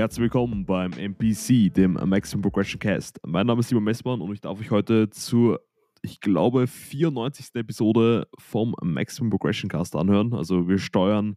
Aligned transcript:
Herzlich 0.00 0.22
willkommen 0.22 0.64
beim 0.64 0.92
MPC, 0.92 1.74
dem 1.74 1.92
Maximum 1.92 2.40
Progression 2.40 2.78
Cast. 2.78 3.20
Mein 3.26 3.46
Name 3.46 3.60
ist 3.60 3.68
Simon 3.68 3.84
Messmann 3.84 4.22
und 4.22 4.32
ich 4.32 4.40
darf 4.40 4.58
euch 4.58 4.70
heute 4.70 5.10
zur, 5.10 5.60
ich 6.00 6.20
glaube, 6.20 6.66
94. 6.66 7.50
Episode 7.56 8.26
vom 8.38 8.74
Maximum 8.82 9.28
Progression 9.28 9.68
Cast 9.68 9.94
anhören. 9.94 10.32
Also 10.32 10.66
wir 10.70 10.78
steuern 10.78 11.36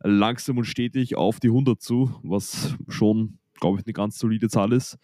langsam 0.00 0.58
und 0.58 0.66
stetig 0.66 1.16
auf 1.16 1.40
die 1.40 1.46
100 1.48 1.80
zu, 1.80 2.14
was 2.22 2.76
schon, 2.88 3.38
glaube 3.58 3.78
ich, 3.78 3.86
eine 3.86 3.94
ganz 3.94 4.18
solide 4.18 4.50
Zahl 4.50 4.74
ist. 4.74 4.98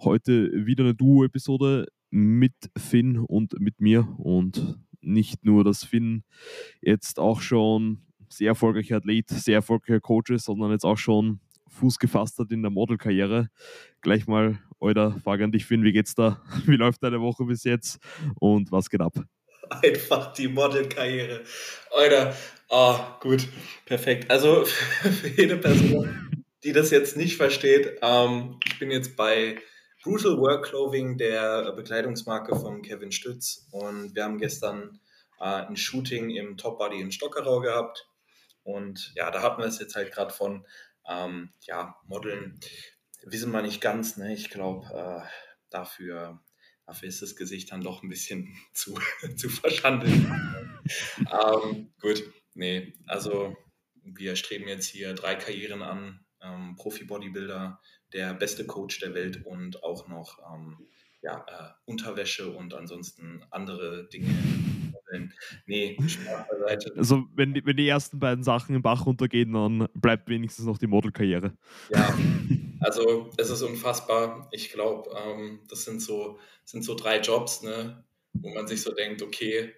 Heute 0.00 0.50
wieder 0.64 0.84
eine 0.84 0.94
Duo-Episode 0.94 1.88
mit 2.08 2.54
Finn 2.74 3.18
und 3.18 3.60
mit 3.60 3.82
mir 3.82 4.08
und 4.16 4.78
nicht 5.02 5.44
nur, 5.44 5.62
dass 5.62 5.84
Finn 5.84 6.24
jetzt 6.80 7.18
auch 7.18 7.42
schon 7.42 8.06
sehr 8.30 8.48
erfolgreicher 8.48 8.96
Athlet, 8.96 9.28
sehr 9.28 9.56
erfolgreicher 9.56 10.00
Coach 10.00 10.30
ist, 10.30 10.46
sondern 10.46 10.70
jetzt 10.70 10.86
auch 10.86 10.96
schon 10.96 11.40
Fuß 11.76 11.98
gefasst 11.98 12.38
hat 12.38 12.50
in 12.50 12.62
der 12.62 12.70
Modelkarriere. 12.70 13.48
Gleich 14.00 14.26
mal, 14.26 14.58
Alter, 14.80 15.18
Frage 15.22 15.44
an 15.44 15.52
dich, 15.52 15.66
Finn, 15.66 15.84
wie 15.84 15.92
geht's 15.92 16.14
da? 16.14 16.42
Wie 16.66 16.76
läuft 16.76 17.02
deine 17.02 17.20
Woche 17.20 17.44
bis 17.44 17.64
jetzt 17.64 17.98
und 18.40 18.72
was 18.72 18.90
geht 18.90 19.00
ab? 19.00 19.14
Einfach 19.68 20.32
die 20.32 20.48
Modelkarriere. 20.48 21.42
Alter, 21.94 22.36
oh, 22.68 22.98
gut, 23.20 23.48
perfekt. 23.84 24.30
Also 24.30 24.64
für 25.02 25.28
jede 25.28 25.56
Person, 25.56 26.44
die 26.64 26.72
das 26.72 26.90
jetzt 26.90 27.16
nicht 27.16 27.36
versteht, 27.36 27.98
ähm, 28.02 28.58
ich 28.64 28.78
bin 28.78 28.90
jetzt 28.90 29.16
bei 29.16 29.56
Brutal 30.02 30.38
Work 30.38 30.66
Clothing, 30.66 31.18
der 31.18 31.72
Bekleidungsmarke 31.72 32.54
von 32.54 32.82
Kevin 32.82 33.10
Stütz. 33.10 33.66
Und 33.72 34.14
wir 34.14 34.22
haben 34.22 34.38
gestern 34.38 35.00
äh, 35.40 35.66
ein 35.66 35.76
Shooting 35.76 36.30
im 36.30 36.56
Top 36.56 36.78
Body 36.78 37.00
in 37.00 37.10
Stockerau 37.10 37.60
gehabt. 37.60 38.08
Und 38.62 39.12
ja, 39.16 39.30
da 39.30 39.42
hatten 39.42 39.62
wir 39.62 39.66
es 39.66 39.78
jetzt 39.78 39.96
halt 39.96 40.12
gerade 40.12 40.32
von 40.32 40.64
ähm, 41.08 41.50
ja, 41.60 41.96
Modeln 42.06 42.58
wissen 43.24 43.52
wir 43.52 43.62
nicht 43.62 43.80
ganz. 43.80 44.16
Ne? 44.16 44.32
Ich 44.34 44.50
glaube, 44.50 44.86
äh, 44.92 45.28
dafür, 45.70 46.40
dafür 46.86 47.08
ist 47.08 47.22
das 47.22 47.36
Gesicht 47.36 47.72
dann 47.72 47.82
doch 47.82 48.02
ein 48.02 48.08
bisschen 48.08 48.56
zu, 48.72 48.98
zu 49.36 49.48
verschandelt. 49.48 50.12
ähm, 50.12 51.92
gut, 52.00 52.22
nee, 52.54 52.94
also 53.06 53.56
wir 54.02 54.36
streben 54.36 54.68
jetzt 54.68 54.86
hier 54.86 55.14
drei 55.14 55.34
Karrieren 55.34 55.82
an. 55.82 56.24
Ähm, 56.40 56.76
Profi-Bodybuilder, 56.76 57.80
der 58.12 58.34
beste 58.34 58.66
Coach 58.66 59.00
der 59.00 59.14
Welt 59.14 59.44
und 59.46 59.82
auch 59.82 60.06
noch 60.06 60.38
ähm, 60.52 60.86
ja, 61.22 61.44
äh, 61.48 61.90
Unterwäsche 61.90 62.50
und 62.50 62.74
ansonsten 62.74 63.44
andere 63.50 64.06
Dinge 64.08 64.28
vorstellen. 65.06 65.32
Nee, 65.66 65.96
Spaß 66.06 66.48
beiseite. 66.48 66.92
Also, 66.96 67.24
wenn 67.34 67.54
die, 67.54 67.64
wenn 67.64 67.76
die 67.76 67.88
ersten 67.88 68.18
beiden 68.18 68.44
Sachen 68.44 68.74
im 68.74 68.82
Bach 68.82 69.06
runtergehen, 69.06 69.52
dann 69.52 69.88
bleibt 69.94 70.28
wenigstens 70.28 70.66
noch 70.66 70.78
die 70.78 70.86
Modelkarriere. 70.86 71.52
Ja, 71.90 72.14
also 72.80 73.30
es 73.36 73.50
ist 73.50 73.62
unfassbar. 73.62 74.48
Ich 74.52 74.72
glaube, 74.72 75.10
ähm, 75.16 75.60
das 75.68 75.84
sind 75.84 76.00
so, 76.00 76.38
sind 76.64 76.84
so 76.84 76.94
drei 76.94 77.20
Jobs, 77.20 77.62
ne, 77.62 78.04
wo 78.34 78.52
man 78.52 78.66
sich 78.66 78.82
so 78.82 78.92
denkt, 78.92 79.22
okay, 79.22 79.72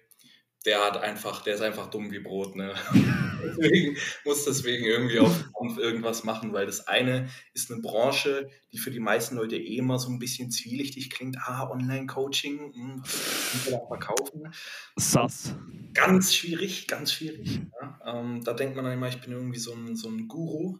der 0.65 0.83
hat 0.83 0.97
einfach, 0.97 1.41
der 1.41 1.55
ist 1.55 1.61
einfach 1.61 1.89
dumm 1.89 2.11
wie 2.11 2.19
Brot, 2.19 2.55
ne? 2.55 2.73
deswegen, 3.43 3.97
muss 4.25 4.45
deswegen 4.45 4.85
irgendwie 4.85 5.19
auf 5.19 5.45
Kampf 5.57 5.77
irgendwas 5.77 6.23
machen, 6.23 6.51
weil 6.53 6.65
das 6.65 6.87
eine 6.87 7.29
ist 7.53 7.71
eine 7.71 7.81
Branche, 7.81 8.49
die 8.71 8.77
für 8.77 8.91
die 8.91 8.99
meisten 8.99 9.37
Leute 9.37 9.55
eh 9.55 9.77
immer 9.77 9.99
so 9.99 10.09
ein 10.09 10.19
bisschen 10.19 10.51
zwielichtig 10.51 11.09
klingt. 11.09 11.37
Ah, 11.37 11.69
Online-Coaching, 11.69 12.73
hm, 12.73 13.03
verkaufen. 13.05 14.53
Sass. 14.95 15.55
Ganz 15.93 16.33
schwierig, 16.33 16.87
ganz 16.87 17.13
schwierig. 17.13 17.61
Ja? 17.81 17.99
Ähm, 18.05 18.43
da 18.43 18.53
denkt 18.53 18.75
man 18.75 18.85
dann 18.85 18.93
immer, 18.93 19.07
ich 19.07 19.21
bin 19.21 19.31
irgendwie 19.31 19.59
so 19.59 19.73
ein, 19.73 19.95
so 19.95 20.09
ein 20.09 20.27
Guru. 20.27 20.79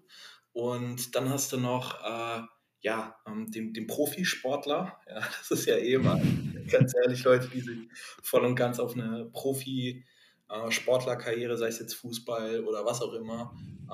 Und 0.51 1.15
dann 1.15 1.29
hast 1.29 1.53
du 1.53 1.57
noch 1.57 2.03
äh, 2.03 2.41
ja, 2.81 3.15
ähm, 3.27 3.51
dem, 3.51 3.73
dem 3.73 3.87
Profisportler, 3.87 5.01
ja, 5.07 5.19
das 5.39 5.51
ist 5.51 5.65
ja 5.65 5.75
eh 5.75 5.93
immer, 5.93 6.21
ganz 6.69 6.93
ehrlich, 6.95 7.21
Leute, 7.23 7.49
die 7.49 7.61
sich 7.61 7.77
voll 8.21 8.45
und 8.45 8.55
ganz 8.55 8.79
auf 8.79 8.93
eine 8.93 9.25
Profi-Sportlerkarriere, 9.25 11.53
äh, 11.53 11.57
sei 11.57 11.67
es 11.67 11.79
jetzt 11.79 11.95
Fußball 11.95 12.63
oder 12.63 12.85
was 12.85 13.01
auch 13.01 13.13
immer, 13.13 13.53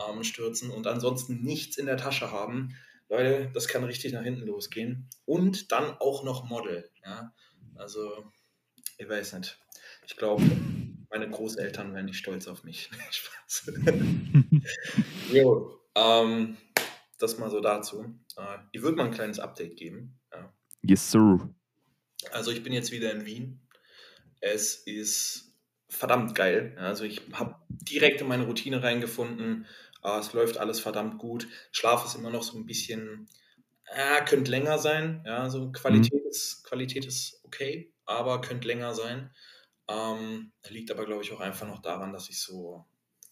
ähm, 0.09 0.23
stürzen 0.23 0.71
und 0.71 0.87
ansonsten 0.87 1.41
nichts 1.41 1.77
in 1.77 1.85
der 1.85 1.97
Tasche 1.97 2.31
haben. 2.31 2.75
Leute, 3.09 3.51
das 3.53 3.67
kann 3.67 3.83
richtig 3.83 4.13
nach 4.13 4.23
hinten 4.23 4.47
losgehen. 4.47 5.07
Und 5.25 5.71
dann 5.71 5.95
auch 5.99 6.23
noch 6.23 6.45
Model. 6.45 6.89
Ja? 7.03 7.33
Also, 7.75 8.31
ich 8.97 9.07
weiß 9.07 9.33
nicht. 9.33 9.59
Ich 10.07 10.17
glaube, 10.17 10.43
meine 11.09 11.29
Großeltern 11.29 11.93
wären 11.93 12.05
nicht 12.05 12.17
stolz 12.17 12.47
auf 12.47 12.63
mich. 12.63 12.89
Spaß. 13.11 13.71
jo, 15.31 15.79
ähm, 15.95 16.57
das 17.19 17.37
mal 17.37 17.49
so 17.49 17.61
dazu. 17.61 18.13
Äh, 18.37 18.57
ich 18.71 18.81
würde 18.81 18.97
mal 18.97 19.05
ein 19.05 19.13
kleines 19.13 19.39
Update 19.39 19.77
geben. 19.77 20.19
Ja. 20.31 20.53
Yes, 20.81 21.11
sir. 21.11 21.49
Also 22.31 22.51
ich 22.51 22.63
bin 22.63 22.73
jetzt 22.73 22.91
wieder 22.91 23.11
in 23.11 23.25
Wien. 23.25 23.59
Es 24.41 24.75
ist 24.75 25.53
verdammt 25.89 26.35
geil. 26.35 26.75
Also 26.77 27.03
ich 27.03 27.21
habe 27.33 27.55
direkt 27.69 28.21
in 28.21 28.27
meine 28.27 28.45
Routine 28.45 28.83
reingefunden. 28.83 29.65
Äh, 30.03 30.19
es 30.19 30.33
läuft 30.33 30.57
alles 30.57 30.79
verdammt 30.79 31.17
gut. 31.17 31.47
Schlaf 31.71 32.05
ist 32.05 32.15
immer 32.15 32.29
noch 32.29 32.43
so 32.43 32.57
ein 32.57 32.65
bisschen, 32.65 33.27
äh, 33.85 34.23
könnte 34.25 34.51
länger 34.51 34.77
sein. 34.77 35.23
Ja, 35.25 35.49
so 35.49 35.71
Qualität, 35.71 36.23
mhm. 36.23 36.29
ist, 36.29 36.63
Qualität 36.63 37.05
ist 37.05 37.41
okay, 37.43 37.93
aber 38.05 38.41
könnte 38.41 38.67
länger 38.67 38.93
sein. 38.93 39.31
Ähm, 39.87 40.51
liegt 40.69 40.91
aber, 40.91 41.05
glaube 41.05 41.23
ich, 41.23 41.31
auch 41.31 41.41
einfach 41.41 41.67
noch 41.67 41.81
daran, 41.81 42.11
dass 42.11 42.29
ich 42.29 42.39
so 42.39 42.85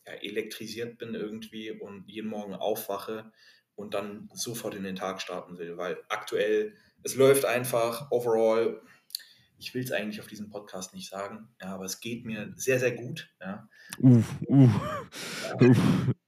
ja, 0.06 0.14
elektrisiert 0.14 0.98
bin 0.98 1.16
irgendwie 1.16 1.72
und 1.72 2.08
jeden 2.08 2.30
Morgen 2.30 2.54
aufwache 2.54 3.32
und 3.76 3.94
dann 3.94 4.30
sofort 4.34 4.76
in 4.76 4.84
den 4.84 4.96
Tag 4.96 5.22
starten 5.22 5.58
will, 5.58 5.78
weil 5.78 5.98
aktuell, 6.10 6.74
es 7.04 7.16
läuft 7.16 7.46
einfach 7.46 8.12
overall, 8.12 8.82
ich 9.58 9.74
will 9.74 9.84
es 9.84 9.92
eigentlich 9.92 10.20
auf 10.20 10.28
diesem 10.28 10.50
Podcast 10.50 10.94
nicht 10.94 11.10
sagen, 11.10 11.48
ja, 11.62 11.76
aber 11.76 11.86
es 11.86 12.00
geht 12.00 12.26
mir 12.26 12.52
sehr, 12.56 12.80
sehr 12.80 12.92
gut. 12.92 13.30
Ja. 13.40 13.68
Uh, 14.00 14.24
uh, 14.48 14.70
ja. 15.62 15.68
uh. 15.68 15.76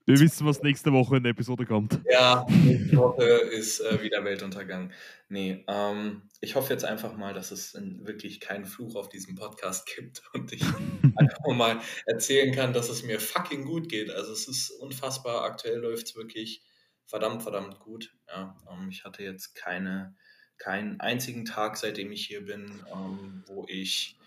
Wir 0.08 0.20
wissen, 0.20 0.46
was 0.46 0.62
nächste 0.62 0.92
Woche 0.92 1.16
in 1.16 1.24
der 1.24 1.32
Episode 1.32 1.66
kommt. 1.66 2.00
Ja, 2.08 2.46
nächste 2.48 2.96
Woche 2.96 3.24
ist 3.24 3.80
äh, 3.80 4.00
wieder 4.04 4.24
Weltuntergang. 4.24 4.92
Nee, 5.28 5.64
ähm, 5.66 6.22
ich 6.40 6.54
hoffe 6.54 6.72
jetzt 6.72 6.84
einfach 6.84 7.16
mal, 7.16 7.34
dass 7.34 7.50
es 7.50 7.74
wirklich 7.74 8.38
keinen 8.38 8.66
Fluch 8.66 8.94
auf 8.94 9.08
diesem 9.08 9.34
Podcast 9.34 9.84
gibt 9.96 10.22
und 10.32 10.52
ich 10.52 10.62
einfach 11.16 11.46
mal 11.48 11.80
erzählen 12.06 12.54
kann, 12.54 12.72
dass 12.72 12.88
es 12.88 13.02
mir 13.02 13.18
fucking 13.18 13.64
gut 13.64 13.88
geht. 13.88 14.12
Also 14.12 14.32
es 14.32 14.46
ist 14.46 14.70
unfassbar, 14.70 15.42
aktuell 15.42 15.80
läuft 15.80 16.06
es 16.06 16.14
wirklich 16.14 16.62
verdammt, 17.06 17.42
verdammt 17.42 17.78
gut. 17.80 18.14
Ja, 18.28 18.56
ähm, 18.70 18.88
ich 18.88 19.04
hatte 19.04 19.22
jetzt 19.22 19.54
keine, 19.54 20.14
keinen 20.58 21.00
einzigen 21.00 21.44
Tag, 21.44 21.76
seitdem 21.76 22.12
ich 22.12 22.26
hier 22.26 22.44
bin, 22.44 22.84
ähm, 22.92 23.44
wo 23.46 23.64
ich 23.68 24.18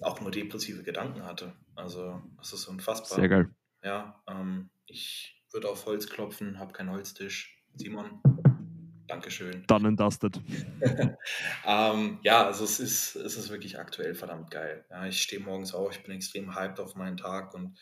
auch 0.00 0.20
nur 0.20 0.30
depressive 0.30 0.82
Gedanken 0.82 1.24
hatte. 1.24 1.54
Also, 1.74 2.22
das 2.38 2.52
ist 2.52 2.66
unfassbar. 2.66 3.18
Sehr 3.18 3.28
geil. 3.28 3.50
Ja, 3.82 4.22
ähm, 4.26 4.70
ich 4.86 5.42
würde 5.52 5.68
auf 5.68 5.86
Holz 5.86 6.08
klopfen, 6.08 6.58
habe 6.58 6.72
keinen 6.72 6.90
Holztisch. 6.90 7.62
Simon, 7.76 8.20
Dankeschön. 9.06 9.64
Done 9.66 9.88
and 9.88 10.00
dusted. 10.00 10.40
ähm, 11.66 12.18
ja, 12.22 12.46
also 12.46 12.64
es 12.64 12.80
ist, 12.80 13.16
es 13.16 13.36
ist 13.36 13.50
wirklich 13.50 13.78
aktuell 13.78 14.14
verdammt 14.14 14.50
geil. 14.50 14.84
Ja, 14.90 15.06
ich 15.06 15.20
stehe 15.20 15.42
morgens 15.42 15.74
auf, 15.74 15.92
ich 15.92 16.02
bin 16.02 16.14
extrem 16.14 16.54
hyped 16.54 16.80
auf 16.80 16.94
meinen 16.94 17.18
Tag 17.18 17.54
und 17.54 17.76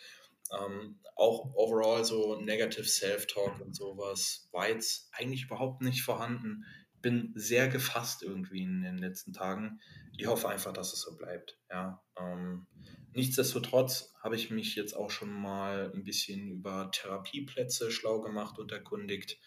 ähm, 0.52 1.00
auch 1.16 1.54
overall 1.54 2.04
so 2.04 2.40
Negative 2.40 2.84
Self-Talk 2.84 3.60
und 3.60 3.74
sowas 3.74 4.48
war 4.52 4.68
jetzt 4.68 5.08
eigentlich 5.12 5.44
überhaupt 5.44 5.82
nicht 5.82 6.02
vorhanden. 6.02 6.64
Bin 7.00 7.32
sehr 7.34 7.68
gefasst 7.68 8.22
irgendwie 8.22 8.62
in 8.62 8.82
den 8.82 8.98
letzten 8.98 9.32
Tagen. 9.32 9.80
Ich 10.16 10.26
hoffe 10.26 10.48
einfach, 10.48 10.72
dass 10.72 10.92
es 10.92 11.00
so 11.00 11.16
bleibt. 11.16 11.58
Ja, 11.70 12.02
ähm, 12.18 12.66
nichtsdestotrotz 13.12 14.14
habe 14.22 14.36
ich 14.36 14.50
mich 14.50 14.76
jetzt 14.76 14.94
auch 14.94 15.10
schon 15.10 15.32
mal 15.32 15.90
ein 15.94 16.04
bisschen 16.04 16.48
über 16.48 16.90
Therapieplätze 16.92 17.90
schlau 17.90 18.20
gemacht 18.20 18.58
und 18.58 18.70
erkundigt. 18.70 19.38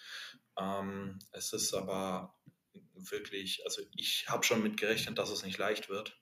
Ähm, 0.60 1.20
es 1.32 1.54
ist 1.54 1.74
aber 1.74 2.36
wirklich, 2.94 3.62
also 3.66 3.82
ich 3.96 4.26
habe 4.28 4.44
schon 4.44 4.64
mit 4.64 4.78
gerechnet, 4.78 5.18
dass 5.18 5.30
es 5.30 5.44
nicht 5.44 5.58
leicht 5.58 5.90
wird, 5.90 6.20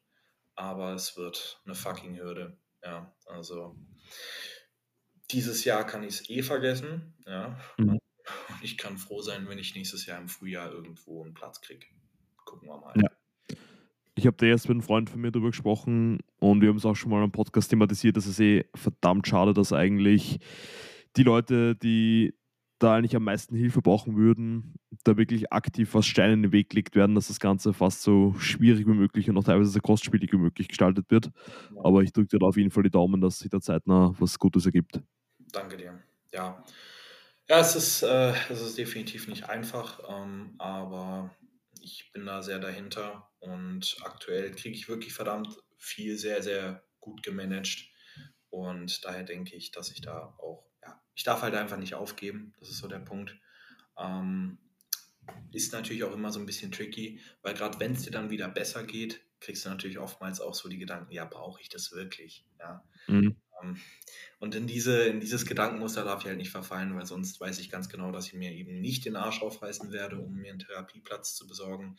aber 0.56 0.94
es 0.94 1.18
wird 1.18 1.62
eine 1.66 1.76
fucking 1.76 2.18
Hürde. 2.18 2.58
Ja, 2.84 3.16
also 3.26 3.78
dieses 5.34 5.66
Jahr 5.66 5.86
kann 5.86 6.04
ich 6.04 6.16
es 6.16 6.30
eh 6.30 6.44
vergessen. 6.44 7.14
Ja. 7.26 7.58
Mhm. 7.78 8.00
Ich 8.62 8.78
kann 8.78 8.98
froh 8.98 9.22
sein, 9.22 9.48
wenn 9.50 9.58
ich 9.58 9.76
nächstes 9.76 10.06
Jahr 10.06 10.20
im 10.20 10.30
Frühjahr 10.30 10.72
irgendwo 10.72 11.24
einen 11.24 11.34
Platz 11.34 11.60
kriege. 11.62 11.86
Gucken 12.46 12.70
wir 12.70 12.78
mal. 12.78 12.94
Ja. 12.96 13.10
Ich 14.16 14.28
habe 14.28 14.38
da 14.38 14.46
erst 14.46 14.70
mit 14.70 14.76
einem 14.76 14.84
Freund 14.84 15.10
von 15.10 15.20
mir 15.20 15.32
darüber 15.32 15.50
gesprochen 15.50 16.20
und 16.40 16.62
wir 16.62 16.70
haben 16.70 16.78
es 16.78 16.86
auch 16.86 16.96
schon 16.96 17.10
mal 17.10 17.24
im 17.24 17.32
Podcast 17.32 17.70
thematisiert, 17.70 18.16
dass 18.16 18.28
es 18.28 18.40
eh 18.40 18.66
verdammt 18.76 19.28
schade, 19.28 19.54
dass 19.54 19.74
eigentlich 19.74 20.40
die 21.18 21.24
Leute, 21.24 21.76
die 21.76 22.34
da 22.84 22.96
eigentlich 22.96 23.16
am 23.16 23.24
meisten 23.24 23.56
Hilfe 23.56 23.82
brauchen 23.82 24.16
würden, 24.16 24.76
da 25.04 25.18
wirklich 25.18 25.52
aktiv 25.52 25.94
was 25.94 26.06
Stein 26.06 26.32
in 26.32 26.42
den 26.44 26.52
Weg 26.52 26.70
gelegt 26.70 26.96
werden, 26.96 27.16
dass 27.16 27.30
das 27.30 27.40
Ganze 27.40 27.74
fast 27.74 28.04
so 28.04 28.36
schwierig 28.38 28.86
wie 28.86 28.94
möglich 28.94 29.30
und 29.30 29.38
auch 29.38 29.44
teilweise 29.44 29.72
so 29.72 29.80
kostspielig 29.80 30.32
wie 30.32 30.38
möglich 30.38 30.68
gestaltet 30.68 31.10
wird. 31.10 31.32
Aber 31.82 32.04
ich 32.04 32.12
drücke 32.12 32.28
dir 32.28 32.40
da 32.40 32.46
auf 32.46 32.58
jeden 32.58 32.72
Fall 32.72 32.84
die 32.84 32.92
Daumen, 32.92 33.22
dass 33.22 33.40
sich 33.40 33.50
da 33.50 33.62
zeitnah 33.62 34.14
was 34.20 34.38
Gutes 34.38 34.66
ergibt. 34.66 35.02
Danke 35.54 35.78
dir. 35.78 36.04
Ja. 36.34 36.64
Ja, 37.50 37.60
es 37.60 37.76
ist, 37.76 38.04
äh, 38.04 38.34
es 38.50 38.62
ist 38.62 38.78
definitiv 38.78 39.28
nicht 39.28 39.46
einfach, 39.50 40.02
ähm, 40.10 40.56
aber 40.58 41.36
ich 41.82 42.12
bin 42.14 42.26
da 42.26 42.42
sehr 42.42 42.60
dahinter 42.60 43.30
und 43.40 43.98
aktuell 44.04 44.52
kriege 44.56 44.76
ich 44.76 44.90
wirklich 44.90 45.14
verdammt 45.14 45.50
viel 45.78 46.18
sehr, 46.18 46.42
sehr 46.42 46.84
gut 47.00 47.22
gemanagt. 47.24 47.90
Und 48.50 49.04
daher 49.06 49.24
denke 49.24 49.56
ich, 49.56 49.72
dass 49.72 49.92
ich 49.92 50.02
da 50.02 50.36
auch, 50.40 50.66
ja, 50.82 51.02
ich 51.16 51.24
darf 51.24 51.42
halt 51.42 51.56
einfach 51.56 51.78
nicht 51.78 51.96
aufgeben. 51.96 52.54
Das 52.60 52.70
ist 52.70 52.80
so 52.80 52.88
der 52.88 53.00
Punkt. 53.00 53.38
Ähm, 53.98 54.60
ist 55.52 55.74
natürlich 55.74 56.04
auch 56.04 56.14
immer 56.14 56.32
so 56.32 56.40
ein 56.40 56.46
bisschen 56.46 56.72
tricky, 56.72 57.22
weil 57.44 57.54
gerade 57.54 57.80
wenn 57.80 57.94
es 57.94 58.04
dir 58.04 58.12
dann 58.12 58.30
wieder 58.32 58.50
besser 58.50 58.84
geht, 58.84 59.22
kriegst 59.40 59.66
du 59.66 59.70
natürlich 59.70 60.00
oftmals 60.00 60.42
auch 60.42 60.54
so 60.56 60.70
die 60.70 60.80
Gedanken, 60.80 61.12
ja, 61.12 61.26
brauche 61.26 61.62
ich 61.62 61.70
das 61.70 61.92
wirklich? 61.92 62.46
Ja. 62.60 62.84
Mhm. 63.08 63.43
Ähm, 63.64 63.78
und 64.40 64.56
in, 64.56 64.68
diese, 64.68 65.04
in 65.04 65.20
dieses 65.20 65.46
Gedankenmuster 65.46 66.04
darf 66.04 66.22
ich 66.22 66.28
halt 66.28 66.38
nicht 66.38 66.52
verfallen, 66.52 66.96
weil 66.96 67.06
sonst 67.06 67.40
weiß 67.40 67.60
ich 67.60 67.70
ganz 67.70 67.90
genau, 67.90 68.12
dass 68.12 68.28
ich 68.28 68.34
mir 68.34 68.52
eben 68.52 68.82
nicht 68.82 69.06
den 69.06 69.16
Arsch 69.16 69.42
aufreißen 69.42 69.92
werde, 69.92 70.20
um 70.20 70.34
mir 70.34 70.52
einen 70.52 70.60
Therapieplatz 70.60 71.36
zu 71.36 71.48
besorgen. 71.48 71.98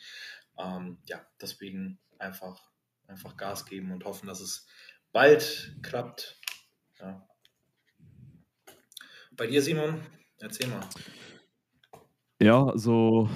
Ähm, 0.59 0.99
ja, 1.07 1.25
deswegen 1.41 1.99
einfach, 2.19 2.61
einfach 3.07 3.37
Gas 3.37 3.67
geben 3.67 3.93
und 3.93 4.05
hoffen, 4.05 4.27
dass 4.27 4.41
es 4.41 4.67
bald 5.13 5.77
klappt. 5.83 6.39
Ja. 7.01 7.27
Bei 9.33 9.47
dir, 9.47 9.63
Simon, 9.63 10.01
erzähl 10.39 10.69
mal. 10.69 10.87
Ja, 12.41 12.67
also 12.67 13.29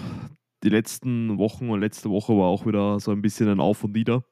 die 0.62 0.68
letzten 0.68 1.38
Wochen 1.38 1.70
und 1.70 1.80
letzte 1.80 2.10
Woche 2.10 2.34
war 2.34 2.46
auch 2.46 2.66
wieder 2.66 3.00
so 3.00 3.10
ein 3.10 3.22
bisschen 3.22 3.48
ein 3.48 3.60
Auf 3.60 3.84
und 3.84 3.92
Nieder. 3.92 4.24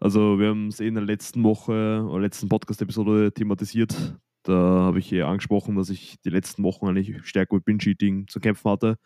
Also 0.00 0.38
wir 0.38 0.50
haben 0.50 0.68
es 0.68 0.78
eh 0.80 0.86
in 0.86 0.94
der 0.94 1.04
letzten 1.04 1.42
Woche 1.42 2.04
oder 2.08 2.20
letzten 2.20 2.48
Podcast-Episode 2.48 3.32
thematisiert. 3.32 4.16
Da 4.44 4.54
habe 4.54 5.00
ich 5.00 5.12
eh 5.12 5.22
angesprochen, 5.22 5.74
dass 5.74 5.90
ich 5.90 6.20
die 6.20 6.30
letzten 6.30 6.62
Wochen 6.62 6.86
eigentlich 6.86 7.26
stärker 7.26 7.56
mit 7.56 7.64
Binge-Eating 7.64 8.28
zu 8.28 8.38
kämpfen 8.38 8.70
hatte. 8.70 8.98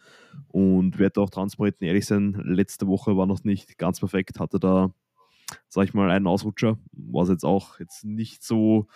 Und 0.48 0.98
werde 0.98 1.20
auch 1.22 1.30
transparent 1.30 1.76
und 1.80 1.86
ehrlich 1.86 2.04
sein, 2.04 2.34
letzte 2.44 2.86
Woche 2.86 3.16
war 3.16 3.26
noch 3.26 3.42
nicht 3.42 3.78
ganz 3.78 4.00
perfekt, 4.00 4.38
hatte 4.38 4.60
da, 4.60 4.92
sag 5.68 5.84
ich 5.84 5.94
mal, 5.94 6.10
einen 6.10 6.26
Ausrutscher, 6.26 6.78
was 6.92 7.30
jetzt 7.30 7.44
auch 7.44 7.80
jetzt 7.80 8.04
nicht 8.04 8.44
so 8.44 8.86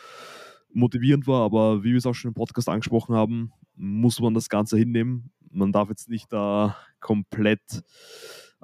motivierend 0.73 1.27
war, 1.27 1.43
aber 1.43 1.83
wie 1.83 1.93
wir 1.93 1.97
es 1.97 2.07
auch 2.07 2.15
schon 2.15 2.31
im 2.31 2.35
Podcast 2.35 2.69
angesprochen 2.69 3.15
haben, 3.17 3.53
muss 3.75 4.21
man 4.21 4.35
das 4.35 4.51
Ganze 4.51 4.77
hinnehmen. 4.77 5.31
Man 5.51 5.73
darf 5.73 5.89
jetzt 5.89 6.11
nicht 6.11 6.31
da 6.31 6.77
komplett 7.01 7.83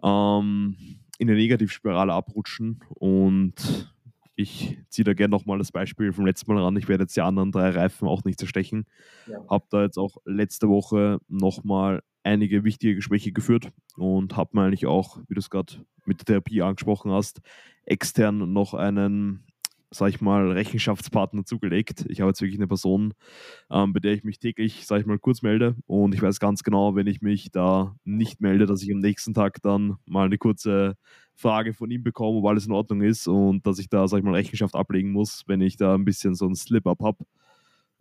ähm, 0.03 0.77
in 1.23 1.31
eine 1.31 1.39
Negativspirale 1.39 2.13
abrutschen 2.13 2.81
und 2.89 3.93
ich 4.35 4.79
ziehe 4.89 5.05
da 5.05 5.15
gerne 5.15 5.31
nochmal 5.31 5.59
das 5.59 5.71
Beispiel 5.71 6.13
vom 6.13 6.27
letzten 6.27 6.53
Mal 6.53 6.61
ran. 6.61 6.77
Ich 6.77 6.89
werde 6.89 7.05
jetzt 7.05 7.17
die 7.17 7.21
anderen 7.21 7.53
drei 7.53 7.71
Reifen 7.71 8.09
auch 8.09 8.25
nicht 8.25 8.41
zerstechen. 8.41 8.87
Ja. 9.29 9.39
Habe 9.49 9.67
da 9.71 9.83
jetzt 9.83 9.99
auch 9.99 10.17
letzte 10.25 10.69
Woche 10.69 11.21
nochmal 11.29 12.03
einige 12.25 12.65
wichtige 12.65 12.97
Gespräche 12.97 13.31
geführt 13.31 13.71
und 13.97 14.37
habe 14.37 14.51
mir 14.55 14.65
eigentlich 14.65 14.87
auch, 14.87 15.19
wie 15.29 15.35
du 15.35 15.39
es 15.39 15.49
gerade 15.49 15.75
mit 16.07 16.19
der 16.21 16.27
Therapie 16.27 16.63
angesprochen 16.63 17.13
hast, 17.13 17.41
extern 17.85 18.53
noch 18.53 18.75
einen 18.75 19.45
sag 19.93 20.09
ich 20.09 20.21
mal, 20.21 20.51
Rechenschaftspartner 20.53 21.45
zugelegt. 21.45 22.05
Ich 22.09 22.21
habe 22.21 22.31
jetzt 22.31 22.41
wirklich 22.41 22.59
eine 22.59 22.67
Person, 22.67 23.15
ähm, 23.71 23.93
bei 23.93 24.01
der 24.01 24.15
ich 24.15 24.25
mich 24.25 24.39
täglich, 24.39 24.87
sag 24.87 25.01
ich 25.01 25.07
mal, 25.07 25.19
kurz 25.19 25.43
melde 25.43 25.77
und 25.87 26.15
ich 26.15 26.23
weiß 26.23 26.41
ganz 26.41 26.63
genau, 26.63 26.97
wenn 26.97 27.07
ich 27.07 27.21
mich 27.23 27.51
da 27.51 27.95
nicht 28.05 28.41
melde, 28.41 28.67
dass 28.67 28.83
ich 28.83 28.93
am 28.93 29.01
nächsten 29.01 29.35
Tag 29.35 29.63
dann 29.63 29.97
mal 30.07 30.27
eine 30.27 30.39
kurze 30.39 30.97
Frage 31.35 31.75
von 31.75 31.91
ihm 31.91 32.03
bekomme, 32.03 32.39
ob 32.39 32.47
alles 32.47 32.67
in 32.67 32.73
Ordnung 32.73 33.03
ist 33.03 33.27
und 33.29 33.67
dass 33.67 33.79
ich 33.79 33.89
da, 33.89 34.09
sag 34.09 34.19
ich 34.19 34.25
mal, 34.25 34.35
Rechenschaft 34.35 34.75
ablegen 34.75 35.13
muss, 35.13 35.43
wenn 35.47 35.61
ich 35.61 35.77
da 35.77 35.95
ein 35.95 36.05
bisschen 36.05 36.35
so 36.35 36.47
ein 36.47 36.55
Slip-Up 36.55 37.01
habe 37.03 37.25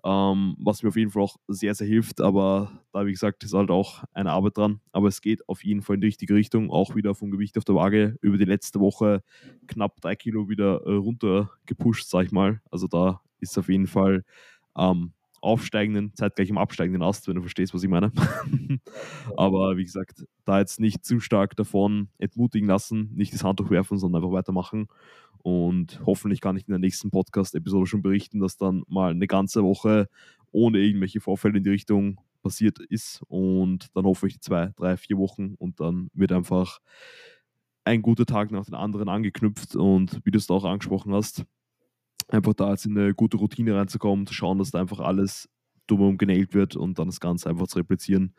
ähm, 0.03 0.55
was 0.59 0.81
mir 0.81 0.89
auf 0.89 0.95
jeden 0.95 1.11
Fall 1.11 1.23
auch 1.23 1.37
sehr, 1.47 1.75
sehr 1.75 1.87
hilft. 1.87 2.21
Aber 2.21 2.71
da, 2.91 3.05
wie 3.05 3.11
gesagt, 3.11 3.43
ist 3.43 3.53
halt 3.53 3.69
auch 3.69 4.03
eine 4.13 4.31
Arbeit 4.31 4.57
dran. 4.57 4.81
Aber 4.91 5.07
es 5.07 5.21
geht 5.21 5.47
auf 5.47 5.63
jeden 5.63 5.81
Fall 5.81 5.95
in 5.95 6.01
die 6.01 6.07
richtige 6.07 6.33
Richtung. 6.33 6.71
Auch 6.71 6.95
wieder 6.95 7.13
vom 7.15 7.31
Gewicht 7.31 7.57
auf 7.57 7.65
der 7.65 7.75
Waage 7.75 8.17
über 8.21 8.37
die 8.37 8.45
letzte 8.45 8.79
Woche 8.79 9.23
knapp 9.67 10.01
drei 10.01 10.15
Kilo 10.15 10.49
wieder 10.49 10.81
äh, 10.85 10.93
runter 10.93 11.51
gepusht, 11.65 12.09
sag 12.09 12.25
ich 12.25 12.31
mal. 12.31 12.61
Also 12.71 12.87
da 12.87 13.21
ist 13.39 13.57
auf 13.57 13.69
jeden 13.69 13.87
Fall 13.87 14.23
ähm, 14.77 15.13
aufsteigenden, 15.41 16.13
zeitgleich 16.15 16.49
im 16.49 16.57
absteigenden 16.57 17.01
Ast, 17.01 17.27
wenn 17.27 17.35
du 17.35 17.41
verstehst, 17.41 17.73
was 17.73 17.83
ich 17.83 17.89
meine. 17.89 18.11
Aber 19.37 19.75
wie 19.75 19.83
gesagt, 19.83 20.23
da 20.45 20.59
jetzt 20.59 20.79
nicht 20.79 21.03
zu 21.03 21.19
stark 21.19 21.55
davon 21.55 22.09
entmutigen 22.19 22.67
lassen, 22.67 23.11
nicht 23.15 23.33
das 23.33 23.43
Handtuch 23.43 23.71
werfen, 23.71 23.97
sondern 23.97 24.23
einfach 24.23 24.33
weitermachen. 24.33 24.87
Und 25.43 26.01
hoffentlich 26.05 26.41
kann 26.41 26.57
ich 26.57 26.67
in 26.67 26.71
der 26.71 26.79
nächsten 26.79 27.11
Podcast-Episode 27.11 27.87
schon 27.87 28.01
berichten, 28.01 28.39
dass 28.39 28.57
dann 28.57 28.83
mal 28.87 29.11
eine 29.11 29.27
ganze 29.27 29.63
Woche 29.63 30.07
ohne 30.51 30.79
irgendwelche 30.79 31.21
Vorfälle 31.21 31.57
in 31.57 31.63
die 31.63 31.69
Richtung 31.69 32.19
passiert 32.41 32.79
ist. 32.79 33.21
Und 33.27 33.89
dann 33.95 34.05
hoffe 34.05 34.27
ich 34.27 34.41
zwei, 34.41 34.71
drei, 34.75 34.97
vier 34.97 35.17
Wochen 35.17 35.55
und 35.55 35.79
dann 35.79 36.09
wird 36.13 36.31
einfach 36.31 36.79
ein 37.83 38.01
guter 38.01 38.25
Tag 38.25 38.51
nach 38.51 38.65
dem 38.65 38.75
anderen 38.75 39.09
angeknüpft. 39.09 39.75
Und 39.75 40.19
wie 40.25 40.31
du 40.31 40.37
es 40.37 40.49
auch 40.49 40.65
angesprochen 40.65 41.13
hast, 41.13 41.45
einfach 42.27 42.53
da 42.53 42.71
jetzt 42.71 42.85
in 42.85 42.97
eine 42.97 43.13
gute 43.13 43.37
Routine 43.37 43.75
reinzukommen, 43.75 44.27
zu 44.27 44.33
schauen, 44.33 44.59
dass 44.59 44.71
da 44.71 44.79
einfach 44.79 44.99
alles 44.99 45.49
drumherum 45.87 46.17
genäht 46.17 46.53
wird 46.53 46.75
und 46.75 46.99
dann 46.99 47.07
das 47.07 47.19
Ganze 47.19 47.49
einfach 47.49 47.67
zu 47.67 47.79
replizieren, 47.79 48.35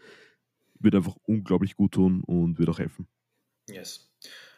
wird 0.79 0.95
einfach 0.95 1.17
unglaublich 1.25 1.77
gut 1.77 1.93
tun 1.93 2.23
und 2.25 2.59
wird 2.59 2.69
auch 2.69 2.79
helfen. 2.79 3.07
Yes. 3.69 4.11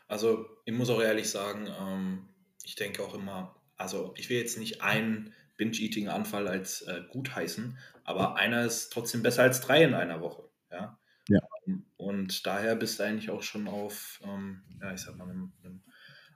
Also 0.06 0.46
ich 0.64 0.75
muss 0.75 0.91
auch 0.91 1.02
ehrlich 1.02 1.29
sagen, 1.29 1.67
ähm, 1.81 2.29
ich 2.65 2.75
denke 2.75 3.03
auch 3.03 3.15
immer, 3.15 3.55
also 3.77 4.15
ich 4.17 4.31
will 4.31 4.39
jetzt 4.39 4.59
nicht 4.59 4.83
einen 4.83 5.33
Binge-Eating-Anfall 5.57 6.49
als 6.49 6.83
äh, 6.83 7.03
gut 7.11 7.35
heißen, 7.35 7.79
aber 8.03 8.37
einer 8.37 8.65
ist 8.65 8.93
trotzdem 8.93 9.23
besser 9.23 9.43
als 9.43 9.61
drei 9.61 9.85
in 9.85 9.95
einer 9.95 10.21
Woche. 10.21 10.49
Ja. 10.71 10.99
ja. 11.29 11.41
Und 11.97 12.47
daher 12.47 12.75
bist 12.75 12.99
du 12.99 13.05
eigentlich 13.05 13.31
auch 13.31 13.43
schon 13.43 13.69
auf, 13.69 14.21
ähm, 14.25 14.65
ja, 14.81 14.93
ich 14.93 15.01
sag 15.01 15.17
mal, 15.17 15.29
einem, 15.29 15.53
einem 15.63 15.83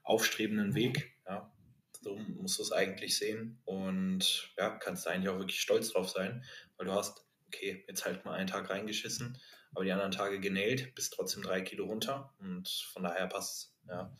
aufstrebenden 0.05 0.75
Weg. 0.75 1.17
Ja. 1.27 1.53
So 2.01 2.17
musst 2.17 2.59
du 2.59 2.63
es 2.63 2.73
eigentlich 2.73 3.19
sehen 3.19 3.61
und 3.65 4.53
ja, 4.57 4.71
kannst 4.71 5.05
du 5.05 5.11
eigentlich 5.11 5.29
auch 5.29 5.39
wirklich 5.39 5.61
stolz 5.61 5.91
drauf 5.91 6.09
sein, 6.09 6.45
weil 6.77 6.87
du 6.87 6.93
hast, 6.93 7.27
okay, 7.49 7.85
jetzt 7.89 8.05
halt 8.05 8.25
mal 8.25 8.35
einen 8.35 8.47
Tag 8.47 8.71
reingeschissen, 8.71 9.37
aber 9.75 9.85
die 9.85 9.93
anderen 9.93 10.13
Tage 10.13 10.39
genäht, 10.39 10.95
bist 10.95 11.13
trotzdem 11.13 11.43
drei 11.43 11.61
Kilo 11.61 11.87
runter 11.87 12.33
und 12.39 12.69
von 12.69 13.03
daher 13.03 13.27
passt 13.27 13.75
ja. 13.89 14.17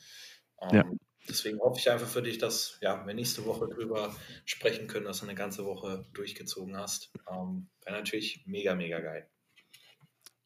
Ähm, 0.61 0.75
ja. 0.75 0.85
Deswegen 1.29 1.59
hoffe 1.61 1.79
ich 1.79 1.91
einfach 1.91 2.09
für 2.09 2.23
dich, 2.23 2.39
dass 2.39 2.79
ja, 2.81 3.07
wir 3.07 3.15
nächste 3.15 3.45
Woche 3.45 3.69
drüber 3.69 4.15
sprechen 4.45 4.87
können, 4.87 5.05
dass 5.07 5.21
du 5.21 5.27
eine 5.27 5.35
ganze 5.35 5.65
Woche 5.65 6.05
durchgezogen 6.15 6.77
hast. 6.77 7.13
Ähm, 7.31 7.69
Wäre 7.85 7.97
natürlich 7.97 8.43
mega, 8.47 8.75
mega 8.75 9.01
geil. 9.01 9.29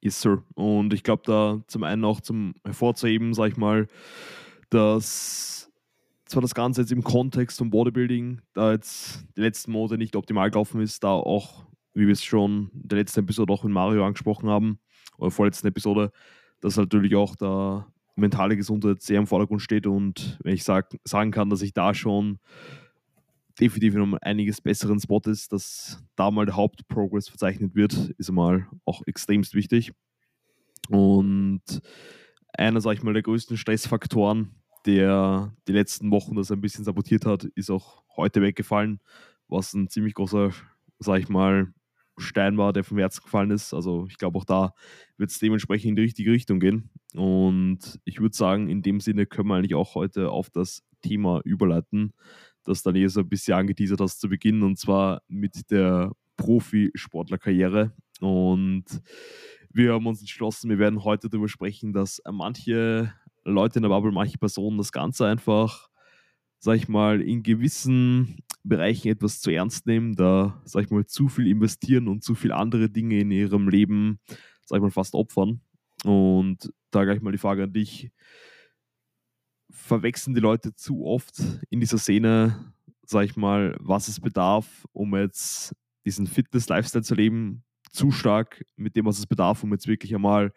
Yes, 0.01 0.21
Sir. 0.21 0.43
Und 0.55 0.93
ich 0.93 1.05
glaube, 1.05 1.23
da 1.25 1.63
zum 1.69 1.85
einen 1.85 2.05
auch 2.05 2.21
zum 2.21 2.55
hervorzuheben, 2.65 3.35
sag 3.35 3.53
ich 3.53 3.57
mal, 3.57 3.87
dass 4.71 5.71
zwar 6.27 6.43
das 6.43 6.55
Ganze 6.55 6.81
jetzt 6.81 6.93
im 6.93 7.05
Kontext 7.05 7.59
vom 7.59 7.71
Bodybuilding, 7.71 8.41
da 8.55 8.73
jetzt 8.73 9.25
die 9.37 9.43
letzten 9.43 9.71
Monate 9.71 9.99
nicht 9.99 10.17
optimal 10.17 10.51
gelaufen 10.51 10.81
ist, 10.81 11.05
da 11.05 11.11
auch, 11.11 11.67
wie 11.95 12.07
wir 12.07 12.13
es 12.13 12.25
schon 12.25 12.71
in 12.75 12.89
der 12.89 12.99
letzten 12.99 13.21
Episode 13.21 13.53
auch 13.53 13.63
mit 13.65 13.73
Mario 13.73 14.05
angesprochen 14.05 14.49
haben, 14.49 14.81
oder 15.19 15.31
vorletzten 15.31 15.69
Episode, 15.69 16.11
dass 16.61 16.77
natürlich 16.77 17.15
auch 17.15 17.37
da 17.37 17.87
mentale 18.15 18.57
Gesundheit 18.57 19.03
sehr 19.03 19.19
im 19.19 19.27
Vordergrund 19.27 19.63
steht 19.63 19.87
und 19.87 20.39
wenn 20.43 20.55
ich 20.55 20.65
sag, 20.65 20.97
sagen 21.05 21.31
kann, 21.31 21.51
dass 21.51 21.63
ich 21.63 21.73
da 21.73 21.95
schon 21.95 22.39
definitiv 23.61 23.95
in 23.95 24.03
einem 24.03 24.19
einiges 24.21 24.61
besseren 24.61 25.01
Spot 25.01 25.21
ist, 25.27 25.53
dass 25.53 26.03
da 26.17 26.31
mal 26.31 26.47
der 26.47 26.57
Hauptprogress 26.57 27.29
verzeichnet 27.29 27.75
wird, 27.75 27.93
ist 28.19 28.29
einmal 28.29 28.67
auch 28.85 29.03
extremst 29.07 29.55
wichtig. 29.55 29.93
Und 30.89 31.63
einer, 32.53 32.81
sag 32.81 32.95
ich 32.95 33.03
mal, 33.03 33.13
der 33.13 33.23
größten 33.23 33.57
Stressfaktoren, 33.57 34.51
der 34.87 35.55
die 35.69 35.73
letzten 35.73 36.11
Wochen 36.11 36.35
das 36.35 36.51
ein 36.51 36.61
bisschen 36.61 36.85
sabotiert 36.85 37.25
hat, 37.25 37.45
ist 37.45 37.71
auch 37.71 38.03
heute 38.17 38.43
weggefallen, 38.43 39.01
was 39.49 39.75
ein 39.75 39.89
ziemlich 39.89 40.15
großer, 40.15 40.51
sag 40.99 41.21
ich 41.21 41.29
mal, 41.29 41.73
Stein 42.19 42.59
war, 42.59 42.73
der 42.73 42.85
vom 42.85 42.99
Herzen 42.99 43.23
gefallen 43.23 43.51
ist. 43.51 43.73
Also 43.73 44.07
ich 44.09 44.19
glaube, 44.19 44.39
auch 44.39 44.45
da 44.45 44.75
wird 45.17 45.31
es 45.31 45.39
dementsprechend 45.39 45.91
in 45.91 45.97
die 45.97 46.03
richtige 46.03 46.33
Richtung 46.33 46.61
gehen. 46.61 46.91
Und 47.15 48.01
ich 48.05 48.21
würde 48.21 48.37
sagen, 48.37 48.69
in 48.69 48.83
dem 48.83 49.01
Sinne 49.01 49.27
können 49.27 49.49
wir 49.49 49.57
eigentlich 49.57 49.75
auch 49.75 49.95
heute 49.95 50.31
auf 50.31 50.51
das 50.51 50.83
Thema 51.03 51.41
überleiten, 51.45 52.13
das 52.65 52.83
dann 52.83 52.97
eh 52.97 53.07
so 53.09 53.21
ein 53.21 53.29
bisschen 53.29 53.55
angeteasert 53.55 54.01
hast 54.01 54.21
zu 54.21 54.29
Beginn, 54.29 54.63
und 54.63 54.79
zwar 54.79 55.23
mit 55.29 55.71
der 55.71 56.13
Profisportlerkarriere. 56.37 57.93
Und 58.21 58.85
wir 59.71 59.95
haben 59.95 60.07
uns 60.07 60.21
entschlossen, 60.21 60.71
wir 60.71 60.79
werden 60.79 61.05
heute 61.05 61.29
darüber 61.29 61.49
sprechen, 61.49 61.93
dass 61.93 62.23
manche 62.31 63.13
Leute 63.45 63.79
in 63.79 63.83
der 63.83 63.89
Bubble, 63.89 64.13
manche 64.13 64.39
Personen 64.39 64.79
das 64.79 64.93
Ganze 64.93 65.27
einfach, 65.27 65.89
sag 66.59 66.77
ich 66.77 66.89
mal, 66.89 67.21
in 67.21 67.43
gewissen 67.43 68.39
Bereichen 68.65 69.09
etwas 69.09 69.41
zu 69.41 69.51
ernst 69.51 69.87
nehmen, 69.87 70.15
da, 70.15 70.61
sag 70.65 70.85
ich 70.85 70.91
mal, 70.91 71.07
zu 71.07 71.29
viel 71.29 71.49
investieren 71.49 72.09
und 72.09 72.23
zu 72.23 72.35
viele 72.35 72.57
andere 72.57 72.89
Dinge 72.89 73.19
in 73.21 73.31
ihrem 73.31 73.69
Leben, 73.69 74.21
sag 74.65 74.77
ich 74.77 74.83
mal, 74.83 74.91
fast 74.91 75.15
opfern. 75.15 75.61
Und 76.05 76.73
da 76.91 77.05
gleich 77.05 77.21
mal 77.21 77.33
die 77.33 77.39
Frage 77.39 77.65
an 77.65 77.73
dich. 77.73 78.11
Verwechseln 79.71 80.35
die 80.35 80.41
Leute 80.41 80.75
zu 80.75 81.05
oft 81.07 81.43
in 81.71 81.81
dieser 81.81 81.99
Szene, 81.99 82.73
sag 83.05 83.25
ich 83.25 83.37
mal, 83.37 83.77
was 83.81 84.09
es 84.09 84.21
bedarf, 84.21 84.87
um 84.93 85.17
jetzt 85.17 85.75
diesen 86.05 86.27
Fitness-Lifestyle 86.27 87.05
zu 87.05 87.15
leben, 87.15 87.65
zu 87.91 88.11
stark 88.11 88.65
mit 88.77 88.97
dem, 88.97 89.07
was 89.07 89.19
es 89.19 89.27
bedarf, 89.27 89.63
um 89.65 89.73
jetzt 89.73 89.87
wirklich 89.87 90.15
einmal 90.15 90.53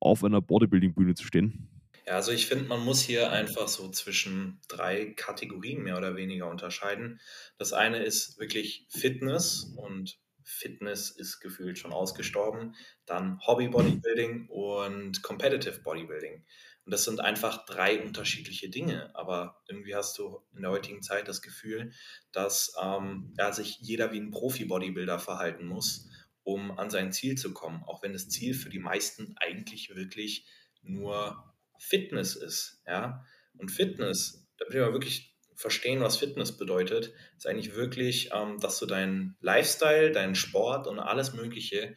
auf 0.00 0.24
einer 0.24 0.40
Bodybuilding-Bühne 0.40 1.14
zu 1.14 1.24
stehen? 1.24 1.73
Ja, 2.06 2.14
also 2.16 2.32
ich 2.32 2.46
finde, 2.46 2.64
man 2.64 2.84
muss 2.84 3.00
hier 3.00 3.30
einfach 3.32 3.66
so 3.68 3.90
zwischen 3.90 4.60
drei 4.68 5.14
Kategorien 5.14 5.82
mehr 5.82 5.96
oder 5.96 6.16
weniger 6.16 6.50
unterscheiden. 6.50 7.20
Das 7.56 7.72
eine 7.72 8.04
ist 8.04 8.38
wirklich 8.38 8.86
Fitness 8.90 9.72
und 9.76 10.18
Fitness 10.42 11.10
ist 11.10 11.40
gefühlt 11.40 11.78
schon 11.78 11.94
ausgestorben. 11.94 12.74
Dann 13.06 13.40
Hobby 13.46 13.68
Bodybuilding 13.68 14.48
und 14.48 15.22
Competitive 15.22 15.80
Bodybuilding. 15.80 16.44
Und 16.84 16.92
das 16.92 17.04
sind 17.04 17.20
einfach 17.20 17.64
drei 17.64 18.02
unterschiedliche 18.02 18.68
Dinge. 18.68 19.10
Aber 19.16 19.62
irgendwie 19.66 19.94
hast 19.94 20.18
du 20.18 20.42
in 20.54 20.60
der 20.60 20.70
heutigen 20.72 21.00
Zeit 21.00 21.26
das 21.28 21.40
Gefühl, 21.40 21.92
dass 22.32 22.74
ähm, 22.82 23.32
ja, 23.38 23.50
sich 23.52 23.78
jeder 23.80 24.12
wie 24.12 24.20
ein 24.20 24.30
Profi-Bodybuilder 24.30 25.18
verhalten 25.18 25.64
muss, 25.66 26.10
um 26.42 26.78
an 26.78 26.90
sein 26.90 27.12
Ziel 27.12 27.38
zu 27.38 27.54
kommen. 27.54 27.82
Auch 27.84 28.02
wenn 28.02 28.12
das 28.12 28.28
Ziel 28.28 28.52
für 28.52 28.68
die 28.68 28.78
meisten 28.78 29.34
eigentlich 29.38 29.96
wirklich 29.96 30.44
nur 30.82 31.53
Fitness 31.84 32.36
ist. 32.36 32.82
Ja? 32.86 33.24
Und 33.58 33.70
Fitness, 33.70 34.46
da 34.58 34.66
will 34.72 34.80
man 34.80 34.92
wirklich 34.92 35.34
verstehen, 35.54 36.00
was 36.00 36.16
Fitness 36.16 36.56
bedeutet, 36.56 37.12
ist 37.36 37.46
eigentlich 37.46 37.74
wirklich, 37.74 38.30
ähm, 38.32 38.58
dass 38.60 38.78
du 38.78 38.86
deinen 38.86 39.36
Lifestyle, 39.40 40.10
deinen 40.10 40.34
Sport 40.34 40.86
und 40.86 40.98
alles 40.98 41.32
Mögliche, 41.34 41.94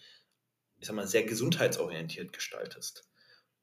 ich 0.79 0.87
sag 0.87 0.95
mal, 0.95 1.07
sehr 1.07 1.23
gesundheitsorientiert 1.23 2.33
gestaltest. 2.33 3.09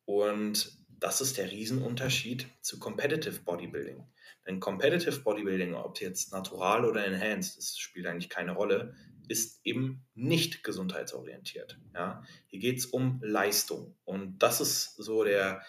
Und 0.04 0.72
das 0.88 1.20
ist 1.20 1.38
der 1.38 1.50
Riesenunterschied 1.50 2.46
zu 2.60 2.78
Competitive 2.78 3.40
Bodybuilding. 3.40 4.06
Denn 4.46 4.60
Competitive 4.60 5.20
Bodybuilding, 5.20 5.74
ob 5.74 6.00
jetzt 6.00 6.32
natural 6.32 6.84
oder 6.84 7.04
enhanced, 7.06 7.56
das 7.56 7.78
spielt 7.78 8.06
eigentlich 8.06 8.30
keine 8.30 8.52
Rolle, 8.52 8.94
ist 9.28 9.60
eben 9.64 10.04
nicht 10.14 10.64
gesundheitsorientiert. 10.64 11.78
Ja? 11.94 12.22
Hier 12.46 12.60
geht 12.60 12.78
es 12.78 12.86
um 12.86 13.20
Leistung. 13.22 13.96
Und 14.04 14.38
das 14.38 14.60
ist 14.60 14.96
so 14.96 15.24
der, 15.24 15.62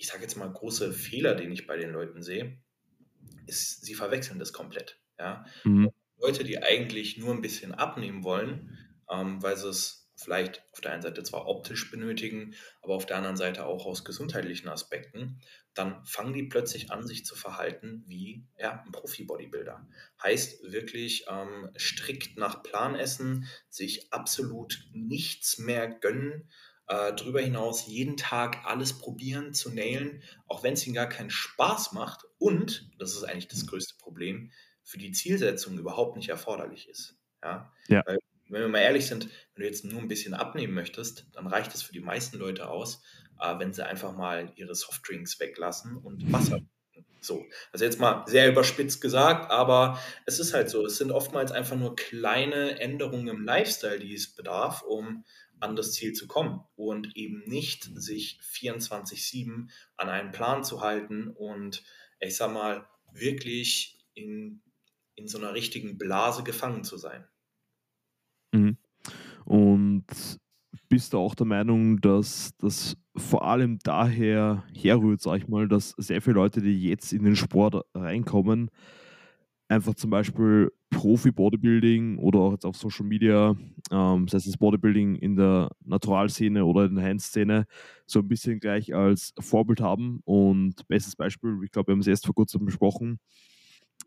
ich 0.00 0.06
sage 0.06 0.22
jetzt 0.22 0.36
mal, 0.36 0.50
große 0.50 0.94
Fehler, 0.94 1.34
den 1.34 1.52
ich 1.52 1.66
bei 1.66 1.76
den 1.76 1.90
Leuten 1.90 2.22
sehe, 2.22 2.58
ist, 3.46 3.84
sie 3.84 3.94
verwechseln 3.94 4.38
das 4.38 4.54
komplett. 4.54 4.98
Ja? 5.18 5.44
Mhm. 5.64 5.90
Leute, 6.18 6.42
die 6.42 6.62
eigentlich 6.62 7.18
nur 7.18 7.34
ein 7.34 7.42
bisschen 7.42 7.74
abnehmen 7.74 8.24
wollen, 8.24 8.78
ähm, 9.10 9.42
weil 9.42 9.58
sie 9.58 9.68
es 9.68 10.10
vielleicht 10.16 10.62
auf 10.72 10.80
der 10.80 10.92
einen 10.92 11.02
Seite 11.02 11.22
zwar 11.22 11.46
optisch 11.46 11.90
benötigen, 11.90 12.54
aber 12.80 12.94
auf 12.94 13.04
der 13.04 13.18
anderen 13.18 13.36
Seite 13.36 13.66
auch 13.66 13.84
aus 13.84 14.04
gesundheitlichen 14.04 14.68
Aspekten, 14.68 15.40
dann 15.74 16.04
fangen 16.06 16.32
die 16.32 16.44
plötzlich 16.44 16.90
an, 16.90 17.06
sich 17.06 17.26
zu 17.26 17.36
verhalten 17.36 18.02
wie 18.06 18.46
ja, 18.58 18.82
ein 18.84 18.92
Profi-Bodybuilder. 18.92 19.86
Heißt 20.22 20.72
wirklich 20.72 21.26
ähm, 21.28 21.70
strikt 21.76 22.38
nach 22.38 22.62
Plan 22.62 22.94
essen, 22.94 23.46
sich 23.68 24.12
absolut 24.12 24.82
nichts 24.92 25.58
mehr 25.58 25.88
gönnen, 25.88 26.48
äh, 26.90 27.14
darüber 27.14 27.40
hinaus 27.40 27.86
jeden 27.86 28.16
Tag 28.16 28.64
alles 28.64 28.98
probieren 28.98 29.54
zu 29.54 29.70
nailen, 29.70 30.24
auch 30.48 30.64
wenn 30.64 30.72
es 30.74 30.84
ihnen 30.84 30.96
gar 30.96 31.08
keinen 31.08 31.30
Spaß 31.30 31.92
macht 31.92 32.24
und, 32.38 32.90
das 32.98 33.14
ist 33.14 33.22
eigentlich 33.22 33.46
das 33.46 33.68
größte 33.68 33.94
Problem, 33.96 34.50
für 34.82 34.98
die 34.98 35.12
Zielsetzung 35.12 35.78
überhaupt 35.78 36.16
nicht 36.16 36.30
erforderlich 36.30 36.88
ist. 36.88 37.16
Ja? 37.44 37.72
ja. 37.86 38.02
Weil 38.04 38.18
wenn 38.48 38.62
wir 38.62 38.68
mal 38.68 38.80
ehrlich 38.80 39.06
sind, 39.06 39.28
wenn 39.54 39.62
du 39.62 39.68
jetzt 39.68 39.84
nur 39.84 40.00
ein 40.00 40.08
bisschen 40.08 40.34
abnehmen 40.34 40.74
möchtest, 40.74 41.26
dann 41.32 41.46
reicht 41.46 41.72
es 41.72 41.82
für 41.82 41.92
die 41.92 42.00
meisten 42.00 42.38
Leute 42.38 42.68
aus, 42.68 43.00
äh, 43.40 43.56
wenn 43.60 43.72
sie 43.72 43.86
einfach 43.86 44.16
mal 44.16 44.52
ihre 44.56 44.74
Softdrinks 44.74 45.38
weglassen 45.38 45.96
und 45.96 46.32
Wasser. 46.32 46.58
So, 47.20 47.44
also 47.70 47.84
jetzt 47.84 48.00
mal 48.00 48.24
sehr 48.26 48.48
überspitzt 48.48 49.00
gesagt, 49.00 49.50
aber 49.50 50.00
es 50.26 50.40
ist 50.40 50.54
halt 50.54 50.70
so, 50.70 50.86
es 50.86 50.96
sind 50.96 51.12
oftmals 51.12 51.52
einfach 51.52 51.76
nur 51.76 51.94
kleine 51.94 52.80
Änderungen 52.80 53.28
im 53.28 53.44
Lifestyle, 53.44 54.00
die 54.00 54.14
es 54.14 54.34
bedarf, 54.34 54.82
um 54.82 55.24
an 55.60 55.76
das 55.76 55.92
Ziel 55.92 56.12
zu 56.12 56.26
kommen 56.26 56.60
und 56.76 57.16
eben 57.16 57.42
nicht 57.46 57.84
sich 57.94 58.40
24-7 58.42 59.70
an 59.96 60.08
einen 60.08 60.32
Plan 60.32 60.64
zu 60.64 60.80
halten 60.80 61.28
und 61.28 61.84
ich 62.20 62.36
sag 62.36 62.52
mal, 62.52 62.86
wirklich 63.12 63.98
in, 64.14 64.62
in 65.14 65.28
so 65.28 65.38
einer 65.38 65.54
richtigen 65.54 65.98
Blase 65.98 66.42
gefangen 66.42 66.84
zu 66.84 66.96
sein. 66.96 67.24
Mhm. 68.52 68.76
Und 69.44 70.06
bist 70.88 71.12
du 71.12 71.18
auch 71.18 71.34
der 71.34 71.46
Meinung, 71.46 72.00
dass 72.00 72.50
das 72.58 72.96
vor 73.16 73.44
allem 73.44 73.78
daher 73.82 74.64
herrührt, 74.74 75.20
sag 75.20 75.38
ich 75.38 75.48
mal, 75.48 75.68
dass 75.68 75.94
sehr 75.98 76.22
viele 76.22 76.34
Leute, 76.34 76.60
die 76.60 76.82
jetzt 76.82 77.12
in 77.12 77.24
den 77.24 77.36
Sport 77.36 77.84
reinkommen, 77.94 78.70
einfach 79.68 79.94
zum 79.94 80.10
Beispiel 80.10 80.72
Profi-Bodybuilding 80.90 82.18
oder 82.18 82.40
auch 82.40 82.52
jetzt 82.52 82.66
auf 82.66 82.76
Social 82.76 83.06
Media, 83.06 83.56
ähm, 83.90 84.28
sei 84.28 84.38
es 84.38 84.56
Bodybuilding 84.56 85.16
in 85.16 85.36
der 85.36 85.70
Naturalszene 85.84 86.64
oder 86.64 86.86
in 86.86 86.96
der 86.96 87.04
Handszene, 87.04 87.66
so 88.06 88.20
ein 88.20 88.28
bisschen 88.28 88.60
gleich 88.60 88.94
als 88.94 89.32
Vorbild 89.38 89.80
haben. 89.80 90.20
Und 90.24 90.86
bestes 90.88 91.16
Beispiel, 91.16 91.58
ich 91.64 91.70
glaube, 91.70 91.88
wir 91.88 91.92
haben 91.92 92.00
es 92.00 92.06
erst 92.06 92.26
vor 92.26 92.34
kurzem 92.34 92.64
besprochen, 92.64 93.20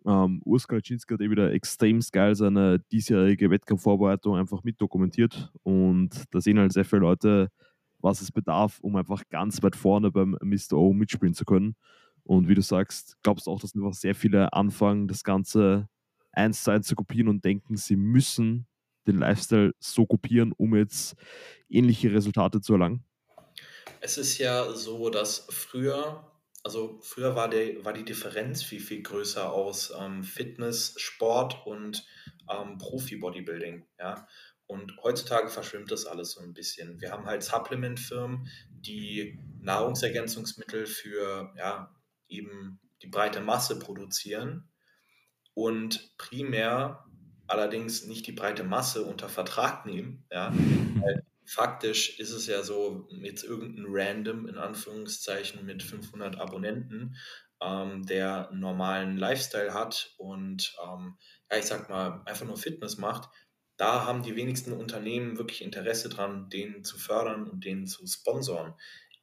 ähm, 0.06 0.42
Urs 0.44 0.68
Kalczynski 0.68 1.14
hat 1.14 1.22
eh 1.22 1.30
wieder 1.30 1.52
extrem 1.54 2.00
geil 2.12 2.36
seine 2.36 2.80
diesjährige 2.92 3.50
Wettkampfvorbereitung 3.50 4.36
einfach 4.36 4.64
mitdokumentiert 4.64 5.52
und 5.64 6.10
da 6.32 6.42
sehen 6.42 6.60
halt 6.60 6.74
sehr 6.74 6.86
viele 6.86 7.02
Leute, 7.02 7.50
was 8.00 8.22
es 8.22 8.32
bedarf, 8.32 8.80
um 8.82 8.96
einfach 8.98 9.24
ganz 9.30 9.64
weit 9.64 9.76
vorne 9.78 10.12
beim 10.12 10.38
Mr. 10.42 10.74
O 10.74 10.94
mitspielen 10.94 11.34
zu 11.34 11.46
können. 11.46 11.76
Und 12.26 12.48
wie 12.50 12.56
du 12.56 12.62
sagst, 12.62 13.18
glaubst 13.24 13.48
du 13.48 13.52
auch, 13.52 13.62
dass 13.62 13.76
einfach 13.76 13.94
sehr 13.94 14.16
viele 14.16 14.52
anfangen, 14.54 15.08
das 15.08 15.24
Ganze 15.24 15.88
eins 16.34 16.64
zu 16.64 16.72
eins 16.72 16.88
zu 16.88 16.96
kopieren 16.96 17.30
und 17.30 17.46
denken, 17.46 17.78
sie 17.78 17.96
müssen 17.96 18.68
den 19.08 19.20
Lifestyle 19.20 19.74
so 19.80 20.06
kopieren, 20.06 20.54
um 20.58 20.76
jetzt 20.76 21.16
ähnliche 21.70 22.12
Resultate 22.12 22.62
zu 22.62 22.74
erlangen? 22.74 23.04
Es 24.02 24.18
ist 24.18 24.38
ja 24.38 24.72
so, 24.74 25.10
dass 25.10 25.48
früher 25.50 26.30
also 26.64 26.98
früher 27.02 27.36
war, 27.36 27.50
der, 27.50 27.84
war 27.84 27.94
die 27.94 28.06
Differenz 28.06 28.64
viel, 28.64 28.80
viel 28.80 29.04
größer 29.04 29.52
aus 29.52 29.94
ähm, 30.00 30.24
Fitness, 30.24 30.96
Sport 30.98 31.66
und 31.68 32.06
ähm, 32.50 32.78
Profi-Bodybuilding. 32.78 33.86
Ja? 34.00 34.28
Und 34.66 34.98
heutzutage 35.04 35.50
verschwimmt 35.50 35.92
das 35.92 36.06
alles 36.06 36.32
so 36.32 36.42
ein 36.42 36.54
bisschen. 36.54 37.02
Wir 37.02 37.12
haben 37.12 37.26
halt 37.26 37.44
Supplement-Firmen, 37.44 38.48
die 38.70 39.40
Nahrungsergänzungsmittel 39.60 40.86
für 40.86 41.54
ja, 41.58 41.94
eben 42.30 42.80
die 43.02 43.08
breite 43.08 43.42
Masse 43.42 43.78
produzieren 43.78 44.70
und 45.54 46.18
primär 46.18 47.06
allerdings 47.48 48.06
nicht 48.08 48.26
die 48.28 48.32
breite 48.32 48.64
Masse 48.64 49.04
unter 49.04 49.30
Vertrag 49.30 49.86
nehmen. 49.86 50.26
Ja? 50.32 50.54
Weil 51.02 51.24
faktisch 51.46 52.20
ist 52.20 52.32
es 52.32 52.48
ja 52.48 52.64
so, 52.64 53.08
jetzt 53.12 53.44
irgendein 53.44 53.86
Random 53.88 54.48
in 54.48 54.58
Anführungszeichen 54.58 55.66
mit 55.66 55.84
500 55.84 56.40
Abonnenten, 56.40 57.16
ähm, 57.62 58.06
der 58.06 58.50
einen 58.50 58.60
normalen 58.60 59.18
Lifestyle 59.18 59.74
hat 59.74 60.14
und 60.18 60.76
ähm, 60.84 61.18
ja, 61.52 61.58
ich 61.58 61.66
sag 61.66 61.90
mal, 61.90 62.22
einfach 62.26 62.46
nur 62.46 62.58
Fitness 62.58 62.98
macht, 62.98 63.30
da 63.78 64.06
haben 64.06 64.24
die 64.24 64.36
wenigsten 64.36 64.72
Unternehmen 64.72 65.38
wirklich 65.38 65.62
Interesse 65.62 66.10
dran, 66.10 66.50
den 66.50 66.84
zu 66.84 66.98
fördern 66.98 67.50
und 67.50 67.66
den 67.66 67.88
zu 67.88 68.06
sponsoren. 68.06 68.74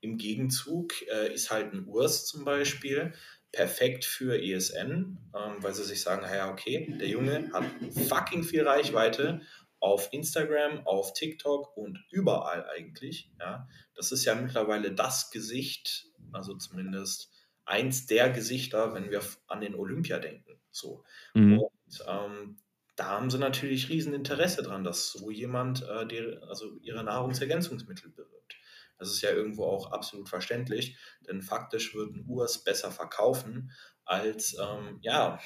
Im 0.00 0.16
Gegenzug 0.16 0.92
äh, 1.08 1.32
ist 1.32 1.50
halt 1.50 1.72
ein 1.72 1.87
Urs 1.87 2.26
zum 2.26 2.44
Beispiel 2.44 3.12
perfekt 3.52 4.04
für 4.04 4.40
ESN, 4.40 5.19
ähm, 5.35 5.62
weil 5.62 5.75
sie 5.75 5.85
sich 5.85 6.02
sagen, 6.02 6.25
ja, 6.33 6.50
okay, 6.50 6.97
der 7.00 7.09
Junge 7.09 7.50
hat 7.52 7.64
fucking 8.09 8.45
viel 8.45 8.66
Reichweite 8.66 9.40
auf 9.80 10.12
Instagram, 10.12 10.87
auf 10.87 11.14
TikTok 11.14 11.76
und 11.76 11.99
überall 12.11 12.69
eigentlich. 12.69 13.30
Ja, 13.40 13.66
das 13.95 14.12
ist 14.12 14.25
ja 14.25 14.35
mittlerweile 14.35 14.92
das 14.92 15.30
Gesicht, 15.30 16.07
also 16.33 16.54
zumindest 16.54 17.30
eins 17.64 18.07
der 18.07 18.30
Gesichter, 18.30 18.95
wenn 18.95 19.11
wir 19.11 19.23
an 19.47 19.61
den 19.61 19.75
Olympia 19.75 20.19
denken. 20.19 20.61
So. 20.71 21.04
Mhm. 21.35 21.61
Und 21.61 22.04
ähm, 22.07 22.57
da 22.97 23.07
haben 23.07 23.30
sie 23.30 23.38
natürlich 23.38 23.88
riesen 23.88 24.12
Interesse 24.12 24.62
dran, 24.62 24.85
dass 24.85 25.11
so 25.11 25.30
jemand 25.30 25.83
äh, 25.88 26.07
die, 26.07 26.37
also 26.49 26.76
ihre 26.83 27.02
Nahrungsergänzungsmittel 27.02 28.11
bewirbt. 28.11 28.57
Das 29.00 29.11
ist 29.11 29.23
ja 29.23 29.30
irgendwo 29.30 29.64
auch 29.64 29.90
absolut 29.90 30.28
verständlich, 30.28 30.97
denn 31.26 31.42
faktisch 31.42 31.95
würden 31.95 32.25
Urs 32.26 32.62
besser 32.62 32.92
verkaufen 32.92 33.73
als 34.04 34.57
ähm, 34.61 34.99
ja, 35.02 35.40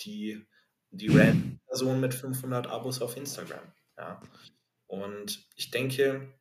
die 0.00 0.44
die 0.90 1.08
random 1.08 1.60
Person 1.66 2.00
mit 2.00 2.14
500 2.14 2.66
Abos 2.66 3.02
auf 3.02 3.16
Instagram. 3.16 3.72
Ja. 3.98 4.20
Und 4.86 5.46
ich 5.56 5.70
denke, 5.70 6.32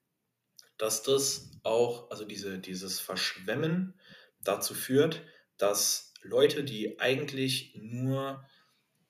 dass 0.77 1.03
das 1.03 1.51
auch, 1.63 2.09
also 2.09 2.25
diese, 2.25 2.59
dieses 2.59 2.99
Verschwemmen 2.99 3.99
dazu 4.41 4.73
führt, 4.73 5.23
dass 5.57 6.13
Leute, 6.21 6.63
die 6.63 6.99
eigentlich 6.99 7.75
nur 7.75 8.45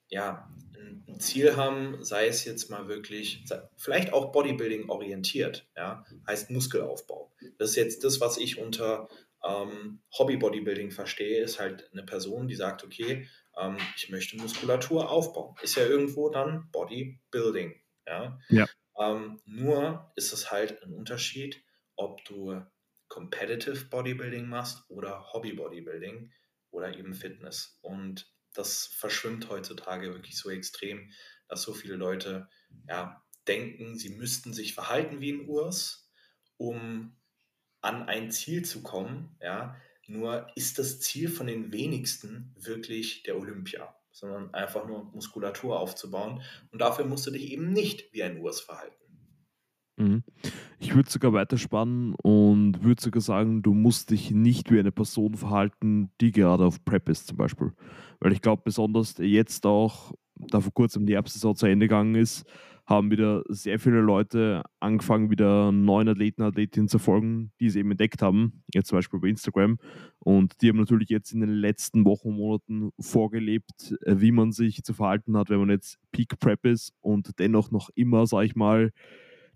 ja, 0.08 0.50
ein 0.86 1.20
Ziel 1.20 1.56
haben, 1.56 2.04
sei 2.04 2.28
es 2.28 2.44
jetzt 2.46 2.70
mal 2.70 2.88
wirklich, 2.88 3.44
vielleicht 3.78 4.14
auch 4.14 4.32
Bodybuilding 4.32 4.90
orientiert, 4.90 5.68
ja, 5.76 6.06
heißt 6.28 6.52
Muskelaufbau. 6.52 7.34
Das 7.58 7.72
ist 7.72 7.76
jetzt 7.76 8.04
das, 8.04 8.22
was 8.22 8.38
ich 8.38 8.58
unter 8.60 9.08
ähm, 9.46 10.02
Hobby-Bodybuilding 10.18 10.92
verstehe, 10.92 11.44
ist 11.44 11.60
halt 11.60 11.90
eine 11.92 12.04
Person, 12.04 12.48
die 12.48 12.56
sagt, 12.56 12.84
okay, 12.84 13.28
ähm, 13.58 13.78
ich 13.96 14.10
möchte 14.10 14.38
Muskulatur 14.38 15.10
aufbauen. 15.10 15.56
Ist 15.62 15.76
ja 15.76 15.86
irgendwo 15.86 16.30
dann 16.30 16.70
Bodybuilding. 16.72 17.76
Ja? 18.08 18.40
ja. 18.50 18.68
Ähm, 19.00 19.42
nur 19.46 20.12
ist 20.16 20.34
es 20.34 20.52
halt 20.52 20.82
ein 20.84 20.94
Unterschied, 20.94 21.64
ob 21.96 22.24
du 22.26 22.62
Competitive 23.08 23.86
Bodybuilding 23.86 24.48
machst 24.48 24.84
oder 24.90 25.32
Hobby 25.34 25.54
Bodybuilding 25.54 26.32
oder 26.72 26.98
eben 26.98 27.14
Fitness. 27.14 27.78
Und 27.82 28.34
das 28.58 28.88
verschwimmt 28.88 29.50
heutzutage 29.50 30.14
wirklich 30.14 30.38
so 30.38 30.50
extrem, 30.50 31.12
dass 31.48 31.62
so 31.62 31.74
viele 31.74 31.96
Leute 31.96 32.50
ja, 32.88 33.24
denken, 33.48 33.98
sie 33.98 34.10
müssten 34.10 34.54
sich 34.54 34.74
verhalten 34.74 35.22
wie 35.22 35.34
ein 35.34 35.48
Urs, 35.48 36.10
um 36.58 37.16
an 37.82 38.08
ein 38.08 38.32
Ziel 38.32 38.66
zu 38.66 38.82
kommen. 38.82 39.38
Ja? 39.42 39.76
Nur 40.08 40.48
ist 40.56 40.80
das 40.80 41.00
Ziel 41.00 41.30
von 41.30 41.48
den 41.48 41.72
wenigsten 41.72 42.54
wirklich 42.58 43.24
der 43.24 43.38
Olympia, 43.38 43.96
sondern 44.12 44.54
einfach 44.54 44.86
nur 44.88 45.06
Muskulatur 45.06 45.80
aufzubauen. 45.80 46.42
Und 46.72 46.80
dafür 46.80 47.06
musst 47.06 47.28
du 47.28 47.32
dich 47.32 47.52
eben 47.52 47.72
nicht 47.72 48.12
wie 48.14 48.24
ein 48.24 48.40
Urs 48.40 48.62
verhalten. 48.62 49.05
Mhm. 49.98 50.24
Ich 50.80 50.94
würde 50.96 51.10
sogar 51.10 51.34
weiterspannen 51.34 52.16
und 52.16 52.84
würde 52.84 53.02
sogar 53.02 53.22
sagen, 53.22 53.62
du 53.62 53.74
musst 53.74 54.12
dich 54.12 54.32
nicht 54.32 54.72
wie 54.72 54.80
eine 54.80 54.92
Person 54.92 55.36
verhalten, 55.36 56.12
die 56.20 56.32
gerade 56.32 56.66
auf 56.66 56.84
Prep 56.84 57.08
ist, 57.10 57.28
zum 57.28 57.38
Beispiel. 57.38 57.72
Weil 58.20 58.34
ich 58.34 58.42
glaube, 58.42 58.64
besonders 58.66 59.16
jetzt 59.20 59.66
auch, 59.66 60.12
da 60.36 60.60
vor 60.60 60.74
kurzem 60.74 61.06
die 61.06 61.14
Herbstsaison 61.14 61.56
zu 61.56 61.66
Ende 61.68 61.88
gegangen 61.88 62.16
ist, 62.16 62.46
haben 62.86 63.10
wieder 63.10 63.44
sehr 63.50 63.80
viele 63.80 64.02
Leute 64.02 64.62
angefangen, 64.80 65.32
wieder 65.32 65.72
neuen 65.72 66.08
Athleten, 66.08 66.44
Athletinnen 66.44 66.88
zu 66.88 67.00
folgen, 67.00 67.52
die 67.60 67.70
sie 67.70 67.80
eben 67.80 67.90
entdeckt 67.92 68.22
haben, 68.22 68.64
jetzt 68.74 68.90
zum 68.90 68.98
Beispiel 69.00 69.20
bei 69.20 69.30
Instagram. 69.30 69.80
Und 70.20 70.62
die 70.62 70.70
haben 70.70 70.78
natürlich 70.78 71.10
jetzt 71.10 71.32
in 71.32 71.40
den 71.40 71.50
letzten 71.50 72.06
Wochen 72.06 72.30
und 72.30 72.36
Monaten 72.38 72.92
vorgelebt, 73.00 73.96
wie 74.06 74.32
man 74.32 74.52
sich 74.52 74.84
zu 74.84 74.94
verhalten 74.94 75.36
hat, 75.36 75.50
wenn 75.50 75.60
man 75.60 75.70
jetzt 75.72 75.98
Peak 76.12 76.38
Prep 76.40 76.66
ist 76.66 76.94
und 77.02 77.40
dennoch 77.40 77.72
noch 77.72 77.90
immer, 77.96 78.28
sage 78.28 78.46
ich 78.46 78.56
mal, 78.56 78.92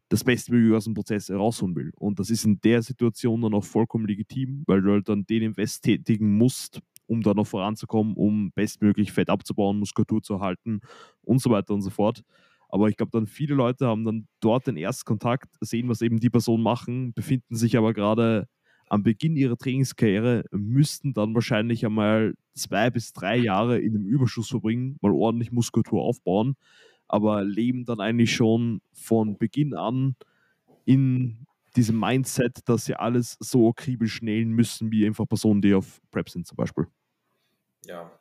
das 0.10 0.24
Bestmögliche 0.24 0.76
aus 0.76 0.86
dem 0.86 0.96
Prozess 0.96 1.30
herausholen 1.30 1.76
will. 1.76 1.92
Und 1.96 2.20
das 2.20 2.30
ist 2.30 2.46
in 2.46 2.60
der 2.62 2.82
Situation 2.82 3.42
dann 3.42 3.54
auch 3.54 3.64
vollkommen 3.64 4.08
legitim, 4.08 4.64
weil 4.68 4.82
du 4.82 4.92
halt 4.92 5.08
dann 5.08 5.26
den 5.26 5.44
Invest 5.44 5.84
tätigen 5.84 6.38
musst, 6.38 6.82
um 7.06 7.22
da 7.22 7.34
noch 7.34 7.48
voranzukommen, 7.48 8.16
um 8.16 8.52
bestmöglich 8.52 9.12
Fett 9.12 9.30
abzubauen, 9.30 9.80
Muskulatur 9.80 10.22
zu 10.22 10.34
erhalten 10.36 10.82
und 11.22 11.42
so 11.42 11.50
weiter 11.52 11.74
und 11.74 11.82
so 11.82 11.90
fort. 11.92 12.24
Aber 12.70 12.90
ich 12.90 12.98
glaube, 12.98 13.12
dann 13.12 13.26
viele 13.28 13.56
Leute 13.56 13.88
haben 13.88 14.04
dann 14.06 14.28
dort 14.42 14.68
den 14.68 14.78
Erstkontakt, 14.78 15.50
sehen, 15.62 15.90
was 15.90 16.02
eben 16.02 16.20
die 16.20 16.30
Personen 16.30 16.64
machen, 16.64 17.14
befinden 17.14 17.56
sich 17.56 17.78
aber 17.78 17.94
gerade 17.94 18.48
am 18.90 19.04
Beginn 19.04 19.36
ihrer 19.36 19.58
Trainingskarriere, 19.58 20.46
müssten 20.52 21.14
dann 21.14 21.36
wahrscheinlich 21.36 21.86
einmal 21.86 22.34
zwei 22.56 22.90
bis 22.90 23.14
drei 23.14 23.38
Jahre 23.38 23.80
in 23.80 23.96
einem 23.96 24.06
Überschuss 24.06 24.50
verbringen, 24.50 24.98
mal 25.02 25.12
ordentlich 25.12 25.52
Muskulatur 25.52 26.02
aufbauen, 26.02 26.56
aber 27.10 27.44
leben 27.44 27.86
dann 27.86 28.00
eigentlich 28.00 28.34
schon 28.34 28.82
von 28.94 29.38
Beginn 29.38 29.74
an 29.76 30.16
in 30.86 31.46
diesem 31.76 32.00
Mindset, 32.00 32.68
dass 32.68 32.86
sie 32.86 32.96
alles 32.96 33.38
so 33.40 33.70
akribisch 33.70 34.22
nähen 34.22 34.52
müssen, 34.52 34.92
wie 34.92 35.06
einfach 35.06 35.28
Personen, 35.28 35.62
die 35.62 35.74
auf 35.74 36.02
Prep 36.12 36.30
sind 36.30 36.48
zum 36.48 36.56
Beispiel. 36.56 36.88
Ja, 37.86 38.12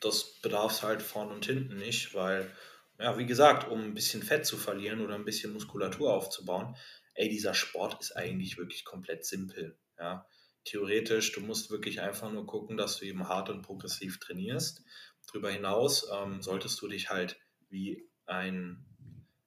das 0.00 0.40
bedarf 0.40 0.72
es 0.72 0.82
halt 0.82 1.02
vorn 1.02 1.30
und 1.30 1.46
hinten 1.46 1.76
nicht, 1.76 2.14
weil 2.14 2.50
ja, 2.98 3.16
wie 3.16 3.26
gesagt, 3.26 3.70
um 3.70 3.80
ein 3.80 3.94
bisschen 3.94 4.22
Fett 4.22 4.44
zu 4.44 4.58
verlieren 4.58 5.00
oder 5.00 5.14
ein 5.14 5.24
bisschen 5.24 5.52
Muskulatur 5.54 6.12
aufzubauen, 6.12 6.76
ey, 7.14 7.28
dieser 7.28 7.54
Sport 7.54 8.00
ist 8.00 8.16
eigentlich 8.16 8.58
wirklich 8.58 8.84
komplett 8.84 9.24
simpel. 9.24 9.78
Ja. 9.98 10.26
Theoretisch, 10.64 11.32
du 11.32 11.40
musst 11.40 11.70
wirklich 11.70 12.02
einfach 12.02 12.30
nur 12.30 12.46
gucken, 12.46 12.76
dass 12.76 12.98
du 12.98 13.06
eben 13.06 13.26
hart 13.26 13.48
und 13.48 13.62
progressiv 13.62 14.18
trainierst. 14.18 14.82
Darüber 15.26 15.50
hinaus 15.50 16.06
ähm, 16.12 16.42
solltest 16.42 16.80
du 16.82 16.88
dich 16.88 17.08
halt 17.08 17.38
wie 17.70 18.09
ein, 18.30 18.84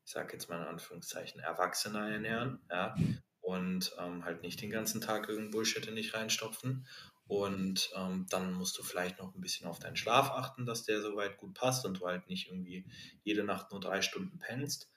ich 0.06 0.12
sag 0.12 0.34
jetzt 0.34 0.50
mal 0.50 0.62
in 0.62 0.68
Anführungszeichen, 0.68 1.40
Erwachsener 1.42 2.10
ernähren, 2.10 2.60
ja, 2.70 2.96
und 3.42 3.94
ähm, 4.00 4.24
halt 4.24 4.42
nicht 4.42 4.62
den 4.62 4.70
ganzen 4.70 5.02
Tag 5.02 5.28
irgendein 5.28 5.52
Bullshit 5.52 5.86
in 5.86 5.96
dich 5.96 6.14
reinstopfen. 6.14 6.88
Und 7.28 7.90
ähm, 7.96 8.26
dann 8.30 8.54
musst 8.54 8.78
du 8.78 8.84
vielleicht 8.84 9.20
noch 9.20 9.34
ein 9.34 9.42
bisschen 9.42 9.68
auf 9.68 9.80
deinen 9.80 9.96
Schlaf 9.96 10.32
achten, 10.32 10.66
dass 10.66 10.84
der 10.84 11.02
soweit 11.02 11.38
gut 11.38 11.54
passt 11.54 11.86
und 11.86 12.00
du 12.00 12.08
halt 12.08 12.28
nicht 12.30 12.48
irgendwie 12.48 12.86
jede 13.24 13.44
Nacht 13.44 13.72
nur 13.72 13.80
drei 13.80 14.02
Stunden 14.02 14.40
pennst. 14.40 14.90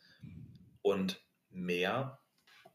Und 0.83 1.21
mehr 1.51 2.21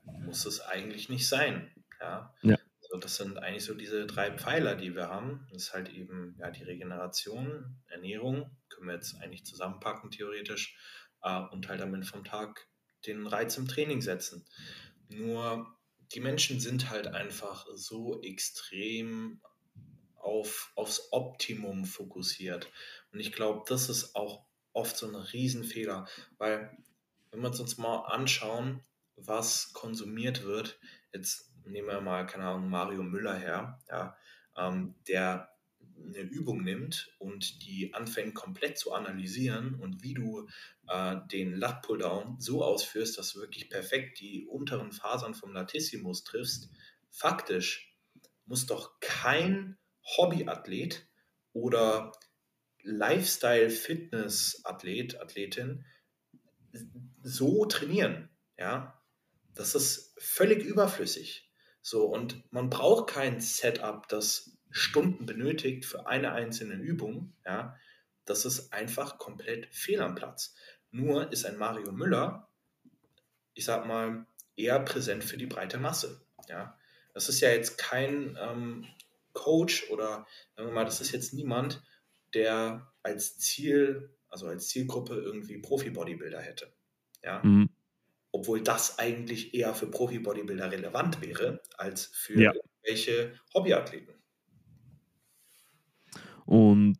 muss 0.03 0.45
es 0.45 0.61
eigentlich 0.61 1.09
nicht 1.09 1.27
sein. 1.27 1.71
Ja. 1.99 2.33
ja. 2.41 2.57
Also 2.81 2.97
das 2.97 3.15
sind 3.15 3.37
eigentlich 3.37 3.63
so 3.63 3.73
diese 3.73 4.05
drei 4.05 4.31
Pfeiler, 4.31 4.75
die 4.75 4.95
wir 4.95 5.07
haben. 5.07 5.47
Das 5.51 5.63
ist 5.63 5.73
halt 5.73 5.89
eben 5.89 6.35
ja, 6.39 6.51
die 6.51 6.63
Regeneration, 6.63 7.81
Ernährung, 7.87 8.57
können 8.69 8.87
wir 8.87 8.95
jetzt 8.95 9.21
eigentlich 9.21 9.45
zusammenpacken 9.45 10.11
theoretisch, 10.11 10.77
und 11.21 11.67
halt 11.67 11.81
damit 11.81 12.05
vom 12.05 12.23
Tag 12.23 12.67
den 13.05 13.27
Reiz 13.27 13.57
im 13.57 13.67
Training 13.67 14.01
setzen. 14.01 14.45
Nur 15.09 15.75
die 16.13 16.19
Menschen 16.19 16.59
sind 16.59 16.89
halt 16.89 17.07
einfach 17.07 17.65
so 17.73 18.21
extrem 18.21 19.41
auf, 20.15 20.71
aufs 20.75 21.11
Optimum 21.11 21.85
fokussiert. 21.85 22.69
Und 23.11 23.19
ich 23.19 23.31
glaube, 23.31 23.63
das 23.67 23.89
ist 23.89 24.15
auch 24.15 24.45
oft 24.73 24.95
so 24.95 25.07
ein 25.07 25.15
Riesenfehler, 25.15 26.07
weil 26.37 26.77
wenn 27.31 27.41
wir 27.41 27.47
uns 27.47 27.77
mal 27.77 27.99
anschauen, 28.05 28.83
was 29.15 29.73
konsumiert 29.73 30.43
wird, 30.43 30.79
jetzt 31.13 31.51
nehmen 31.65 31.87
wir 31.87 32.01
mal, 32.01 32.25
keine 32.25 32.45
Ahnung, 32.45 32.69
Mario 32.69 33.03
Müller 33.03 33.35
her, 33.35 33.79
ja, 33.89 34.17
ähm, 34.57 34.95
der 35.07 35.50
eine 36.05 36.21
Übung 36.21 36.63
nimmt 36.63 37.13
und 37.19 37.65
die 37.65 37.93
anfängt 37.93 38.35
komplett 38.35 38.77
zu 38.77 38.93
analysieren 38.93 39.75
und 39.75 40.03
wie 40.03 40.13
du 40.13 40.47
äh, 40.87 41.17
den 41.31 41.55
Lat 41.55 41.81
Pulldown 41.81 42.39
so 42.39 42.63
ausführst, 42.63 43.17
dass 43.17 43.33
du 43.33 43.39
wirklich 43.39 43.69
perfekt 43.69 44.19
die 44.19 44.45
unteren 44.45 44.91
Fasern 44.91 45.33
vom 45.33 45.53
Latissimus 45.53 46.23
triffst, 46.23 46.69
faktisch 47.09 47.95
muss 48.45 48.65
doch 48.65 48.99
kein 48.99 49.77
Hobbyathlet 50.17 51.07
oder 51.53 52.11
Lifestyle-Fitness-Athlet, 52.83 55.21
Athletin 55.21 55.85
so 57.21 57.65
trainieren. 57.65 58.29
Ja, 58.57 58.99
das 59.53 59.75
ist 59.75 60.15
völlig 60.17 60.63
überflüssig. 60.63 61.51
So, 61.81 62.05
und 62.05 62.41
man 62.51 62.69
braucht 62.69 63.09
kein 63.09 63.41
Setup, 63.41 64.07
das 64.07 64.57
Stunden 64.71 65.25
benötigt 65.25 65.85
für 65.85 66.07
eine 66.07 66.31
einzelne 66.31 66.75
Übung, 66.75 67.33
ja, 67.45 67.77
das 68.25 68.45
ist 68.45 68.73
einfach 68.73 69.17
komplett 69.17 69.67
fehl 69.73 70.01
am 70.01 70.15
Platz. 70.15 70.55
Nur 70.91 71.31
ist 71.31 71.45
ein 71.45 71.57
Mario 71.57 71.91
Müller, 71.91 72.49
ich 73.53 73.65
sag 73.65 73.85
mal, 73.85 74.25
eher 74.55 74.79
präsent 74.79 75.23
für 75.23 75.37
die 75.37 75.47
breite 75.47 75.77
Masse. 75.77 76.21
Ja. 76.47 76.77
Das 77.13 77.29
ist 77.29 77.41
ja 77.41 77.49
jetzt 77.49 77.77
kein 77.77 78.37
ähm, 78.39 78.87
Coach 79.33 79.89
oder 79.89 80.25
sagen 80.55 80.69
wir 80.69 80.73
mal, 80.73 80.85
das 80.85 81.01
ist 81.01 81.11
jetzt 81.11 81.33
niemand, 81.33 81.81
der 82.33 82.91
als 83.03 83.37
Ziel, 83.37 84.09
also 84.29 84.47
als 84.47 84.67
Zielgruppe 84.69 85.15
irgendwie 85.15 85.57
Profi-Bodybuilder 85.57 86.39
hätte. 86.39 86.71
Ja. 87.23 87.41
Mhm. 87.43 87.69
Obwohl 88.31 88.61
das 88.61 88.97
eigentlich 88.97 89.53
eher 89.53 89.75
für 89.75 89.87
Profi-Bodybuilder 89.87 90.71
relevant 90.71 91.21
wäre, 91.21 91.61
als 91.77 92.05
für 92.05 92.39
ja. 92.39 92.53
welche 92.83 93.37
Hobbyathleten. 93.53 94.20
Und 96.51 96.97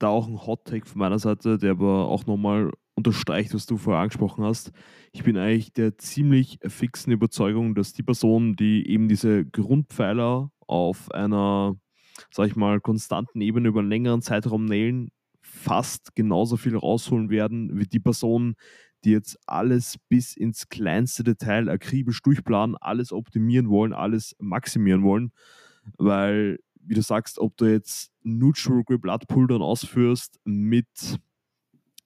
da 0.00 0.08
auch 0.08 0.26
ein 0.26 0.44
Hot 0.44 0.64
Take 0.64 0.86
von 0.86 0.98
meiner 0.98 1.20
Seite, 1.20 1.56
der 1.56 1.70
aber 1.70 2.08
auch 2.08 2.26
nochmal 2.26 2.72
unterstreicht, 2.96 3.54
was 3.54 3.64
du 3.64 3.76
vorher 3.76 4.02
angesprochen 4.02 4.44
hast. 4.44 4.72
Ich 5.12 5.22
bin 5.22 5.36
eigentlich 5.36 5.72
der 5.72 5.98
ziemlich 5.98 6.58
fixen 6.66 7.12
Überzeugung, 7.12 7.76
dass 7.76 7.92
die 7.92 8.02
Personen, 8.02 8.56
die 8.56 8.84
eben 8.88 9.06
diese 9.06 9.44
Grundpfeiler 9.44 10.50
auf 10.66 11.12
einer, 11.12 11.76
sag 12.32 12.48
ich 12.48 12.56
mal, 12.56 12.80
konstanten 12.80 13.40
Ebene 13.40 13.68
über 13.68 13.78
einen 13.78 13.88
längeren 13.88 14.20
Zeitraum 14.20 14.64
nailen, 14.64 15.10
fast 15.42 16.16
genauso 16.16 16.56
viel 16.56 16.76
rausholen 16.76 17.30
werden 17.30 17.78
wie 17.78 17.86
die 17.86 18.00
Personen, 18.00 18.56
die 19.04 19.12
jetzt 19.12 19.38
alles 19.46 19.96
bis 20.08 20.36
ins 20.36 20.68
kleinste 20.68 21.22
Detail 21.22 21.68
akribisch 21.68 22.20
durchplanen, 22.20 22.76
alles 22.80 23.12
optimieren 23.12 23.68
wollen, 23.68 23.92
alles 23.92 24.34
maximieren 24.40 25.04
wollen, 25.04 25.30
weil 25.98 26.58
wie 26.84 26.94
du 26.94 27.02
sagst, 27.02 27.38
ob 27.38 27.56
du 27.56 27.66
jetzt 27.66 28.12
Neutral 28.22 28.82
Grip 28.84 29.02
Blood 29.02 29.26
Pulldown 29.28 29.62
ausführst 29.62 30.40
mit, 30.44 30.86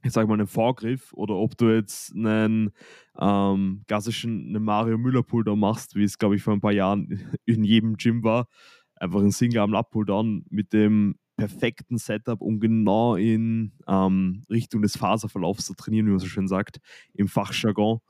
ich 0.03 0.13
sag 0.13 0.29
mal, 0.29 0.35
einem 0.35 0.47
Vorgriff 0.47 1.13
oder 1.13 1.35
ob 1.35 1.57
du 1.57 1.75
jetzt 1.75 2.15
einen 2.15 2.73
ähm, 3.19 3.83
klassischen 3.87 4.49
einen 4.49 4.63
Mario 4.65 4.99
Müller 4.99 5.23
Pulldown 5.23 5.59
machst, 5.59 5.95
wie 5.95 6.05
es, 6.05 6.19
glaube 6.19 6.37
ich, 6.37 6.43
vor 6.43 6.53
ein 6.53 6.61
paar 6.61 6.73
Jahren 6.73 7.39
in 7.45 7.65
jedem 7.65 7.97
Gym 7.97 8.23
war, 8.23 8.49
einfach 8.95 9.21
ein 9.21 9.31
Single 9.31 9.61
Arm 9.61 9.73
Lat 9.73 9.91
Pulldown 9.91 10.45
mit 10.51 10.73
dem 10.73 11.17
perfekten 11.37 11.99
Setup, 11.99 12.41
um 12.41 12.61
genau 12.61 13.17
in 13.17 13.73
ähm, 13.87 14.45
Richtung 14.49 14.83
des 14.83 14.97
Faserverlaufs 14.97 15.67
zu 15.67 15.75
trainieren, 15.75 16.07
wie 16.07 16.11
man 16.11 16.19
so 16.19 16.27
schön 16.27 16.49
sagt, 16.49 16.79
im 17.13 17.29
Fachjargon. 17.29 18.01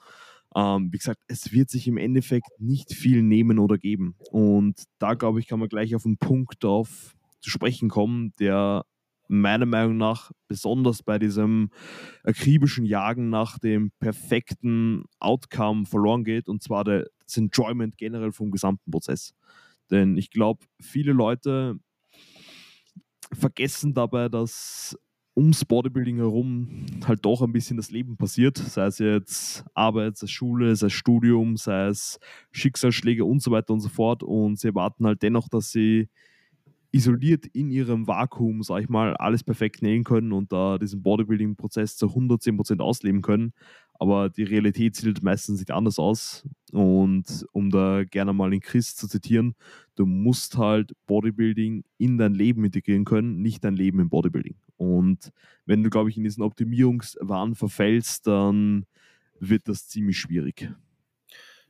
Ähm, 0.56 0.88
wie 0.90 0.96
gesagt, 0.96 1.20
es 1.28 1.52
wird 1.52 1.68
sich 1.68 1.86
im 1.86 1.98
Endeffekt 1.98 2.48
nicht 2.58 2.94
viel 2.94 3.22
nehmen 3.22 3.58
oder 3.58 3.76
geben. 3.76 4.16
Und 4.30 4.84
da, 4.98 5.12
glaube 5.14 5.38
ich, 5.38 5.46
kann 5.46 5.60
man 5.60 5.68
gleich 5.68 5.94
auf 5.94 6.06
einen 6.06 6.16
Punkt 6.16 6.64
auf 6.64 7.14
zu 7.40 7.50
sprechen 7.50 7.90
kommen, 7.90 8.32
der 8.40 8.84
meiner 9.28 9.66
Meinung 9.66 9.98
nach 9.98 10.30
besonders 10.48 11.02
bei 11.02 11.18
diesem 11.18 11.70
akribischen 12.22 12.86
Jagen 12.86 13.28
nach 13.28 13.58
dem 13.58 13.90
perfekten 13.98 15.04
Outcome 15.18 15.84
verloren 15.84 16.24
geht, 16.24 16.48
und 16.48 16.62
zwar 16.62 16.84
das 16.84 17.36
Enjoyment 17.36 17.98
generell 17.98 18.32
vom 18.32 18.50
gesamten 18.50 18.90
Prozess. 18.90 19.34
Denn 19.90 20.16
ich 20.16 20.30
glaube, 20.30 20.64
viele 20.80 21.12
Leute 21.12 21.78
vergessen 23.32 23.94
dabei, 23.94 24.28
dass 24.28 24.96
ums 25.36 25.64
Bodybuilding 25.64 26.16
herum 26.16 26.86
halt 27.06 27.24
doch 27.24 27.42
ein 27.42 27.52
bisschen 27.52 27.76
das 27.76 27.90
Leben 27.90 28.16
passiert, 28.16 28.56
sei 28.56 28.86
es 28.86 28.98
jetzt 28.98 29.64
Arbeit, 29.74 30.16
sei 30.16 30.24
es 30.24 30.30
Schule, 30.30 30.74
sei 30.74 30.86
es 30.86 30.92
Studium, 30.94 31.56
sei 31.56 31.88
es 31.88 32.18
Schicksalsschläge 32.52 33.24
und 33.24 33.42
so 33.42 33.50
weiter 33.50 33.74
und 33.74 33.80
so 33.80 33.90
fort. 33.90 34.22
Und 34.22 34.58
sie 34.58 34.68
erwarten 34.68 35.06
halt 35.06 35.22
dennoch, 35.22 35.48
dass 35.48 35.70
sie 35.70 36.08
isoliert 36.92 37.46
in 37.46 37.70
ihrem 37.70 38.06
Vakuum, 38.06 38.62
sag 38.62 38.82
ich 38.82 38.88
mal, 38.88 39.14
alles 39.16 39.44
perfekt 39.44 39.82
nähen 39.82 40.04
können 40.04 40.32
und 40.32 40.52
da 40.52 40.78
diesen 40.78 41.02
Bodybuilding-Prozess 41.02 41.96
zu 41.96 42.06
110% 42.06 42.80
ausleben 42.80 43.20
können. 43.20 43.52
Aber 43.98 44.30
die 44.30 44.44
Realität 44.44 44.96
sieht 44.96 45.22
meistens 45.22 45.58
nicht 45.58 45.70
anders 45.70 45.98
aus. 45.98 46.48
Und 46.72 47.46
um 47.52 47.70
da 47.70 48.04
gerne 48.04 48.32
mal 48.32 48.50
den 48.50 48.60
Chris 48.60 48.96
zu 48.96 49.08
zitieren, 49.08 49.54
du 49.96 50.06
musst 50.06 50.56
halt 50.56 50.92
Bodybuilding 51.06 51.84
in 51.98 52.16
dein 52.16 52.34
Leben 52.34 52.64
integrieren 52.64 53.04
können, 53.04 53.42
nicht 53.42 53.64
dein 53.64 53.74
Leben 53.74 54.00
im 54.00 54.08
Bodybuilding. 54.08 54.56
Und 54.76 55.32
wenn 55.64 55.82
du, 55.82 55.90
glaube 55.90 56.10
ich, 56.10 56.16
in 56.16 56.24
diesen 56.24 56.42
Optimierungswahn 56.42 57.54
verfällst, 57.54 58.26
dann 58.26 58.86
wird 59.38 59.68
das 59.68 59.88
ziemlich 59.88 60.18
schwierig. 60.18 60.70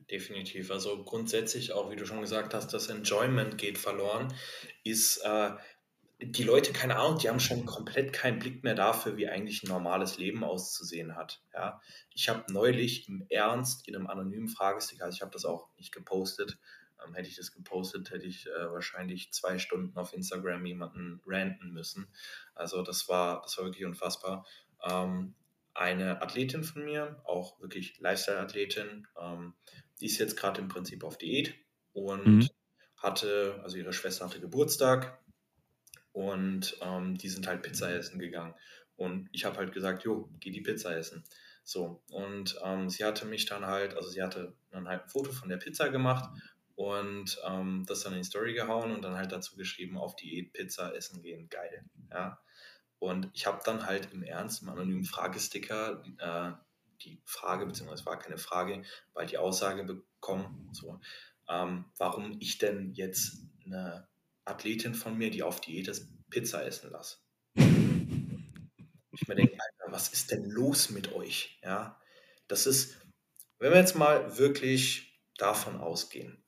Definitiv. 0.09 0.71
Also 0.71 1.03
grundsätzlich 1.03 1.73
auch, 1.73 1.91
wie 1.91 1.97
du 1.97 2.05
schon 2.05 2.21
gesagt 2.21 2.53
hast, 2.53 2.73
das 2.73 2.87
Enjoyment 2.87 3.57
geht 3.57 3.77
verloren, 3.77 4.33
ist 4.83 5.17
äh, 5.17 5.51
die 6.19 6.43
Leute, 6.43 6.73
keine 6.73 6.95
Ahnung, 6.95 7.19
die 7.19 7.29
haben 7.29 7.39
schon 7.39 7.65
komplett 7.65 8.11
keinen 8.11 8.39
Blick 8.39 8.63
mehr 8.63 8.73
dafür, 8.73 9.17
wie 9.17 9.27
eigentlich 9.27 9.63
ein 9.63 9.67
normales 9.67 10.17
Leben 10.17 10.43
auszusehen 10.43 11.15
hat. 11.15 11.41
Ja, 11.53 11.79
ich 12.13 12.29
habe 12.29 12.51
neulich 12.51 13.07
im 13.07 13.25
Ernst 13.29 13.87
in 13.87 13.95
einem 13.95 14.07
anonymen 14.07 14.47
Fragesticker, 14.47 15.05
also 15.05 15.15
ich 15.15 15.21
habe 15.21 15.31
das 15.31 15.45
auch 15.45 15.67
nicht 15.77 15.93
gepostet, 15.93 16.57
ähm, 17.05 17.13
hätte 17.13 17.29
ich 17.29 17.35
das 17.35 17.51
gepostet, 17.51 18.11
hätte 18.11 18.25
ich 18.25 18.47
äh, 18.47 18.71
wahrscheinlich 18.71 19.31
zwei 19.31 19.57
Stunden 19.59 19.97
auf 19.97 20.13
Instagram 20.13 20.65
jemanden 20.65 21.21
ranten 21.25 21.71
müssen. 21.71 22.07
Also 22.55 22.81
das 22.81 23.07
war, 23.07 23.41
das 23.41 23.57
war 23.57 23.65
wirklich 23.65 23.85
unfassbar. 23.85 24.45
Ähm, 24.83 25.35
eine 25.73 26.21
Athletin 26.21 26.63
von 26.63 26.85
mir, 26.85 27.21
auch 27.25 27.59
wirklich 27.61 27.99
Lifestyle-Athletin, 27.99 29.07
ähm, 29.21 29.53
die 29.99 30.07
ist 30.07 30.17
jetzt 30.17 30.35
gerade 30.35 30.59
im 30.61 30.69
Prinzip 30.69 31.03
auf 31.03 31.17
Diät 31.17 31.53
und 31.93 32.25
mhm. 32.25 32.49
hatte, 32.97 33.59
also 33.63 33.77
ihre 33.77 33.93
Schwester 33.93 34.25
hatte 34.25 34.39
Geburtstag 34.39 35.19
und 36.13 36.77
ähm, 36.81 37.15
die 37.15 37.29
sind 37.29 37.45
halt 37.47 37.61
Pizza 37.61 37.91
essen 37.91 38.19
gegangen. 38.19 38.55
Und 38.95 39.29
ich 39.31 39.45
habe 39.45 39.57
halt 39.57 39.71
gesagt, 39.71 40.03
jo, 40.03 40.29
geh 40.39 40.49
die 40.49 40.61
Pizza 40.61 40.97
essen. 40.97 41.23
So, 41.63 42.01
und 42.09 42.57
ähm, 42.63 42.89
sie 42.89 43.05
hatte 43.05 43.25
mich 43.25 43.45
dann 43.45 43.67
halt, 43.67 43.95
also 43.95 44.09
sie 44.09 44.23
hatte 44.23 44.55
dann 44.71 44.87
halt 44.87 45.03
ein 45.03 45.09
Foto 45.09 45.31
von 45.31 45.49
der 45.49 45.57
Pizza 45.57 45.89
gemacht 45.89 46.27
und 46.77 47.41
ähm, 47.43 47.85
das 47.87 48.03
dann 48.03 48.13
in 48.13 48.19
die 48.19 48.23
Story 48.23 48.53
gehauen 48.53 48.91
und 48.91 49.01
dann 49.01 49.15
halt 49.15 49.31
dazu 49.31 49.55
geschrieben, 49.55 49.97
auf 49.97 50.15
Diät 50.15 50.53
Pizza 50.53 50.95
essen 50.95 51.23
gehen, 51.23 51.49
geil. 51.49 51.83
Ja. 52.11 52.39
Und 52.99 53.31
ich 53.33 53.47
habe 53.47 53.61
dann 53.65 53.87
halt 53.87 54.13
im 54.13 54.21
Ernst, 54.21 54.61
im 54.61 54.69
anonymen 54.69 55.03
Fragesticker, 55.03 56.03
äh, 56.19 56.51
die 57.01 57.19
Frage, 57.25 57.65
beziehungsweise 57.65 58.05
war 58.05 58.19
keine 58.19 58.37
Frage, 58.37 58.83
weil 59.13 59.25
die 59.25 59.39
Aussage 59.39 59.85
bekommen, 59.85 60.69
so, 60.71 60.99
ähm, 61.49 61.85
warum 61.97 62.37
ich 62.39 62.59
denn 62.59 62.93
jetzt 62.93 63.39
eine 63.65 64.07
Athletin 64.45 64.93
von 64.93 65.17
mir, 65.17 65.31
die 65.31 65.41
auf 65.41 65.59
Diät 65.59 65.87
ist, 65.87 66.07
Pizza 66.29 66.63
essen 66.63 66.91
lasse. 66.91 67.17
Ich 67.55 69.27
mir 69.27 69.33
denke, 69.33 69.57
Alter, 69.59 69.91
was 69.91 70.09
ist 70.09 70.29
denn 70.29 70.45
los 70.45 70.91
mit 70.91 71.11
euch? 71.13 71.59
Ja, 71.63 71.99
das 72.47 72.67
ist, 72.67 72.97
wenn 73.57 73.71
wir 73.71 73.79
jetzt 73.79 73.95
mal 73.95 74.37
wirklich 74.37 75.19
davon 75.37 75.79
ausgehen, 75.79 76.43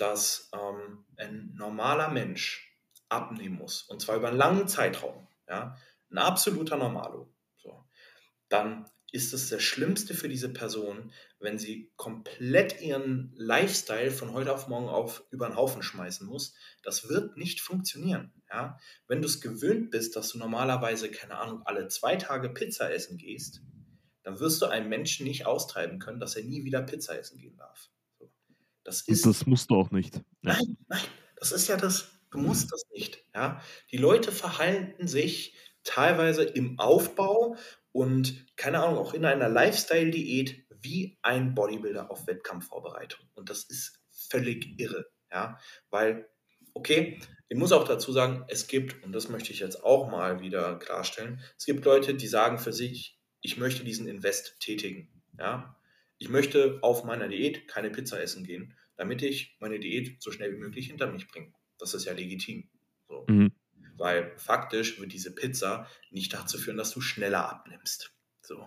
dass 0.00 0.50
ähm, 0.52 1.04
ein 1.16 1.52
normaler 1.54 2.08
Mensch 2.08 2.76
abnehmen 3.08 3.56
muss, 3.56 3.82
und 3.82 4.00
zwar 4.00 4.16
über 4.16 4.28
einen 4.28 4.36
langen 4.36 4.68
Zeitraum, 4.68 5.28
ja, 5.48 5.76
ein 6.10 6.18
absoluter 6.18 6.76
Normalo, 6.76 7.32
so, 7.56 7.84
dann 8.48 8.86
ist 9.12 9.32
es 9.32 9.48
das 9.48 9.62
Schlimmste 9.62 10.14
für 10.14 10.28
diese 10.28 10.52
Person, 10.52 11.12
wenn 11.40 11.58
sie 11.58 11.92
komplett 11.96 12.80
ihren 12.80 13.32
Lifestyle 13.36 14.10
von 14.10 14.32
heute 14.32 14.54
auf 14.54 14.68
morgen 14.68 14.88
auf 14.88 15.24
über 15.30 15.48
den 15.48 15.56
Haufen 15.56 15.82
schmeißen 15.82 16.26
muss. 16.26 16.54
Das 16.82 17.08
wird 17.08 17.36
nicht 17.36 17.60
funktionieren. 17.60 18.32
Ja? 18.48 18.78
Wenn 19.08 19.20
du 19.20 19.26
es 19.26 19.40
gewöhnt 19.40 19.90
bist, 19.90 20.14
dass 20.14 20.30
du 20.30 20.38
normalerweise, 20.38 21.10
keine 21.10 21.38
Ahnung, 21.38 21.62
alle 21.64 21.88
zwei 21.88 22.16
Tage 22.16 22.50
Pizza 22.50 22.92
essen 22.92 23.18
gehst, 23.18 23.62
dann 24.22 24.38
wirst 24.38 24.62
du 24.62 24.66
einen 24.66 24.88
Menschen 24.88 25.26
nicht 25.26 25.46
austreiben 25.46 25.98
können, 25.98 26.20
dass 26.20 26.36
er 26.36 26.44
nie 26.44 26.64
wieder 26.64 26.82
Pizza 26.82 27.18
essen 27.18 27.38
gehen 27.38 27.56
darf. 27.56 27.90
Das 28.90 29.02
ist. 29.02 29.24
Und 29.24 29.36
das 29.36 29.46
musst 29.46 29.70
du 29.70 29.76
auch 29.76 29.92
nicht. 29.92 30.20
Nein, 30.42 30.76
nein, 30.88 31.04
das 31.36 31.52
ist 31.52 31.68
ja 31.68 31.76
das. 31.76 32.10
Du 32.32 32.38
musst 32.38 32.72
das 32.72 32.82
nicht. 32.92 33.24
Ja? 33.32 33.62
Die 33.92 33.98
Leute 33.98 34.32
verhalten 34.32 35.06
sich 35.06 35.54
teilweise 35.84 36.42
im 36.42 36.80
Aufbau 36.80 37.56
und 37.92 38.44
keine 38.56 38.82
Ahnung, 38.82 38.98
auch 38.98 39.14
in 39.14 39.24
einer 39.24 39.48
Lifestyle-Diät 39.48 40.66
wie 40.80 41.18
ein 41.22 41.54
Bodybuilder 41.54 42.10
auf 42.10 42.26
Wettkampfvorbereitung. 42.26 43.24
Und 43.34 43.48
das 43.48 43.62
ist 43.62 44.00
völlig 44.10 44.78
irre, 44.80 45.06
ja, 45.30 45.58
weil, 45.90 46.28
okay, 46.74 47.20
ich 47.48 47.56
muss 47.56 47.72
auch 47.72 47.86
dazu 47.86 48.10
sagen, 48.10 48.44
es 48.48 48.66
gibt, 48.66 49.04
und 49.04 49.12
das 49.12 49.28
möchte 49.28 49.52
ich 49.52 49.60
jetzt 49.60 49.84
auch 49.84 50.10
mal 50.10 50.40
wieder 50.40 50.78
klarstellen, 50.78 51.40
es 51.56 51.64
gibt 51.64 51.84
Leute, 51.84 52.14
die 52.14 52.28
sagen 52.28 52.58
für 52.58 52.72
sich, 52.72 53.20
ich 53.40 53.56
möchte 53.56 53.84
diesen 53.84 54.08
Invest 54.08 54.58
tätigen, 54.58 55.22
ja, 55.38 55.76
ich 56.18 56.28
möchte 56.28 56.78
auf 56.82 57.02
meiner 57.04 57.28
Diät 57.28 57.66
keine 57.66 57.90
Pizza 57.90 58.20
essen 58.20 58.44
gehen, 58.44 58.76
damit 59.00 59.22
ich 59.22 59.56
meine 59.60 59.80
Diät 59.80 60.22
so 60.22 60.30
schnell 60.30 60.52
wie 60.52 60.58
möglich 60.58 60.86
hinter 60.86 61.10
mich 61.10 61.26
bringe. 61.26 61.52
Das 61.78 61.94
ist 61.94 62.04
ja 62.04 62.12
legitim. 62.12 62.68
So. 63.08 63.24
Mhm 63.28 63.52
weil 64.00 64.32
faktisch 64.38 64.98
wird 64.98 65.12
diese 65.12 65.32
Pizza 65.34 65.86
nicht 66.10 66.32
dazu 66.32 66.58
führen, 66.58 66.78
dass 66.78 66.92
du 66.92 67.00
schneller 67.02 67.48
abnimmst. 67.48 68.12
So. 68.40 68.66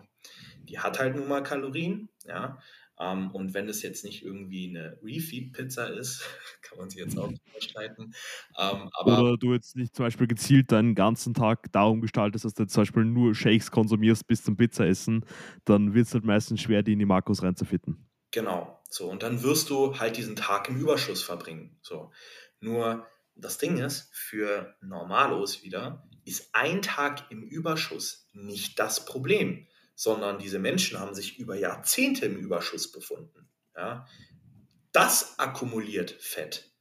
Die 0.69 0.79
hat 0.79 0.99
halt 0.99 1.15
nun 1.15 1.27
mal 1.27 1.43
Kalorien, 1.43 2.07
ja. 2.23 2.59
Um, 2.95 3.07
ähm, 3.07 3.31
und 3.31 3.53
wenn 3.55 3.67
es 3.67 3.81
jetzt 3.81 4.05
nicht 4.05 4.23
irgendwie 4.23 4.69
eine 4.69 4.99
Refeed-Pizza 5.01 5.87
ist, 5.87 6.23
kann 6.61 6.77
man 6.77 6.91
sich 6.91 6.99
jetzt 6.99 7.17
auch 7.17 7.33
streiten. 7.57 8.13
Um, 8.55 8.83
ähm, 8.83 8.89
Oder 9.03 9.35
du 9.35 9.53
jetzt 9.53 9.75
nicht 9.75 9.95
zum 9.95 10.05
Beispiel 10.05 10.27
gezielt 10.27 10.71
deinen 10.71 10.93
ganzen 10.93 11.33
Tag 11.33 11.71
darum 11.71 12.01
gestaltest, 12.01 12.45
dass 12.45 12.53
du 12.53 12.67
zum 12.67 12.81
Beispiel 12.81 13.05
nur 13.05 13.33
Shakes 13.33 13.71
konsumierst 13.71 14.27
bis 14.27 14.43
zum 14.43 14.57
Pizzaessen, 14.57 15.25
dann 15.65 15.95
wird 15.95 16.05
es 16.05 16.13
halt 16.13 16.23
meistens 16.23 16.61
schwer, 16.61 16.83
die 16.83 16.93
in 16.93 16.99
die 16.99 17.05
Makros 17.05 17.41
reinzufitten. 17.41 18.07
Genau, 18.29 18.82
so. 18.93 19.09
Und 19.09 19.23
dann 19.23 19.41
wirst 19.41 19.71
du 19.71 19.97
halt 19.99 20.17
diesen 20.17 20.35
Tag 20.35 20.69
im 20.69 20.79
Überschuss 20.79 21.23
verbringen. 21.23 21.75
So. 21.81 22.11
Nur 22.59 23.07
das 23.35 23.57
Ding 23.57 23.77
ist, 23.77 24.09
für 24.13 24.75
Normalos 24.81 25.63
wieder, 25.63 26.07
ist 26.25 26.49
ein 26.53 26.83
Tag 26.83 27.31
im 27.31 27.41
Überschuss 27.41 28.29
nicht 28.33 28.77
das 28.77 29.05
Problem, 29.05 29.67
sondern 29.95 30.37
diese 30.37 30.59
Menschen 30.59 30.99
haben 30.99 31.15
sich 31.15 31.39
über 31.39 31.55
Jahrzehnte 31.55 32.27
im 32.27 32.37
Überschuss 32.37 32.91
befunden. 32.91 33.49
Ja? 33.75 34.07
Das 34.91 35.39
akkumuliert 35.39 36.11
Fett, 36.11 36.71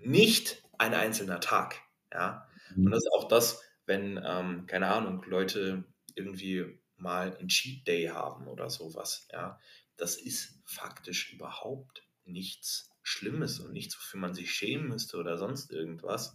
nicht 0.00 0.62
ein 0.76 0.92
einzelner 0.92 1.40
Tag. 1.40 1.80
Ja? 2.12 2.46
Und 2.76 2.90
das 2.90 3.04
ist 3.04 3.12
auch 3.14 3.26
das, 3.26 3.62
wenn, 3.86 4.20
ähm, 4.22 4.66
keine 4.66 4.88
Ahnung, 4.88 5.24
Leute 5.26 5.84
irgendwie 6.14 6.78
mal 6.96 7.34
einen 7.34 7.48
Cheat 7.48 7.86
Day 7.86 8.08
haben 8.08 8.48
oder 8.48 8.68
sowas. 8.68 9.26
Ja? 9.32 9.58
Das 9.96 10.16
ist 10.16 10.60
faktisch 10.64 11.32
überhaupt 11.32 12.04
nichts 12.24 12.90
Schlimmes 13.02 13.60
und 13.60 13.72
nichts, 13.72 13.96
wofür 13.96 14.20
man 14.20 14.34
sich 14.34 14.52
schämen 14.52 14.88
müsste 14.88 15.18
oder 15.18 15.36
sonst 15.36 15.70
irgendwas. 15.70 16.34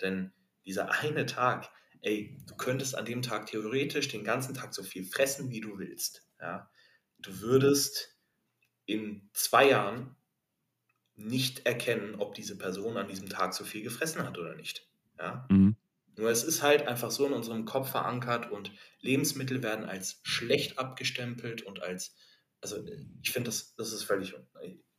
Denn 0.00 0.32
dieser 0.66 0.90
eine 0.90 1.26
Tag, 1.26 1.70
ey, 2.00 2.36
du 2.46 2.56
könntest 2.56 2.96
an 2.96 3.04
dem 3.04 3.22
Tag 3.22 3.46
theoretisch 3.46 4.08
den 4.08 4.24
ganzen 4.24 4.54
Tag 4.54 4.74
so 4.74 4.82
viel 4.82 5.04
fressen, 5.04 5.50
wie 5.50 5.60
du 5.60 5.78
willst. 5.78 6.26
Ja? 6.40 6.70
Du 7.18 7.40
würdest 7.40 8.16
in 8.84 9.28
zwei 9.32 9.68
Jahren 9.68 10.16
nicht 11.14 11.66
erkennen, 11.66 12.16
ob 12.16 12.34
diese 12.34 12.56
Person 12.56 12.96
an 12.96 13.08
diesem 13.08 13.28
Tag 13.28 13.54
so 13.54 13.64
viel 13.64 13.82
gefressen 13.82 14.22
hat 14.22 14.38
oder 14.38 14.54
nicht. 14.54 14.88
Ja? 15.18 15.46
Mhm. 15.50 15.76
Nur 16.16 16.30
es 16.30 16.42
ist 16.42 16.62
halt 16.62 16.86
einfach 16.88 17.12
so 17.12 17.26
in 17.26 17.32
unserem 17.32 17.64
Kopf 17.64 17.90
verankert 17.90 18.50
und 18.50 18.72
Lebensmittel 19.00 19.62
werden 19.62 19.84
als 19.84 20.20
schlecht 20.24 20.78
abgestempelt 20.78 21.62
und 21.62 21.80
als, 21.80 22.16
also 22.60 22.84
ich 23.22 23.30
finde, 23.30 23.48
das, 23.48 23.74
das 23.76 23.92
ist 23.92 24.04
völlig, 24.04 24.34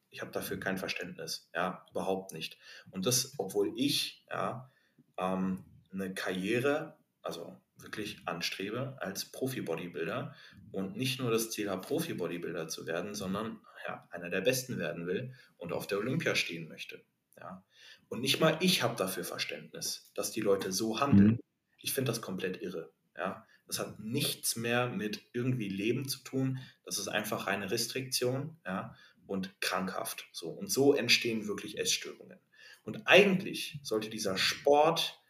ich 0.09 0.21
habe 0.21 0.31
dafür 0.31 0.59
kein 0.59 0.77
Verständnis, 0.77 1.49
ja, 1.53 1.85
überhaupt 1.91 2.33
nicht. 2.33 2.57
Und 2.91 3.05
das, 3.05 3.35
obwohl 3.37 3.73
ich 3.75 4.25
ja 4.29 4.71
ähm, 5.17 5.63
eine 5.91 6.13
Karriere, 6.13 6.97
also 7.21 7.59
wirklich 7.77 8.21
anstrebe 8.25 8.97
als 8.99 9.25
Profi-Bodybuilder 9.31 10.35
und 10.71 10.97
nicht 10.97 11.19
nur 11.19 11.31
das 11.31 11.51
Ziel 11.51 11.69
habe, 11.69 11.85
Profi-Bodybuilder 11.85 12.67
zu 12.67 12.85
werden, 12.85 13.15
sondern 13.15 13.61
ja, 13.87 14.07
einer 14.11 14.29
der 14.29 14.41
Besten 14.41 14.77
werden 14.77 15.07
will 15.07 15.33
und 15.57 15.71
auf 15.71 15.87
der 15.87 15.99
Olympia 15.99 16.35
stehen 16.35 16.67
möchte. 16.67 17.01
Ja. 17.39 17.63
Und 18.09 18.21
nicht 18.21 18.39
mal 18.39 18.57
ich 18.59 18.83
habe 18.83 18.95
dafür 18.95 19.23
Verständnis, 19.23 20.11
dass 20.15 20.31
die 20.31 20.41
Leute 20.41 20.71
so 20.71 20.99
handeln. 20.99 21.31
Mhm. 21.31 21.39
Ich 21.77 21.93
finde 21.93 22.11
das 22.11 22.21
komplett 22.21 22.61
irre. 22.61 22.91
Ja? 23.15 23.45
Das 23.69 23.77
hat 23.77 23.99
nichts 23.99 24.55
mehr 24.55 24.89
mit 24.89 25.21
irgendwie 25.31 25.69
Leben 25.69 26.07
zu 26.09 26.23
tun. 26.23 26.57
Das 26.83 26.97
ist 26.97 27.07
einfach 27.07 27.45
eine 27.45 27.69
Restriktion 27.69 28.57
ja? 28.65 28.95
und 29.27 29.61
krankhaft. 29.61 30.27
So. 30.31 30.49
Und 30.49 30.71
so 30.71 30.95
entstehen 30.95 31.47
wirklich 31.47 31.77
Essstörungen. 31.77 32.39
Und 32.83 33.05
eigentlich 33.05 33.79
sollte 33.83 34.09
dieser 34.09 34.39
Sport 34.39 35.21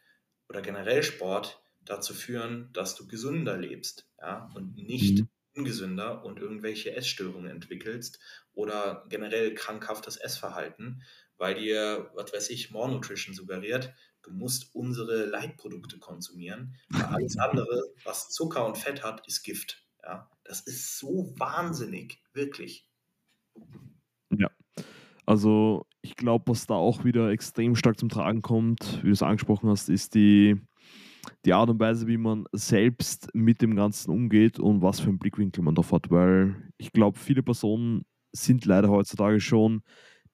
oder 0.48 0.62
generell 0.62 1.02
Sport 1.02 1.62
dazu 1.82 2.14
führen, 2.14 2.70
dass 2.72 2.94
du 2.94 3.06
gesünder 3.06 3.58
lebst 3.58 4.08
ja? 4.18 4.50
und 4.54 4.74
nicht 4.74 5.18
mhm. 5.18 5.28
ungesünder 5.54 6.24
und 6.24 6.38
irgendwelche 6.38 6.96
Essstörungen 6.96 7.50
entwickelst 7.50 8.20
oder 8.54 9.04
generell 9.10 9.54
krankhaftes 9.54 10.16
Essverhalten, 10.16 11.02
weil 11.36 11.56
dir, 11.56 12.10
was 12.14 12.32
weiß 12.32 12.48
ich, 12.48 12.70
More 12.70 12.90
Nutrition 12.90 13.34
suggeriert, 13.34 13.92
du 14.22 14.32
musst 14.32 14.74
unsere 14.74 15.26
Leitprodukte 15.26 15.98
konsumieren, 15.98 16.76
weil 16.90 17.04
alles 17.04 17.38
andere, 17.38 17.82
was 18.04 18.28
Zucker 18.30 18.66
und 18.66 18.78
Fett 18.78 19.02
hat, 19.02 19.26
ist 19.26 19.42
Gift. 19.42 19.86
Ja, 20.02 20.30
das 20.44 20.60
ist 20.60 20.98
so 20.98 21.34
wahnsinnig, 21.36 22.22
wirklich. 22.32 22.88
Ja, 24.30 24.50
also 25.26 25.86
ich 26.02 26.16
glaube, 26.16 26.50
was 26.50 26.66
da 26.66 26.74
auch 26.74 27.04
wieder 27.04 27.30
extrem 27.30 27.76
stark 27.76 27.98
zum 27.98 28.08
Tragen 28.08 28.42
kommt, 28.42 29.00
wie 29.02 29.08
du 29.08 29.12
es 29.12 29.22
angesprochen 29.22 29.68
hast, 29.68 29.88
ist 29.88 30.14
die, 30.14 30.56
die 31.44 31.52
Art 31.52 31.68
und 31.68 31.78
Weise, 31.78 32.06
wie 32.06 32.16
man 32.16 32.46
selbst 32.52 33.28
mit 33.34 33.60
dem 33.60 33.76
Ganzen 33.76 34.10
umgeht 34.10 34.58
und 34.58 34.82
was 34.82 35.00
für 35.00 35.08
einen 35.08 35.18
Blickwinkel 35.18 35.62
man 35.62 35.74
da 35.74 35.82
hat. 35.90 36.10
Weil 36.10 36.72
ich 36.78 36.92
glaube, 36.92 37.18
viele 37.18 37.42
Personen 37.42 38.02
sind 38.32 38.64
leider 38.64 38.88
heutzutage 38.88 39.40
schon 39.40 39.82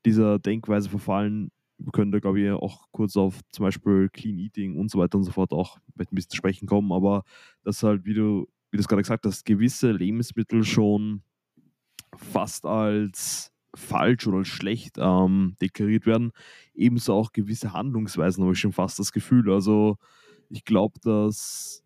dieser 0.04 0.38
Denkweise 0.38 0.88
verfallen. 0.88 1.50
Können 1.92 2.10
da, 2.10 2.18
glaube 2.20 2.40
ich, 2.40 2.50
auch 2.50 2.86
kurz 2.90 3.16
auf 3.16 3.40
zum 3.50 3.64
Beispiel 3.64 4.08
Clean 4.10 4.38
Eating 4.38 4.76
und 4.76 4.90
so 4.90 4.98
weiter 4.98 5.18
und 5.18 5.24
so 5.24 5.32
fort 5.32 5.52
auch 5.52 5.78
ein 5.98 6.06
bisschen 6.10 6.34
sprechen 6.34 6.66
kommen, 6.66 6.92
aber 6.92 7.22
dass 7.62 7.82
halt, 7.82 8.04
wie 8.04 8.14
du, 8.14 8.46
wie 8.70 8.76
du 8.76 8.80
es 8.80 8.88
gerade 8.88 9.02
gesagt 9.02 9.26
hast, 9.26 9.44
gewisse 9.44 9.92
Lebensmittel 9.92 10.64
schon 10.64 11.22
fast 12.16 12.64
als 12.64 13.52
falsch 13.74 14.26
oder 14.26 14.38
als 14.38 14.48
schlecht 14.48 14.96
ähm, 14.98 15.56
deklariert 15.60 16.06
werden. 16.06 16.32
Ebenso 16.74 17.14
auch 17.14 17.32
gewisse 17.32 17.72
Handlungsweisen 17.72 18.42
habe 18.42 18.54
ich 18.54 18.58
schon 18.60 18.72
fast 18.72 18.98
das 18.98 19.12
Gefühl. 19.12 19.50
Also 19.52 19.98
ich 20.48 20.64
glaube, 20.64 20.98
dass 21.00 21.84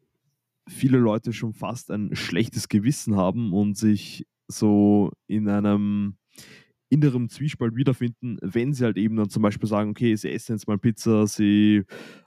viele 0.69 0.99
Leute 0.99 1.33
schon 1.33 1.53
fast 1.53 1.91
ein 1.91 2.15
schlechtes 2.15 2.69
Gewissen 2.69 3.17
haben 3.17 3.53
und 3.53 3.77
sich 3.77 4.27
so 4.47 5.11
in 5.27 5.49
einem 5.49 6.17
inneren 6.91 7.29
Zwiespalt 7.29 7.77
wiederfinden, 7.77 8.37
wenn 8.43 8.75
sie 8.75 8.85
halt 8.85 8.97
eben 8.99 9.17
dann 9.17 9.31
zum 9.31 9.43
Beispiel 9.43 9.69
sagen, 9.69 9.91
okay, 9.91 10.15
sie 10.17 10.31
essen 10.31 10.57
jetzt 10.57 10.67
mal 10.67 10.77
Pizza, 10.77 11.27
sie 11.27 11.85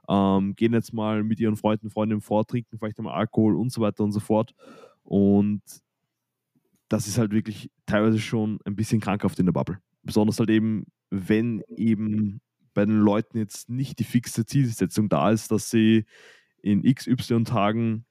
ähm, 0.10 0.56
gehen 0.56 0.74
jetzt 0.74 0.94
mal 0.94 1.24
mit 1.24 1.40
ihren 1.40 1.58
Freunden, 1.58 1.90
Freundinnen 1.90 2.22
fort, 2.22 2.50
trinken 2.50 2.78
vielleicht 2.80 2.98
einmal 2.98 3.14
Alkohol 3.14 3.56
und 3.56 3.72
so 3.72 3.82
weiter 3.82 4.04
und 4.04 4.14
so 4.14 4.22
fort. 4.22 4.56
Und 5.04 5.62
das 6.88 7.08
ist 7.08 7.18
halt 7.18 7.32
wirklich 7.34 7.70
teilweise 7.86 8.20
schon 8.20 8.60
ein 8.66 8.76
bisschen 8.76 9.02
krankhaft 9.02 9.38
in 9.38 9.46
der 9.46 9.54
Bubble. 9.54 9.80
Besonders 10.02 10.40
halt 10.40 10.50
eben, 10.50 10.86
wenn 11.10 11.62
eben 11.68 12.42
bei 12.74 12.86
den 12.86 13.00
Leuten 13.00 13.38
jetzt 13.38 13.70
nicht 13.70 14.00
die 14.00 14.04
fixe 14.06 14.46
Zielsetzung 14.46 15.10
da 15.10 15.30
ist, 15.32 15.52
dass 15.52 15.70
sie 15.70 16.06
in 16.62 16.84
XY 16.84 17.44
Tagen 17.44 18.06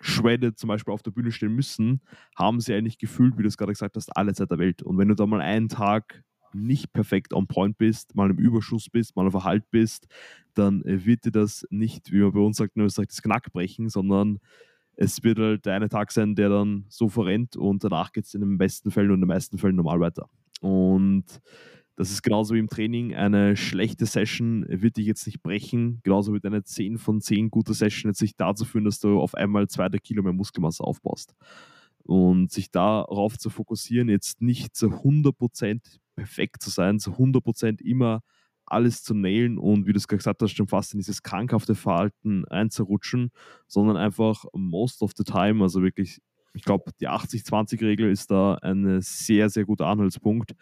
shredded 0.00 0.58
zum 0.58 0.68
Beispiel 0.68 0.92
auf 0.92 1.02
der 1.02 1.10
Bühne 1.10 1.32
stehen 1.32 1.54
müssen, 1.54 2.00
haben 2.36 2.60
sie 2.60 2.74
eigentlich 2.74 2.98
gefühlt, 2.98 3.36
wie 3.38 3.42
du 3.42 3.48
es 3.48 3.56
gerade 3.56 3.72
gesagt 3.72 3.96
hast, 3.96 4.16
alle 4.16 4.34
Zeit 4.34 4.50
der 4.50 4.58
Welt. 4.58 4.82
Und 4.82 4.98
wenn 4.98 5.08
du 5.08 5.14
da 5.14 5.26
mal 5.26 5.40
einen 5.40 5.68
Tag 5.68 6.22
nicht 6.52 6.92
perfekt 6.92 7.32
on 7.32 7.46
point 7.46 7.76
bist, 7.76 8.14
mal 8.14 8.30
im 8.30 8.38
Überschuss 8.38 8.88
bist, 8.88 9.16
mal 9.16 9.26
auf 9.26 9.34
Erhalt 9.34 9.70
bist, 9.70 10.06
dann 10.54 10.82
wird 10.84 11.24
dir 11.24 11.32
das 11.32 11.66
nicht, 11.70 12.12
wie 12.12 12.20
man 12.20 12.32
bei 12.32 12.40
uns 12.40 12.56
sagt 12.56 12.76
in 12.76 12.82
Österreich, 12.82 13.08
das 13.08 13.22
Knack 13.22 13.52
brechen, 13.52 13.88
sondern 13.88 14.38
es 14.94 15.22
wird 15.22 15.38
halt 15.38 15.66
der 15.66 15.74
eine 15.74 15.90
Tag 15.90 16.10
sein, 16.12 16.34
der 16.34 16.48
dann 16.48 16.86
so 16.88 17.08
verrennt 17.08 17.56
und 17.56 17.84
danach 17.84 18.12
geht 18.12 18.24
es 18.24 18.34
in 18.34 18.40
den 18.40 18.56
besten 18.56 18.90
Fällen 18.90 19.10
und 19.10 19.16
in 19.16 19.20
den 19.22 19.28
meisten 19.28 19.58
Fällen 19.58 19.76
normal 19.76 20.00
weiter. 20.00 20.30
Und 20.62 21.24
das 21.96 22.10
ist 22.10 22.22
genauso 22.22 22.54
wie 22.54 22.58
im 22.58 22.68
Training. 22.68 23.14
Eine 23.14 23.56
schlechte 23.56 24.04
Session 24.06 24.66
wird 24.68 24.98
dich 24.98 25.06
jetzt 25.06 25.26
nicht 25.26 25.42
brechen. 25.42 26.00
Genauso 26.02 26.32
wird 26.32 26.44
eine 26.44 26.62
10 26.62 26.98
von 26.98 27.20
10 27.20 27.50
gute 27.50 27.72
Session 27.74 28.10
jetzt 28.10 28.20
nicht 28.22 28.38
dazu 28.38 28.64
führen, 28.64 28.84
dass 28.84 29.00
du 29.00 29.18
auf 29.18 29.34
einmal 29.34 29.68
2 29.68 29.88
Kilo 29.98 30.22
mehr 30.22 30.34
Muskelmasse 30.34 30.84
aufbaust. 30.84 31.34
Und 32.02 32.52
sich 32.52 32.70
darauf 32.70 33.38
zu 33.38 33.50
fokussieren, 33.50 34.08
jetzt 34.08 34.42
nicht 34.42 34.76
zu 34.76 34.88
100% 34.88 35.98
perfekt 36.14 36.62
zu 36.62 36.70
sein, 36.70 37.00
zu 37.00 37.12
100% 37.12 37.80
immer 37.82 38.20
alles 38.66 39.02
zu 39.02 39.14
nailen 39.14 39.58
und 39.58 39.86
wie 39.86 39.92
du 39.92 39.96
es 39.96 40.08
gesagt 40.08 40.42
hast, 40.42 40.52
schon 40.52 40.66
fast 40.66 40.92
in 40.92 40.98
dieses 40.98 41.22
krankhafte 41.22 41.74
Verhalten 41.74 42.44
einzurutschen, 42.46 43.30
sondern 43.68 43.96
einfach 43.96 44.44
most 44.52 45.02
of 45.02 45.12
the 45.16 45.24
time, 45.24 45.62
also 45.62 45.82
wirklich 45.82 46.20
ich 46.56 46.64
glaube, 46.64 46.90
die 47.00 47.08
80-20-Regel 47.08 48.10
ist 48.10 48.30
da 48.30 48.54
ein 48.54 49.00
sehr, 49.00 49.50
sehr 49.50 49.64
guter 49.64 49.86
Anhaltspunkt, 49.86 50.52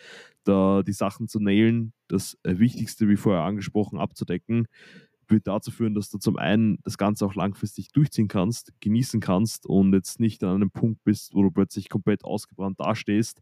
da 0.43 0.83
die 0.83 0.93
Sachen 0.93 1.29
zu 1.29 1.39
nailen, 1.39 1.93
das 2.09 2.37
Wichtigste, 2.43 3.09
wie 3.09 3.17
vorher 3.17 3.45
angesprochen, 3.45 3.99
abzudecken, 3.99 4.67
wird 5.29 5.47
dazu 5.47 5.71
führen, 5.71 5.95
dass 5.95 6.11
du 6.11 6.19
zum 6.19 6.37
einen 6.37 6.79
das 6.83 6.99
Ganze 6.99 7.25
auch 7.25 7.35
langfristig 7.35 7.89
durchziehen 7.93 8.29
kannst, 8.29 8.73
genießen 8.81 9.21
kannst 9.21 9.67
und 9.67 9.95
jetzt 9.95 10.21
nicht 10.21 10.43
an 10.43 10.57
einem 10.57 10.71
Punkt 10.71 11.03
bist, 11.05 11.35
wo 11.35 11.43
du 11.43 11.51
plötzlich 11.51 11.89
komplett 11.89 12.25
ausgebrannt 12.25 12.79
dastehst 12.81 13.41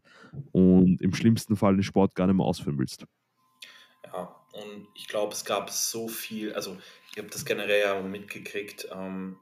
und 0.51 1.01
im 1.01 1.13
schlimmsten 1.13 1.55
Fall 1.55 1.75
den 1.75 1.83
Sport 1.83 2.15
gar 2.15 2.27
nicht 2.27 2.37
mehr 2.37 2.45
ausführen 2.45 2.77
willst. 2.77 3.05
Ja, 4.05 4.35
und 4.53 4.87
ich 4.93 5.07
glaube, 5.07 5.33
es 5.33 5.43
gab 5.43 5.71
so 5.71 6.07
viel, 6.07 6.53
also 6.53 6.77
ich 7.11 7.17
habe 7.17 7.29
das 7.29 7.45
generell 7.45 7.81
ja 7.81 8.01
mitgekriegt, 8.01 8.87
ähm, 8.93 9.37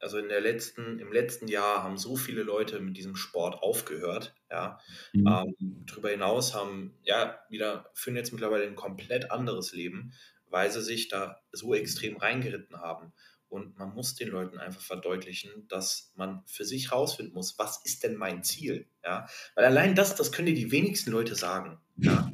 also 0.00 0.18
in 0.18 0.28
der 0.28 0.40
letzten, 0.40 0.98
im 0.98 1.12
letzten 1.12 1.46
Jahr 1.46 1.82
haben 1.82 1.98
so 1.98 2.16
viele 2.16 2.42
Leute 2.42 2.80
mit 2.80 2.96
diesem 2.96 3.16
Sport 3.16 3.62
aufgehört. 3.62 4.34
Ja. 4.50 4.80
Mhm. 5.12 5.26
Ähm, 5.26 5.84
darüber 5.86 6.10
hinaus 6.10 6.54
haben 6.54 6.94
ja 7.02 7.38
wieder 7.48 7.90
führen 7.94 8.16
jetzt 8.16 8.32
mittlerweile 8.32 8.64
ein 8.64 8.76
komplett 8.76 9.30
anderes 9.30 9.72
Leben, 9.72 10.12
weil 10.48 10.70
sie 10.70 10.82
sich 10.82 11.08
da 11.08 11.40
so 11.52 11.74
extrem 11.74 12.16
reingeritten 12.16 12.78
haben. 12.78 13.12
Und 13.48 13.76
man 13.78 13.92
muss 13.94 14.14
den 14.14 14.28
Leuten 14.28 14.58
einfach 14.58 14.80
verdeutlichen, 14.80 15.66
dass 15.66 16.12
man 16.14 16.42
für 16.46 16.64
sich 16.64 16.92
rausfinden 16.92 17.34
muss, 17.34 17.58
was 17.58 17.84
ist 17.84 18.04
denn 18.04 18.14
mein 18.14 18.44
Ziel? 18.44 18.86
Ja? 19.04 19.26
Weil 19.56 19.64
allein 19.64 19.96
das, 19.96 20.14
das 20.14 20.30
können 20.30 20.46
dir 20.46 20.54
die 20.54 20.70
wenigsten 20.70 21.10
Leute 21.10 21.34
sagen. 21.34 21.80
Ja? 21.96 22.30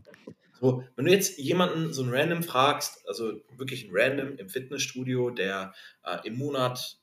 So, 0.61 0.85
wenn 0.95 1.07
du 1.07 1.11
jetzt 1.11 1.39
jemanden 1.39 1.93
so 1.93 2.03
ein 2.03 2.11
Random 2.11 2.43
fragst, 2.43 3.07
also 3.09 3.41
wirklich 3.57 3.87
ein 3.87 3.91
Random 3.93 4.37
im 4.37 4.49
Fitnessstudio, 4.49 5.31
der 5.31 5.75
äh, 6.05 6.19
im 6.27 6.37
Monat 6.37 6.99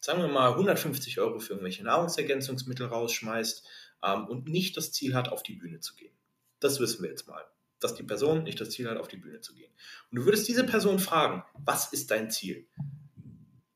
sagen 0.00 0.20
wir 0.20 0.28
mal, 0.28 0.50
150 0.50 1.20
Euro 1.20 1.38
für 1.38 1.54
irgendwelche 1.54 1.84
Nahrungsergänzungsmittel 1.84 2.86
rausschmeißt 2.86 3.66
ähm, 4.04 4.26
und 4.26 4.48
nicht 4.48 4.76
das 4.76 4.92
Ziel 4.92 5.14
hat, 5.14 5.28
auf 5.28 5.42
die 5.42 5.54
Bühne 5.54 5.80
zu 5.80 5.94
gehen. 5.94 6.14
Das 6.60 6.80
wissen 6.80 7.02
wir 7.02 7.10
jetzt 7.10 7.26
mal, 7.26 7.44
dass 7.80 7.94
die 7.94 8.02
Person 8.02 8.44
nicht 8.44 8.60
das 8.60 8.70
Ziel 8.70 8.88
hat, 8.88 8.98
auf 8.98 9.08
die 9.08 9.16
Bühne 9.16 9.40
zu 9.40 9.54
gehen. 9.54 9.72
Und 10.10 10.18
du 10.18 10.24
würdest 10.24 10.48
diese 10.48 10.64
Person 10.64 10.98
fragen, 10.98 11.44
was 11.54 11.92
ist 11.92 12.10
dein 12.10 12.30
Ziel? 12.30 12.66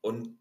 Und 0.01 0.37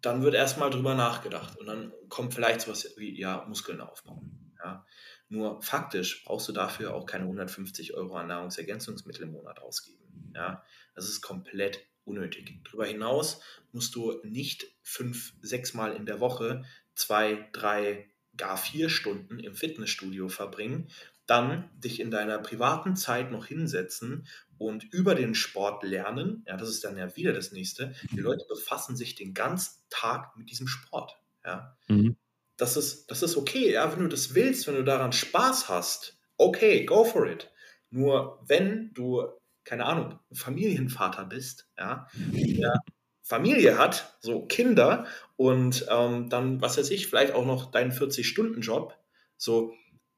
dann 0.00 0.22
wird 0.22 0.34
erstmal 0.34 0.70
drüber 0.70 0.94
nachgedacht 0.94 1.58
und 1.58 1.66
dann 1.66 1.92
kommt 2.08 2.32
vielleicht 2.32 2.62
sowas 2.62 2.94
wie, 2.96 3.18
ja, 3.18 3.44
Muskeln 3.48 3.80
aufbauen. 3.80 4.54
Ja. 4.62 4.86
Nur 5.28 5.62
faktisch 5.62 6.24
brauchst 6.24 6.48
du 6.48 6.52
dafür 6.52 6.94
auch 6.94 7.06
keine 7.06 7.24
150 7.24 7.94
Euro 7.94 8.16
an 8.16 8.28
Nahrungsergänzungsmittel 8.28 9.24
im 9.24 9.32
Monat 9.32 9.60
ausgeben. 9.60 10.32
Ja. 10.34 10.64
Das 10.94 11.06
ist 11.06 11.20
komplett 11.20 11.86
unnötig. 12.04 12.60
Darüber 12.64 12.86
hinaus 12.86 13.40
musst 13.72 13.94
du 13.94 14.20
nicht 14.24 14.66
fünf, 14.82 15.34
sechs 15.42 15.74
Mal 15.74 15.94
in 15.94 16.06
der 16.06 16.20
Woche 16.20 16.64
zwei, 16.94 17.48
drei, 17.52 18.08
gar 18.36 18.56
vier 18.56 18.88
Stunden 18.88 19.38
im 19.38 19.54
Fitnessstudio 19.54 20.28
verbringen, 20.28 20.88
dann 21.26 21.70
dich 21.78 22.00
in 22.00 22.10
deiner 22.10 22.38
privaten 22.38 22.96
Zeit 22.96 23.30
noch 23.30 23.46
hinsetzen 23.46 24.26
und 24.58 24.84
über 24.92 25.14
den 25.14 25.34
Sport 25.34 25.84
lernen. 25.84 26.44
Ja, 26.46 26.56
das 26.56 26.68
ist 26.68 26.84
dann 26.84 26.98
ja 26.98 27.14
wieder 27.16 27.32
das 27.32 27.52
nächste. 27.52 27.94
Die 28.10 28.20
Leute 28.20 28.44
befassen 28.48 28.96
sich 28.96 29.14
den 29.14 29.32
ganzen 29.32 29.80
Tag 29.90 30.36
mit 30.36 30.50
diesem 30.50 30.66
Sport. 30.66 31.16
Ja. 31.44 31.76
Mhm. 31.88 32.16
Das, 32.56 32.76
ist, 32.76 33.10
das 33.10 33.22
ist 33.22 33.36
okay, 33.36 33.72
ja, 33.72 33.92
wenn 33.92 34.02
du 34.02 34.08
das 34.08 34.34
willst, 34.34 34.66
wenn 34.66 34.74
du 34.74 34.84
daran 34.84 35.12
Spaß 35.12 35.68
hast, 35.68 36.18
okay, 36.36 36.84
go 36.84 37.04
for 37.04 37.26
it. 37.26 37.50
Nur 37.90 38.42
wenn 38.46 38.92
du 38.92 39.28
keine 39.70 39.86
Ahnung, 39.86 40.18
Familienvater 40.32 41.24
bist, 41.24 41.68
ja, 41.78 42.08
der 42.16 42.82
Familie 43.22 43.78
hat, 43.78 44.18
so 44.18 44.44
Kinder 44.46 45.06
und 45.36 45.86
ähm, 45.88 46.28
dann, 46.28 46.60
was 46.60 46.76
weiß 46.76 46.90
ich, 46.90 47.06
vielleicht 47.06 47.34
auch 47.34 47.46
noch 47.46 47.70
deinen 47.70 47.92
40-Stunden-Job, 47.92 48.98
so, 49.36 49.72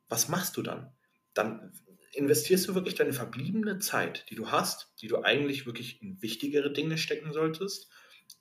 was 0.09 0.31
machst 0.31 0.57
du 0.57 0.63
dann? 0.63 0.91
Dann 1.35 1.71
investierst 2.15 2.67
du 2.67 2.75
wirklich 2.75 2.95
deine 2.95 3.13
verbliebene 3.13 3.79
Zeit, 3.79 4.25
die 4.31 4.37
du 4.37 4.51
hast, 4.51 4.95
die 5.03 5.09
du 5.09 5.23
eigentlich 5.23 5.67
wirklich 5.67 6.01
in 6.01 6.23
wichtigere 6.23 6.73
Dinge 6.73 6.97
stecken 6.97 7.35
solltest, 7.35 7.91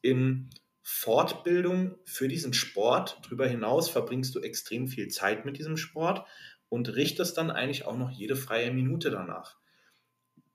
in 0.01 0.49
Fortbildung 0.81 1.97
für 2.05 2.29
diesen 2.29 2.53
Sport. 2.53 3.19
Darüber 3.25 3.49
hinaus 3.49 3.89
verbringst 3.89 4.33
du 4.33 4.39
extrem 4.39 4.87
viel 4.87 5.09
Zeit 5.09 5.43
mit 5.43 5.57
diesem 5.57 5.75
Sport 5.75 6.25
und 6.69 6.95
richtest 6.95 7.37
dann 7.37 7.51
eigentlich 7.51 7.83
auch 7.83 7.97
noch 7.97 8.11
jede 8.11 8.37
freie 8.37 8.71
Minute 8.71 9.11
danach. 9.11 9.60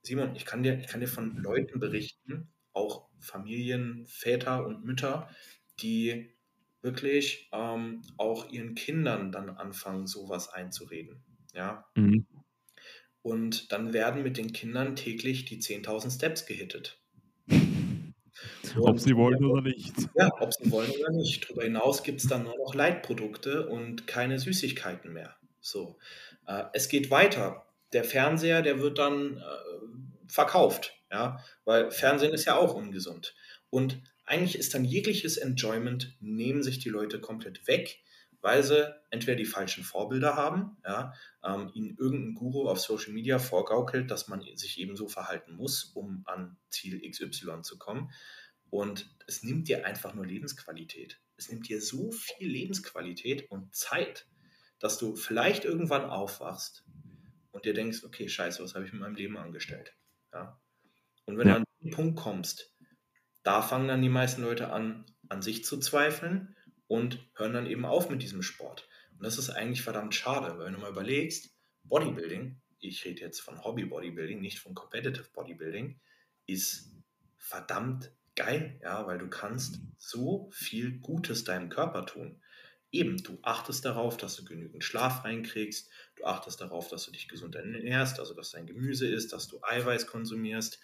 Simon, 0.07 0.35
ich 0.35 0.45
kann 0.45 0.63
dir, 0.63 0.79
ich 0.79 0.87
kann 0.87 1.01
dir 1.01 1.07
von 1.07 1.35
Leuten 1.37 1.79
berichten, 1.79 2.47
auch 2.73 3.09
Familien, 3.19 4.05
Väter 4.07 4.65
und 4.65 4.85
Mütter, 4.85 5.29
die 5.81 6.31
wirklich 6.81 7.49
ähm, 7.51 8.01
auch 8.17 8.49
ihren 8.49 8.75
Kindern 8.75 9.31
dann 9.31 9.49
anfangen, 9.49 10.07
sowas 10.07 10.49
einzureden. 10.49 11.21
Ja. 11.53 11.85
Mhm. 11.95 12.25
Und 13.21 13.73
dann 13.73 13.91
werden 13.91 14.23
mit 14.23 14.37
den 14.37 14.53
Kindern 14.53 14.95
täglich 14.95 15.43
die 15.43 15.59
10.000 15.59 16.15
Steps 16.15 16.45
gehittet. 16.45 17.01
ob 18.79 18.99
sie 18.99 19.17
wollen 19.17 19.43
oder 19.43 19.61
nicht. 19.61 19.93
Ja, 20.15 20.29
ob 20.39 20.53
sie 20.53 20.71
wollen 20.71 20.91
oder 20.91 21.11
nicht. 21.11 21.43
Darüber 21.43 21.63
hinaus 21.63 22.03
gibt 22.03 22.21
es 22.21 22.27
dann 22.27 22.43
nur 22.43 22.57
noch 22.57 22.73
Leitprodukte 22.73 23.67
und 23.67 24.07
keine 24.07 24.39
Süßigkeiten 24.39 25.11
mehr. 25.11 25.35
So. 25.59 25.97
Äh, 26.45 26.63
es 26.73 26.87
geht 26.87 27.11
weiter. 27.11 27.65
Der 27.91 28.03
Fernseher, 28.03 28.61
der 28.61 28.79
wird 28.79 28.97
dann 28.97 29.37
äh, 29.37 29.41
verkauft, 30.27 30.93
ja, 31.11 31.43
weil 31.65 31.91
Fernsehen 31.91 32.33
ist 32.33 32.45
ja 32.45 32.55
auch 32.55 32.73
ungesund. 32.73 33.35
Und 33.69 34.01
eigentlich 34.25 34.57
ist 34.57 34.73
dann 34.73 34.85
jegliches 34.85 35.37
Enjoyment, 35.37 36.15
nehmen 36.19 36.63
sich 36.63 36.79
die 36.79 36.89
Leute 36.89 37.19
komplett 37.19 37.67
weg, 37.67 38.01
weil 38.41 38.63
sie 38.63 38.93
entweder 39.09 39.35
die 39.35 39.45
falschen 39.45 39.83
Vorbilder 39.83 40.35
haben, 40.35 40.77
ja, 40.85 41.13
ähm, 41.43 41.71
ihnen 41.73 41.97
irgendein 41.97 42.35
Guru 42.35 42.69
auf 42.69 42.79
Social 42.79 43.13
Media 43.13 43.39
vorgaukelt, 43.39 44.11
dass 44.11 44.27
man 44.27 44.41
sich 44.55 44.79
eben 44.79 44.95
so 44.95 45.07
verhalten 45.07 45.55
muss, 45.55 45.85
um 45.95 46.23
an 46.25 46.57
Ziel 46.69 47.01
XY 47.09 47.61
zu 47.61 47.77
kommen. 47.77 48.11
Und 48.69 49.09
es 49.27 49.43
nimmt 49.43 49.67
dir 49.67 49.85
einfach 49.85 50.13
nur 50.13 50.25
Lebensqualität. 50.25 51.19
Es 51.37 51.49
nimmt 51.49 51.67
dir 51.67 51.81
so 51.81 52.11
viel 52.11 52.49
Lebensqualität 52.49 53.49
und 53.49 53.73
Zeit, 53.73 54.27
dass 54.79 54.97
du 54.97 55.15
vielleicht 55.15 55.65
irgendwann 55.65 56.05
aufwachst 56.05 56.83
und 57.51 57.65
dir 57.65 57.73
denkst, 57.73 58.03
okay, 58.03 58.29
scheiße, 58.29 58.63
was 58.63 58.75
habe 58.75 58.85
ich 58.85 58.93
mit 58.93 59.01
meinem 59.01 59.15
Leben 59.15 59.37
angestellt? 59.37 59.96
Ja? 60.37 60.61
Und 61.25 61.37
wenn 61.37 61.47
ja. 61.47 61.55
du 61.55 61.59
an 61.59 61.65
den 61.81 61.91
Punkt 61.91 62.19
kommst, 62.19 62.73
da 63.43 63.61
fangen 63.61 63.87
dann 63.87 64.01
die 64.01 64.09
meisten 64.09 64.41
Leute 64.41 64.71
an, 64.71 65.05
an 65.29 65.41
sich 65.41 65.63
zu 65.63 65.79
zweifeln 65.79 66.55
und 66.87 67.19
hören 67.35 67.53
dann 67.53 67.65
eben 67.65 67.85
auf 67.85 68.09
mit 68.09 68.21
diesem 68.21 68.41
Sport. 68.41 68.87
Und 69.11 69.23
das 69.23 69.37
ist 69.37 69.49
eigentlich 69.49 69.81
verdammt 69.81 70.15
schade, 70.15 70.57
weil 70.57 70.67
wenn 70.67 70.73
du 70.73 70.79
mal 70.79 70.91
überlegst, 70.91 71.55
Bodybuilding, 71.83 72.61
ich 72.79 73.03
rede 73.05 73.21
jetzt 73.21 73.39
von 73.39 73.63
Hobby 73.63 73.85
Bodybuilding, 73.85 74.39
nicht 74.39 74.59
von 74.59 74.75
Competitive 74.75 75.27
Bodybuilding, 75.33 75.99
ist 76.45 76.91
verdammt 77.37 78.11
geil, 78.35 78.79
ja, 78.83 79.05
weil 79.07 79.17
du 79.17 79.29
kannst 79.29 79.79
so 79.97 80.49
viel 80.51 80.99
Gutes 80.99 81.43
deinem 81.43 81.69
Körper 81.69 82.05
tun. 82.05 82.41
Eben, 82.91 83.17
du 83.17 83.37
achtest 83.41 83.83
darauf, 83.83 84.15
dass 84.15 84.37
du 84.37 84.45
genügend 84.45 84.83
Schlaf 84.83 85.25
reinkriegst, 85.25 85.89
du 86.15 86.23
achtest 86.23 86.61
darauf, 86.61 86.87
dass 86.87 87.05
du 87.05 87.11
dich 87.11 87.27
gesund 87.27 87.55
ernährst, 87.55 88.19
also 88.19 88.33
dass 88.33 88.51
dein 88.51 88.65
Gemüse 88.65 89.07
ist, 89.07 89.33
dass 89.33 89.47
du 89.47 89.59
Eiweiß 89.61 90.07
konsumierst. 90.07 90.79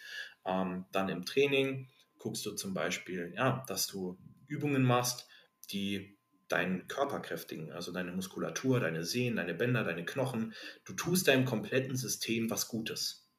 Ähm, 0.46 0.86
dann 0.92 1.10
im 1.10 1.26
Training 1.26 1.90
guckst 2.18 2.46
du 2.46 2.52
zum 2.52 2.74
Beispiel, 2.74 3.34
ja, 3.36 3.64
dass 3.68 3.88
du 3.88 4.18
Übungen 4.48 4.84
machst, 4.84 5.28
die 5.72 6.18
deinen 6.50 6.88
Körper 6.88 7.20
kräftigen, 7.20 7.72
also 7.72 7.92
deine 7.92 8.12
Muskulatur, 8.12 8.80
deine 8.80 9.04
Sehnen, 9.04 9.38
deine 9.38 9.54
Bänder, 9.54 9.84
deine 9.84 10.06
Knochen. 10.06 10.54
Du 10.86 10.94
tust 10.94 11.28
deinem 11.28 11.46
kompletten 11.46 11.96
System 11.96 12.50
was 12.50 12.68
Gutes. 12.68 13.30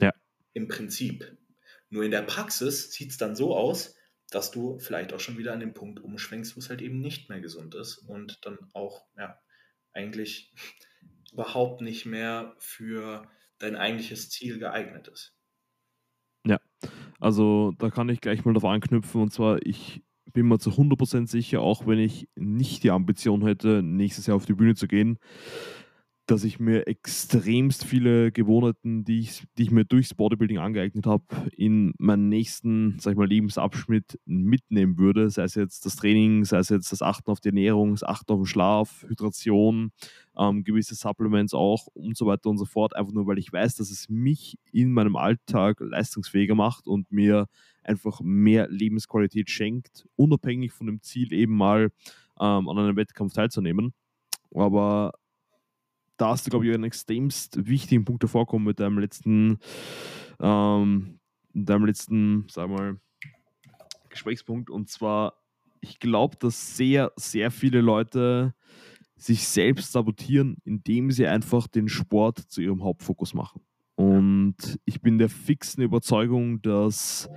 Ja. 0.00 0.12
Im 0.54 0.68
Prinzip. 0.68 1.36
Nur 1.90 2.04
in 2.04 2.10
der 2.10 2.22
Praxis 2.22 2.92
sieht 2.92 3.10
es 3.10 3.18
dann 3.18 3.36
so 3.36 3.56
aus, 3.56 3.94
dass 4.30 4.50
du 4.50 4.78
vielleicht 4.78 5.12
auch 5.12 5.20
schon 5.20 5.38
wieder 5.38 5.52
an 5.52 5.60
den 5.60 5.74
Punkt 5.74 6.00
umschwenkst, 6.00 6.56
wo 6.56 6.60
es 6.60 6.68
halt 6.68 6.82
eben 6.82 7.00
nicht 7.00 7.28
mehr 7.28 7.40
gesund 7.40 7.74
ist 7.74 7.98
und 7.98 8.44
dann 8.44 8.58
auch, 8.72 9.06
ja, 9.16 9.38
eigentlich 9.92 10.52
überhaupt 11.32 11.80
nicht 11.80 12.06
mehr 12.06 12.54
für 12.58 13.28
dein 13.58 13.76
eigentliches 13.76 14.30
Ziel 14.30 14.58
geeignet 14.58 15.08
ist. 15.08 15.34
Ja, 16.46 16.60
also 17.20 17.72
da 17.78 17.90
kann 17.90 18.08
ich 18.08 18.20
gleich 18.20 18.44
mal 18.44 18.52
darauf 18.52 18.70
anknüpfen 18.70 19.22
und 19.22 19.32
zwar, 19.32 19.64
ich 19.64 20.02
bin 20.32 20.48
mir 20.48 20.58
zu 20.58 20.70
100% 20.70 21.28
sicher, 21.28 21.60
auch 21.60 21.86
wenn 21.86 21.98
ich 21.98 22.28
nicht 22.36 22.82
die 22.82 22.90
Ambition 22.90 23.42
hätte, 23.46 23.82
nächstes 23.82 24.26
Jahr 24.26 24.36
auf 24.36 24.46
die 24.46 24.52
Bühne 24.52 24.74
zu 24.74 24.86
gehen, 24.86 25.18
dass 26.26 26.42
ich 26.42 26.58
mir 26.58 26.88
extremst 26.88 27.84
viele 27.84 28.32
Gewohnheiten, 28.32 29.04
die 29.04 29.20
ich, 29.20 29.44
die 29.56 29.62
ich 29.62 29.70
mir 29.70 29.84
durchs 29.84 30.12
Bodybuilding 30.12 30.58
angeeignet 30.58 31.06
habe, 31.06 31.24
in 31.56 31.94
meinen 31.98 32.28
nächsten, 32.28 32.98
sag 32.98 33.12
ich 33.12 33.16
mal, 33.16 33.28
Lebensabschnitt 33.28 34.18
mitnehmen 34.24 34.98
würde. 34.98 35.30
Sei 35.30 35.44
es 35.44 35.54
jetzt 35.54 35.86
das 35.86 35.94
Training, 35.94 36.44
sei 36.44 36.58
es 36.58 36.68
jetzt 36.68 36.90
das 36.90 37.00
Achten 37.00 37.30
auf 37.30 37.38
die 37.38 37.48
Ernährung, 37.48 37.92
das 37.92 38.02
Achten 38.02 38.32
auf 38.32 38.40
den 38.40 38.46
Schlaf, 38.46 39.04
Hydration, 39.08 39.92
ähm, 40.36 40.64
gewisse 40.64 40.96
Supplements 40.96 41.54
auch 41.54 41.86
und 41.94 42.16
so 42.16 42.26
weiter 42.26 42.50
und 42.50 42.58
so 42.58 42.64
fort. 42.64 42.96
Einfach 42.96 43.12
nur, 43.12 43.28
weil 43.28 43.38
ich 43.38 43.52
weiß, 43.52 43.76
dass 43.76 43.90
es 43.90 44.08
mich 44.08 44.58
in 44.72 44.90
meinem 44.92 45.14
Alltag 45.14 45.78
leistungsfähiger 45.78 46.56
macht 46.56 46.88
und 46.88 47.12
mir 47.12 47.46
einfach 47.84 48.20
mehr 48.20 48.68
Lebensqualität 48.68 49.48
schenkt, 49.48 50.08
unabhängig 50.16 50.72
von 50.72 50.88
dem 50.88 51.02
Ziel 51.02 51.32
eben 51.32 51.56
mal 51.56 51.92
ähm, 52.40 52.68
an 52.68 52.78
einem 52.78 52.96
Wettkampf 52.96 53.32
teilzunehmen. 53.32 53.94
Aber 54.52 55.12
da 56.16 56.30
hast 56.30 56.46
du, 56.46 56.50
glaube 56.50 56.66
ich, 56.66 56.74
einen 56.74 56.84
extremst 56.84 57.66
wichtigen 57.66 58.04
Punkt 58.04 58.22
hervorkommen 58.22 58.66
mit 58.66 58.80
deinem 58.80 58.98
letzten, 58.98 59.58
ähm, 60.40 61.18
deinem 61.52 61.86
letzten, 61.86 62.46
sag 62.50 62.68
mal, 62.68 62.98
Gesprächspunkt. 64.08 64.70
Und 64.70 64.88
zwar, 64.88 65.34
ich 65.80 65.98
glaube, 65.98 66.36
dass 66.38 66.76
sehr, 66.76 67.12
sehr 67.16 67.50
viele 67.50 67.80
Leute 67.80 68.54
sich 69.16 69.46
selbst 69.46 69.92
sabotieren, 69.92 70.56
indem 70.64 71.10
sie 71.10 71.26
einfach 71.26 71.66
den 71.68 71.88
Sport 71.88 72.38
zu 72.38 72.60
ihrem 72.60 72.82
Hauptfokus 72.82 73.34
machen. 73.34 73.62
Und 73.94 74.78
ich 74.84 75.00
bin 75.00 75.18
der 75.18 75.30
fixen 75.30 75.82
Überzeugung, 75.82 76.60
dass 76.60 77.28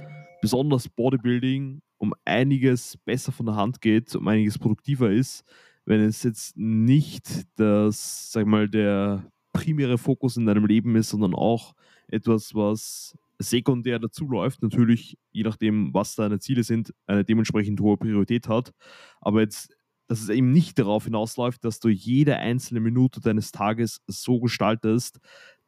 besonders 0.41 0.89
Bodybuilding 0.89 1.81
um 1.97 2.13
einiges 2.25 2.97
besser 2.97 3.31
von 3.31 3.45
der 3.45 3.55
Hand 3.55 3.81
geht, 3.81 4.13
um 4.15 4.27
einiges 4.27 4.57
produktiver 4.57 5.09
ist, 5.09 5.43
wenn 5.89 6.02
es 6.02 6.21
jetzt 6.21 6.56
nicht 6.56 7.47
das, 7.56 8.32
sag 8.32 8.45
mal, 8.45 8.69
der 8.69 9.25
primäre 9.54 9.97
Fokus 9.97 10.38
in 10.38 10.45
deinem 10.45 10.67
Leben 10.67 10.95
ist, 10.95 11.10
sondern 11.10 11.34
auch 11.34 11.73
etwas, 12.08 12.54
was 12.54 13.17
sekundär 13.39 13.97
dazuläuft, 13.97 14.62
natürlich 14.62 15.17
je 15.32 15.41
nachdem, 15.41 15.91
was 15.91 16.13
deine 16.13 16.38
Ziele 16.38 16.63
sind, 16.63 16.93
eine 17.08 17.25
dementsprechend 17.25 17.82
hohe 17.82 17.97
Priorität 17.97 18.47
hat. 18.47 18.71
Aber 19.19 19.41
jetzt, 19.41 19.75
dass 20.08 20.21
es 20.21 20.30
eben 20.30 20.52
nicht 20.52 20.78
darauf 20.78 21.06
hinausläuft, 21.06 21.65
dass 21.65 21.80
du 21.80 21.89
jede 21.89 22.38
einzelne 22.38 22.82
Minute 22.82 23.19
deines 23.19 23.52
Tages 23.52 24.02
so 24.06 24.39
gestaltest, 24.39 25.19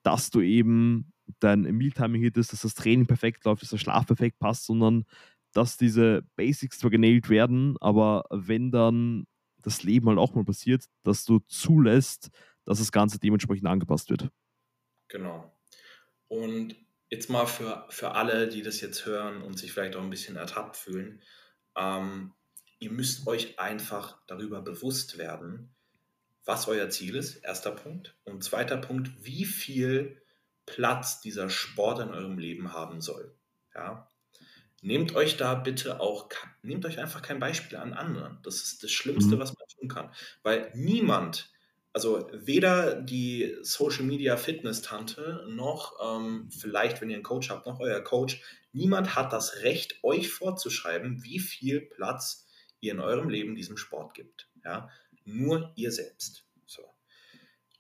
dass 0.04 0.30
du 0.30 0.42
eben 0.42 1.14
dein 1.40 1.62
Mealtiming 1.62 2.22
hittest, 2.22 2.54
dass 2.54 2.62
das 2.62 2.76
Training 2.76 3.08
perfekt 3.08 3.44
läuft, 3.46 3.64
dass 3.64 3.72
der 3.72 3.78
Schlaf 3.80 4.06
perfekt 4.06 4.38
passt, 4.38 4.68
sondern 4.68 5.04
dass 5.52 5.78
diese 5.78 6.22
Basics 6.36 6.78
zwar 6.78 6.92
genäht 6.92 7.28
werden, 7.30 7.76
aber 7.82 8.26
wenn 8.30 8.70
dann 8.70 9.26
das 9.62 9.84
Leben 9.84 10.08
halt 10.08 10.18
auch 10.18 10.34
mal 10.34 10.46
passiert, 10.46 10.86
dass 11.04 11.26
du 11.26 11.40
zulässt, 11.48 12.30
dass 12.66 12.80
das 12.80 12.92
Ganze 12.92 13.20
dementsprechend 13.20 13.68
angepasst 13.68 14.10
wird. 14.10 14.30
Genau. 15.08 15.52
Und 16.28 16.76
jetzt 17.10 17.30
mal 17.30 17.46
für, 17.46 17.86
für 17.90 18.12
alle, 18.12 18.48
die 18.48 18.62
das 18.62 18.82
jetzt 18.82 19.06
hören 19.06 19.42
und 19.42 19.60
sich 19.60 19.74
vielleicht 19.74 19.96
auch 19.96 20.02
ein 20.04 20.10
bisschen 20.10 20.38
ertappt 20.38 20.78
fühlen, 20.78 21.22
ähm, 21.76 22.34
ihr 22.80 22.92
müsst 22.92 23.28
euch 23.28 23.60
einfach 23.60 24.20
darüber 24.28 24.62
bewusst 24.62 25.18
werden, 25.18 25.74
was 26.46 26.68
euer 26.68 26.90
Ziel 26.90 27.16
ist, 27.16 27.38
erster 27.38 27.72
Punkt. 27.72 28.16
Und 28.24 28.44
zweiter 28.44 28.78
Punkt, 28.78 29.12
wie 29.24 29.46
viel 29.46 30.22
Platz 30.66 31.22
dieser 31.22 31.50
Sport 31.50 32.00
in 32.00 32.10
eurem 32.10 32.38
Leben 32.38 32.74
haben 32.74 33.02
soll. 33.02 33.36
Ja? 33.76 34.11
Nehmt 34.84 35.16
euch 35.16 35.38
da 35.38 35.54
bitte 35.54 36.00
auch, 36.00 36.30
nehmt 36.64 36.86
euch 36.86 36.98
einfach 36.98 37.22
kein 37.22 37.40
Beispiel 37.40 37.78
an 37.78 37.94
anderen. 37.94 38.40
Das 38.42 38.56
ist 38.64 38.84
das 38.84 38.92
Schlimmste, 38.92 39.36
mhm. 39.36 39.40
was 39.40 39.56
man 39.56 39.68
tun 39.68 39.88
kann. 39.88 40.12
Weil 40.42 40.72
niemand, 40.74 41.52
also 41.94 42.28
weder 42.34 43.00
die 43.00 43.56
Social 43.62 44.04
Media 44.04 44.38
Fitness 44.38 44.82
Tante 44.82 45.46
noch 45.48 45.94
ähm, 46.04 46.50
vielleicht, 46.50 47.00
wenn 47.00 47.12
ihr 47.12 47.16
einen 47.16 47.24
Coach 47.24 47.52
habt, 47.52 47.68
noch 47.68 47.80
euer 47.80 48.02
Coach, 48.02 48.42
niemand 48.74 49.16
hat 49.16 49.32
das 49.34 49.58
Recht, 49.58 50.04
euch 50.04 50.30
vorzuschreiben, 50.30 51.24
wie 51.24 51.40
viel 51.40 51.82
Platz 51.82 52.48
ihr 52.80 52.94
in 52.94 53.00
eurem 53.00 53.30
Leben 53.30 53.56
diesem 53.56 53.78
Sport 53.78 54.16
gibt. 54.16 54.50
Ja? 54.66 54.90
Nur 55.26 55.72
ihr 55.76 55.92
selbst. 55.92 56.44
So. 56.66 56.82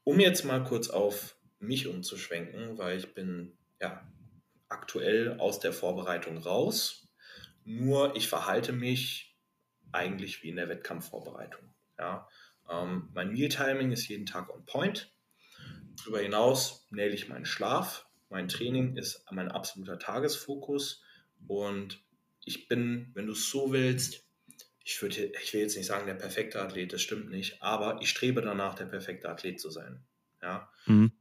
Um 0.03 0.19
jetzt 0.19 0.45
mal 0.45 0.63
kurz 0.63 0.89
auf 0.89 1.35
mich 1.57 1.87
umzuschwenken, 1.87 2.77
weil 2.77 2.99
ich 2.99 3.13
bin 3.15 3.57
ja 3.79 4.07
aktuell 4.71 5.39
aus 5.39 5.59
der 5.59 5.73
Vorbereitung 5.73 6.37
raus. 6.37 7.07
Nur 7.63 8.15
ich 8.15 8.27
verhalte 8.27 8.73
mich 8.73 9.35
eigentlich 9.91 10.41
wie 10.43 10.49
in 10.49 10.55
der 10.55 10.69
Wettkampfvorbereitung. 10.69 11.61
Ja. 11.99 12.27
Ähm, 12.69 13.09
mein 13.13 13.31
Mealtiming 13.31 13.91
ist 13.91 14.07
jeden 14.07 14.25
Tag 14.25 14.49
on 14.49 14.65
point. 14.65 15.11
Darüber 15.97 16.19
hinaus 16.19 16.87
nähle 16.89 17.13
ich 17.13 17.27
meinen 17.27 17.45
Schlaf. 17.45 18.07
Mein 18.29 18.47
Training 18.47 18.95
ist 18.95 19.25
mein 19.31 19.51
absoluter 19.51 19.99
Tagesfokus. 19.99 21.03
Und 21.47 22.01
ich 22.45 22.67
bin, 22.67 23.11
wenn 23.13 23.27
du 23.27 23.33
es 23.33 23.49
so 23.49 23.71
willst, 23.71 24.25
ich, 24.83 25.01
würde, 25.01 25.31
ich 25.43 25.53
will 25.53 25.61
jetzt 25.61 25.77
nicht 25.77 25.85
sagen, 25.85 26.07
der 26.07 26.15
perfekte 26.15 26.61
Athlet, 26.61 26.93
das 26.93 27.01
stimmt 27.01 27.29
nicht, 27.29 27.61
aber 27.61 28.01
ich 28.01 28.09
strebe 28.09 28.41
danach, 28.41 28.73
der 28.73 28.85
perfekte 28.85 29.29
Athlet 29.29 29.59
zu 29.59 29.69
sein. 29.69 30.03
Ja. 30.41 30.71
Mhm. 30.85 31.11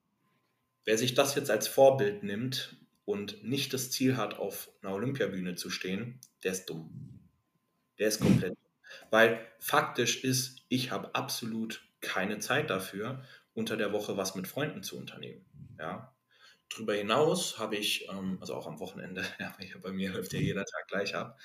Wer 0.84 0.96
sich 0.96 1.14
das 1.14 1.34
jetzt 1.34 1.50
als 1.50 1.68
Vorbild 1.68 2.22
nimmt 2.22 2.79
und 3.10 3.42
nicht 3.42 3.74
das 3.74 3.90
Ziel 3.90 4.16
hat, 4.16 4.38
auf 4.38 4.70
einer 4.82 4.94
Olympiabühne 4.94 5.56
zu 5.56 5.68
stehen, 5.68 6.20
der 6.44 6.52
ist 6.52 6.66
dumm. 6.66 7.20
Der 7.98 8.08
ist 8.08 8.20
komplett. 8.20 8.56
Weil 9.10 9.46
faktisch 9.58 10.24
ist, 10.24 10.64
ich 10.68 10.90
habe 10.90 11.14
absolut 11.14 11.82
keine 12.00 12.38
Zeit 12.38 12.70
dafür, 12.70 13.24
unter 13.52 13.76
der 13.76 13.92
Woche 13.92 14.16
was 14.16 14.34
mit 14.34 14.48
Freunden 14.48 14.82
zu 14.82 14.96
unternehmen. 14.96 15.44
Ja. 15.78 16.14
Darüber 16.70 16.94
hinaus 16.94 17.58
habe 17.58 17.76
ich, 17.76 18.08
ähm, 18.08 18.38
also 18.40 18.54
auch 18.54 18.66
am 18.66 18.78
Wochenende, 18.78 19.24
ja, 19.40 19.54
bei 19.82 19.90
mir 19.90 20.12
läuft 20.12 20.32
ja 20.32 20.40
jeder 20.40 20.64
Tag 20.64 20.88
gleich 20.88 21.14
ab. 21.14 21.38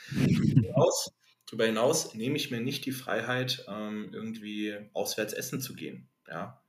Darüber 1.47 1.65
hinaus 1.65 2.13
nehme 2.13 2.37
ich 2.37 2.51
mir 2.51 2.61
nicht 2.61 2.85
die 2.85 2.91
Freiheit, 2.91 3.65
ähm, 3.67 4.09
irgendwie 4.13 4.77
auswärts 4.93 5.33
essen 5.33 5.61
zu 5.61 5.73
gehen. 5.73 6.09
Ja. 6.27 6.61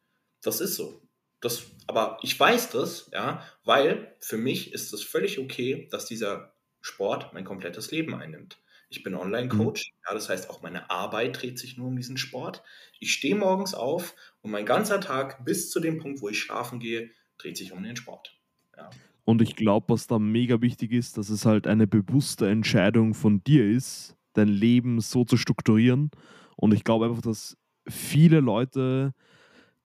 Das 0.43 0.61
ist 0.61 0.77
so. 0.77 1.06
Das, 1.41 1.67
aber 1.87 2.19
ich 2.23 2.39
weiß 2.39 2.71
das, 2.71 3.11
ja, 3.13 3.43
weil 3.65 4.15
für 4.21 4.39
mich 4.39 4.73
ist 4.73 4.93
es 4.93 5.03
völlig 5.03 5.39
okay, 5.39 5.89
dass 5.91 6.07
dieser 6.07 6.55
Sport 6.81 7.33
mein 7.35 7.45
komplettes 7.45 7.91
Leben 7.91 8.15
einnimmt. 8.15 8.59
Ich 8.89 9.03
bin 9.03 9.15
Online-Coach, 9.15 9.93
mhm. 9.93 9.99
ja, 10.07 10.15
das 10.15 10.29
heißt 10.29 10.49
auch 10.49 10.63
meine 10.63 10.91
Arbeit 10.91 11.43
dreht 11.43 11.59
sich 11.59 11.77
nur 11.77 11.89
um 11.89 11.97
diesen 11.97 12.17
Sport. 12.17 12.63
Ich 13.01 13.13
stehe 13.13 13.35
morgens 13.35 13.75
auf 13.75 14.15
und 14.43 14.51
mein 14.51 14.65
ganzer 14.65 15.01
Tag 15.01 15.45
bis 15.45 15.71
zu 15.71 15.81
dem 15.81 15.99
Punkt, 15.99 16.23
wo 16.23 16.29
ich 16.29 16.39
schlafen 16.39 16.79
gehe, 16.79 17.11
dreht 17.39 17.57
sich 17.57 17.73
um 17.73 17.83
den 17.83 17.97
Sport. 17.97 18.39
Ja. 18.77 18.91
Und 19.25 19.43
ich 19.43 19.57
glaube, 19.57 19.93
was 19.93 20.07
da 20.07 20.21
mega 20.21 20.63
wichtig 20.63 20.93
ist, 20.93 21.19
dass 21.19 21.31
es 21.31 21.45
halt 21.45 21.67
eine 21.67 21.89
bewusste 21.89 22.49
Entscheidung 22.49 23.13
von 23.13 23.43
dir 23.43 23.69
ist, 23.69 24.17
dein 24.35 24.49
Leben 24.49 25.01
so 25.01 25.25
zu 25.25 25.37
strukturieren. 25.37 26.13
Und 26.55 26.73
ich 26.73 26.85
glaube 26.85 27.07
einfach, 27.07 27.23
dass 27.23 27.57
viele 27.89 28.39
Leute 28.39 29.13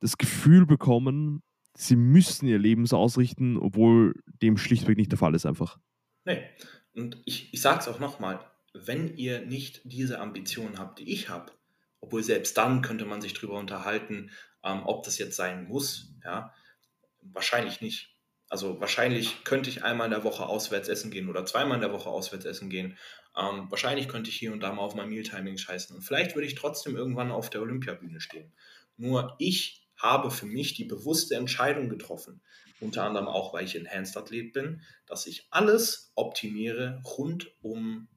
das 0.02 0.18
Gefühl 0.18 0.66
bekommen, 0.66 1.42
sie 1.76 1.96
müssen 1.96 2.48
ihr 2.48 2.60
Leben 2.60 2.86
so 2.86 2.98
ausrichten, 2.98 3.58
obwohl 3.58 4.16
dem 4.26 4.58
schlichtweg 4.58 4.98
nicht 4.98 5.12
der 5.12 5.20
Fall 5.20 5.36
ist 5.36 5.46
einfach. 5.46 5.80
Nee. 6.26 6.44
Und 6.94 7.22
ich, 7.26 7.54
ich 7.54 7.62
sage 7.62 7.80
es 7.80 7.88
auch 7.88 8.00
nochmal, 8.00 8.40
wenn 8.74 9.16
ihr 9.16 9.46
nicht 9.46 9.82
diese 9.86 10.20
Ambitionen 10.20 10.78
habt, 10.78 11.00
die 11.00 11.12
ich 11.12 11.30
habe, 11.30 11.52
obwohl 12.02 12.24
selbst 12.24 12.58
dann 12.58 12.82
könnte 12.82 13.06
man 13.06 13.22
sich 13.22 13.34
darüber 13.34 13.58
unterhalten, 13.58 14.32
ähm, 14.64 14.82
ob 14.84 15.04
das 15.04 15.18
jetzt 15.18 15.36
sein 15.36 15.68
muss, 15.68 16.14
ja, 16.24 16.54
wahrscheinlich 17.22 17.82
nicht. 17.82 18.16
Also 18.50 18.82
wahrscheinlich 18.82 19.46
könnte 19.46 19.70
ich 19.70 19.84
einmal 19.84 20.08
in 20.08 20.12
der 20.12 20.26
Woche 20.26 20.46
auswärts 20.46 20.90
essen 20.90 21.12
gehen 21.12 21.30
oder 21.30 21.46
zweimal 21.46 21.76
in 21.76 21.82
der 21.82 21.94
Woche 21.94 22.10
auswärts 22.10 22.44
essen 22.44 22.70
gehen. 22.70 22.98
Ähm, 23.38 23.68
wahrscheinlich 23.70 24.10
könnte 24.10 24.30
ich 24.30 24.36
hier 24.36 24.52
und 24.52 24.60
da 24.60 24.74
mal 24.74 24.82
auf 24.82 24.96
mein 24.96 25.08
Mealtiming 25.10 25.58
scheißen. 25.58 25.96
Und 25.96 26.02
vielleicht 26.02 26.36
würde 26.36 26.48
ich 26.48 26.56
trotzdem 26.56 26.98
irgendwann 26.98 27.32
auf 27.32 27.50
der 27.50 27.62
Olympiabühne 27.62 28.20
stehen. 28.20 28.52
Nur 28.98 29.36
ich 29.40 29.81
habe 30.02 30.32
für 30.32 30.46
mich 30.46 30.74
die 30.74 30.86
bewusste 30.86 31.36
Entscheidung 31.36 31.90
getroffen, 31.90 32.42
unter 32.80 33.04
anderem 33.04 33.28
auch, 33.28 33.54
weil 33.54 33.66
ich 33.66 33.76
Enhanced 33.76 34.18
Athlet 34.18 34.54
bin, 34.54 34.82
dass 35.06 35.28
ich 35.28 35.48
alles 35.52 36.12
optimiere 36.16 37.02
rund 37.06 37.52
um 37.62 38.08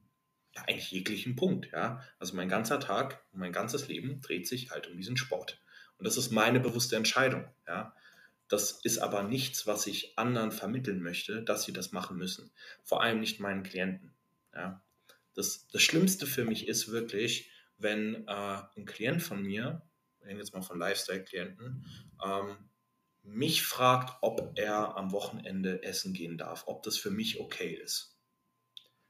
ja, 0.54 0.62
eigentlich 0.62 0.90
jeglichen 0.90 1.36
Punkt. 1.36 1.70
Ja? 1.72 2.02
Also 2.18 2.36
mein 2.36 2.48
ganzer 2.48 2.80
Tag 2.80 3.22
mein 3.32 3.52
ganzes 3.52 3.88
Leben 3.88 4.20
dreht 4.20 4.46
sich 4.46 4.70
halt 4.70 4.88
um 4.88 4.96
diesen 4.96 5.16
Sport. 5.16 5.60
Und 5.98 6.06
das 6.06 6.16
ist 6.16 6.30
meine 6.30 6.60
bewusste 6.60 6.96
Entscheidung. 6.96 7.48
Ja? 7.66 7.94
Das 8.48 8.72
ist 8.82 8.98
aber 8.98 9.22
nichts, 9.22 9.66
was 9.66 9.86
ich 9.86 10.18
anderen 10.18 10.52
vermitteln 10.52 11.02
möchte, 11.02 11.42
dass 11.42 11.64
sie 11.64 11.72
das 11.72 11.92
machen 11.92 12.16
müssen. 12.16 12.50
Vor 12.82 13.02
allem 13.02 13.20
nicht 13.20 13.40
meinen 13.40 13.62
Klienten. 13.62 14.14
Ja? 14.54 14.82
Das, 15.34 15.66
das 15.68 15.82
Schlimmste 15.82 16.26
für 16.26 16.44
mich 16.44 16.68
ist 16.68 16.90
wirklich, 16.90 17.50
wenn 17.76 18.26
äh, 18.28 18.62
ein 18.76 18.86
Klient 18.86 19.22
von 19.22 19.42
mir, 19.42 19.82
reden 20.24 20.38
jetzt 20.38 20.54
mal 20.54 20.62
von 20.62 20.78
Lifestyle-Klienten, 20.78 21.84
ähm, 22.24 22.56
mich 23.22 23.62
fragt, 23.62 24.18
ob 24.20 24.52
er 24.56 24.96
am 24.96 25.12
Wochenende 25.12 25.82
essen 25.82 26.12
gehen 26.12 26.36
darf, 26.36 26.64
ob 26.66 26.82
das 26.82 26.98
für 26.98 27.10
mich 27.10 27.40
okay 27.40 27.72
ist. 27.72 28.18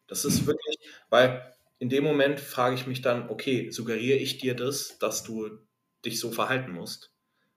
Das 0.06 0.24
ist 0.24 0.46
wirklich, 0.46 0.78
weil 1.10 1.54
in 1.78 1.88
dem 1.88 2.04
Moment 2.04 2.40
frage 2.40 2.76
ich 2.76 2.86
mich 2.86 3.02
dann, 3.02 3.28
okay, 3.28 3.70
suggeriere 3.70 4.18
ich 4.18 4.38
dir 4.38 4.54
das, 4.54 4.98
dass 4.98 5.24
du 5.24 5.58
dich 6.04 6.20
so 6.20 6.30
verhalten 6.30 6.72
musst? 6.72 7.12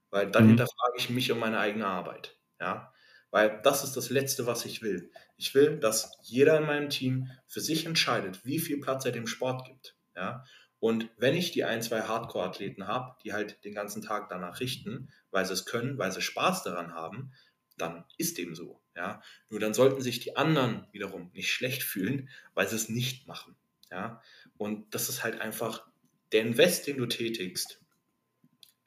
Weil 0.10 0.32
dann 0.32 0.46
mhm. 0.46 0.50
hinterfrage 0.50 0.98
ich 0.98 1.10
mich 1.10 1.32
um 1.32 1.40
meine 1.40 1.60
eigene 1.60 1.86
Arbeit. 1.86 2.38
Ja? 2.60 2.94
Weil 3.30 3.62
das 3.64 3.84
ist 3.84 3.96
das 3.96 4.10
Letzte, 4.10 4.46
was 4.48 4.66
ich 4.66 4.82
will. 4.82 5.12
Ich 5.36 5.54
will, 5.54 5.80
dass 5.80 6.18
jeder 6.24 6.58
in 6.58 6.66
meinem 6.66 6.90
Team 6.90 7.30
für 7.46 7.62
sich 7.62 7.86
entscheidet, 7.86 8.46
wie 8.46 8.60
viel 8.60 8.80
Platz 8.80 9.06
er 9.06 9.12
dem 9.12 9.28
Sport 9.28 9.66
gibt. 9.66 9.96
Ja? 10.16 10.44
Und 10.80 11.10
wenn 11.18 11.36
ich 11.36 11.52
die 11.52 11.64
ein, 11.64 11.82
zwei 11.82 12.02
Hardcore-Athleten 12.02 12.88
habe, 12.88 13.16
die 13.24 13.34
halt 13.34 13.64
den 13.66 13.74
ganzen 13.74 14.02
Tag 14.02 14.30
danach 14.30 14.60
richten, 14.60 15.10
weil 15.32 15.46
sie 15.46 15.54
es 15.54 15.66
können, 15.66 15.98
weil 15.98 16.12
sie 16.12 16.22
Spaß 16.22 16.64
daran 16.64 16.94
haben, 16.94 17.32
dann 17.78 18.06
ist 18.18 18.38
dem 18.38 18.56
so. 18.56 18.80
Ja? 18.96 19.22
Nur 19.50 19.60
dann 19.60 19.74
sollten 19.74 20.02
sich 20.02 20.20
die 20.20 20.36
anderen 20.36 20.88
wiederum 20.92 21.32
nicht 21.34 21.52
schlecht 21.52 21.84
fühlen, 21.84 22.30
weil 22.54 22.68
sie 22.68 22.76
es 22.76 22.90
nicht 22.90 23.28
machen. 23.28 23.56
Ja? 23.92 24.22
Und 24.58 24.94
das 24.94 25.10
ist 25.10 25.24
halt 25.24 25.42
einfach 25.42 25.88
der 26.32 26.42
Invest, 26.42 26.88
den 26.88 26.98
du 26.98 27.06
tätigst, 27.06 27.80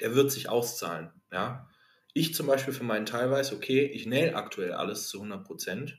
der 0.00 0.14
wird 0.14 0.30
sich 0.30 0.48
auszahlen. 0.48 1.10
Ja? 1.32 1.68
Ich 2.12 2.34
zum 2.34 2.46
Beispiel 2.46 2.74
für 2.74 2.84
meinen 2.84 3.06
Teil 3.06 3.30
weiß, 3.30 3.52
okay, 3.52 3.84
ich 3.84 4.06
nail 4.06 4.34
aktuell 4.34 4.72
alles 4.72 5.08
zu 5.08 5.18
100 5.18 5.44
Prozent. 5.44 5.98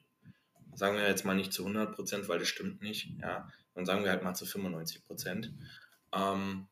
Sagen 0.74 0.96
wir 0.96 1.08
jetzt 1.08 1.26
mal 1.26 1.36
nicht 1.36 1.54
zu 1.54 1.64
100 1.64 1.96
Prozent, 1.96 2.30
weil 2.30 2.39
das 2.39 2.48
stimmt 2.48 2.82
nicht. 2.82 3.10
Ja? 3.22 3.50
Dann 3.74 3.86
sagen 3.86 4.03
wir 4.03 4.11
halt 4.11 4.24
mal 4.24 4.34
zu 4.34 4.45
95 4.45 5.03
Prozent. 5.03 5.53
Ähm, 6.13 6.67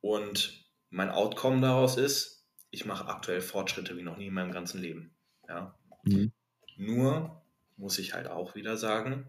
und 0.00 0.64
mein 0.90 1.10
Outcome 1.10 1.60
daraus 1.60 1.96
ist, 1.96 2.46
ich 2.70 2.84
mache 2.84 3.06
aktuell 3.06 3.40
Fortschritte 3.40 3.96
wie 3.96 4.02
noch 4.02 4.16
nie 4.16 4.26
in 4.26 4.34
meinem 4.34 4.52
ganzen 4.52 4.80
Leben. 4.80 5.14
Ja? 5.48 5.78
Mhm. 6.02 6.32
Nur 6.76 7.42
muss 7.76 7.98
ich 7.98 8.14
halt 8.14 8.26
auch 8.26 8.54
wieder 8.54 8.76
sagen, 8.76 9.28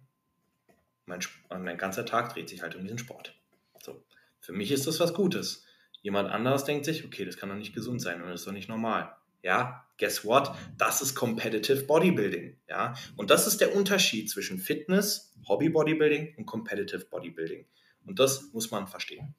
mein, 1.06 1.20
mein 1.50 1.78
ganzer 1.78 2.06
Tag 2.06 2.34
dreht 2.34 2.50
sich 2.50 2.62
halt 2.62 2.76
um 2.76 2.84
diesen 2.84 2.98
Sport. 2.98 3.36
So. 3.82 4.04
Für 4.40 4.54
mich 4.54 4.72
ist 4.72 4.88
das 4.88 5.00
was 5.00 5.14
Gutes. 5.14 5.66
Jemand 6.02 6.30
anderes 6.30 6.66
denkt 6.66 6.86
sich, 6.86 7.06
okay, 7.06 7.26
das 7.26 7.38
kann 7.38 7.50
doch 7.50 7.56
nicht 7.56 7.74
gesund 7.74 8.02
sein 8.02 8.22
und 8.22 8.30
das 8.30 8.42
ist 8.42 8.48
doch 8.48 8.52
nicht 8.52 8.70
normal. 8.70 9.16
Ja, 9.46 9.86
guess 10.00 10.26
what? 10.26 10.52
Das 10.76 11.04
ist 11.04 11.14
Competitive 11.14 11.84
Bodybuilding. 11.84 12.58
Ja, 12.68 12.96
und 13.16 13.30
das 13.30 13.46
ist 13.46 13.62
der 13.62 13.76
Unterschied 13.76 14.28
zwischen 14.28 14.58
Fitness, 14.58 15.36
Hobby 15.48 15.70
Bodybuilding 15.70 16.34
und 16.38 16.48
Competitive 16.48 17.06
Bodybuilding. 17.06 17.64
Und 18.08 18.18
das 18.18 18.52
muss 18.54 18.72
man 18.72 18.88
verstehen. 18.88 19.36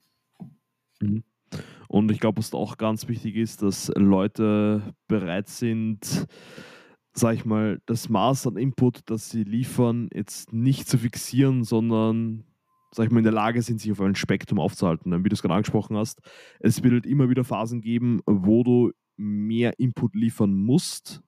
Mhm. 1.01 1.25
Und 1.89 2.13
ich 2.13 2.21
glaube, 2.21 2.39
was 2.39 2.55
auch 2.55 2.77
ganz 2.77 3.09
wichtig 3.09 3.35
ist, 3.35 3.63
dass 3.63 3.91
Leute 3.97 4.95
bereit 5.09 5.49
sind, 5.49 6.27
sag 7.13 7.35
ich 7.35 7.45
mal, 7.45 7.81
das 7.87 8.09
Maß 8.09 8.47
an 8.47 8.59
Input, 8.59 9.01
das 9.07 9.31
sie 9.31 9.43
liefern, 9.43 10.09
jetzt 10.15 10.53
nicht 10.53 10.89
zu 10.89 10.99
fixieren, 10.99 11.65
sondern, 11.65 12.45
sag 12.93 13.07
ich 13.07 13.11
mal, 13.11 13.19
in 13.19 13.25
der 13.25 13.33
Lage 13.33 13.61
sind, 13.61 13.81
sich 13.81 13.91
auf 13.91 14.01
ein 14.01 14.15
Spektrum 14.15 14.61
aufzuhalten. 14.61 15.25
Wie 15.25 15.29
du 15.29 15.35
es 15.35 15.43
gerade 15.43 15.55
angesprochen 15.55 15.97
hast, 15.97 16.21
es 16.61 16.85
wird 16.85 16.93
halt 16.93 17.07
immer 17.07 17.29
wieder 17.29 17.43
Phasen 17.43 17.81
geben, 17.81 18.21
wo 18.27 18.63
du 18.63 18.93
mehr 19.17 19.79
Input 19.79 20.14
liefern 20.14 20.55
musst, 20.55 21.23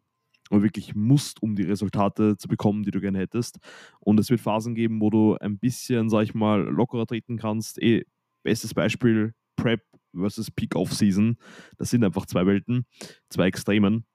oder 0.50 0.62
wirklich 0.62 0.94
musst, 0.94 1.42
um 1.42 1.54
die 1.56 1.64
Resultate 1.64 2.36
zu 2.36 2.48
bekommen, 2.48 2.82
die 2.82 2.90
du 2.90 3.00
gerne 3.00 3.18
hättest. 3.18 3.58
Und 4.00 4.18
es 4.18 4.30
wird 4.30 4.40
Phasen 4.40 4.74
geben, 4.74 5.00
wo 5.00 5.10
du 5.10 5.36
ein 5.36 5.58
bisschen, 5.58 6.08
sag 6.08 6.22
ich 6.22 6.34
mal, 6.34 6.62
lockerer 6.62 7.06
treten 7.06 7.36
kannst. 7.36 7.80
Eh, 7.82 8.04
bestes 8.42 8.74
Beispiel, 8.74 9.34
Prep 9.56 9.82
versus 10.14 10.50
Peak 10.50 10.74
Off-Season. 10.74 11.36
Das 11.76 11.90
sind 11.90 12.04
einfach 12.04 12.26
zwei 12.26 12.46
Welten, 12.46 12.86
zwei 13.28 13.46
Extremen. 13.46 14.06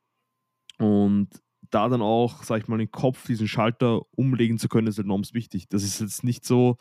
Und 0.80 1.30
da 1.70 1.90
dann 1.90 2.02
auch, 2.02 2.44
sag 2.44 2.62
ich 2.62 2.68
mal, 2.68 2.78
den 2.78 2.92
Kopf, 2.92 3.26
diesen 3.26 3.48
Schalter 3.48 4.02
umlegen 4.12 4.58
zu 4.58 4.68
können, 4.68 4.88
ist 4.88 5.00
enorm 5.00 5.24
wichtig. 5.34 5.70
Das 5.70 5.84
ist 5.84 6.00
jetzt 6.00 6.24
nicht 6.24 6.46
so, 6.46 6.78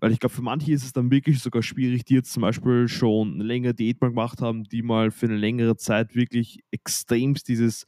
weil 0.00 0.12
ich 0.12 0.20
glaube, 0.20 0.34
für 0.34 0.42
manche 0.42 0.72
ist 0.72 0.84
es 0.84 0.92
dann 0.92 1.10
wirklich 1.10 1.40
sogar 1.40 1.62
schwierig, 1.62 2.04
die 2.04 2.14
jetzt 2.14 2.32
zum 2.32 2.42
Beispiel 2.42 2.86
schon 2.88 3.34
eine 3.34 3.44
längere 3.44 3.74
Diät 3.74 4.00
mal 4.00 4.08
gemacht 4.10 4.40
haben, 4.40 4.64
die 4.64 4.82
mal 4.82 5.10
für 5.10 5.26
eine 5.26 5.36
längere 5.36 5.76
Zeit 5.76 6.14
wirklich 6.14 6.60
extremst 6.70 7.48
dieses 7.48 7.86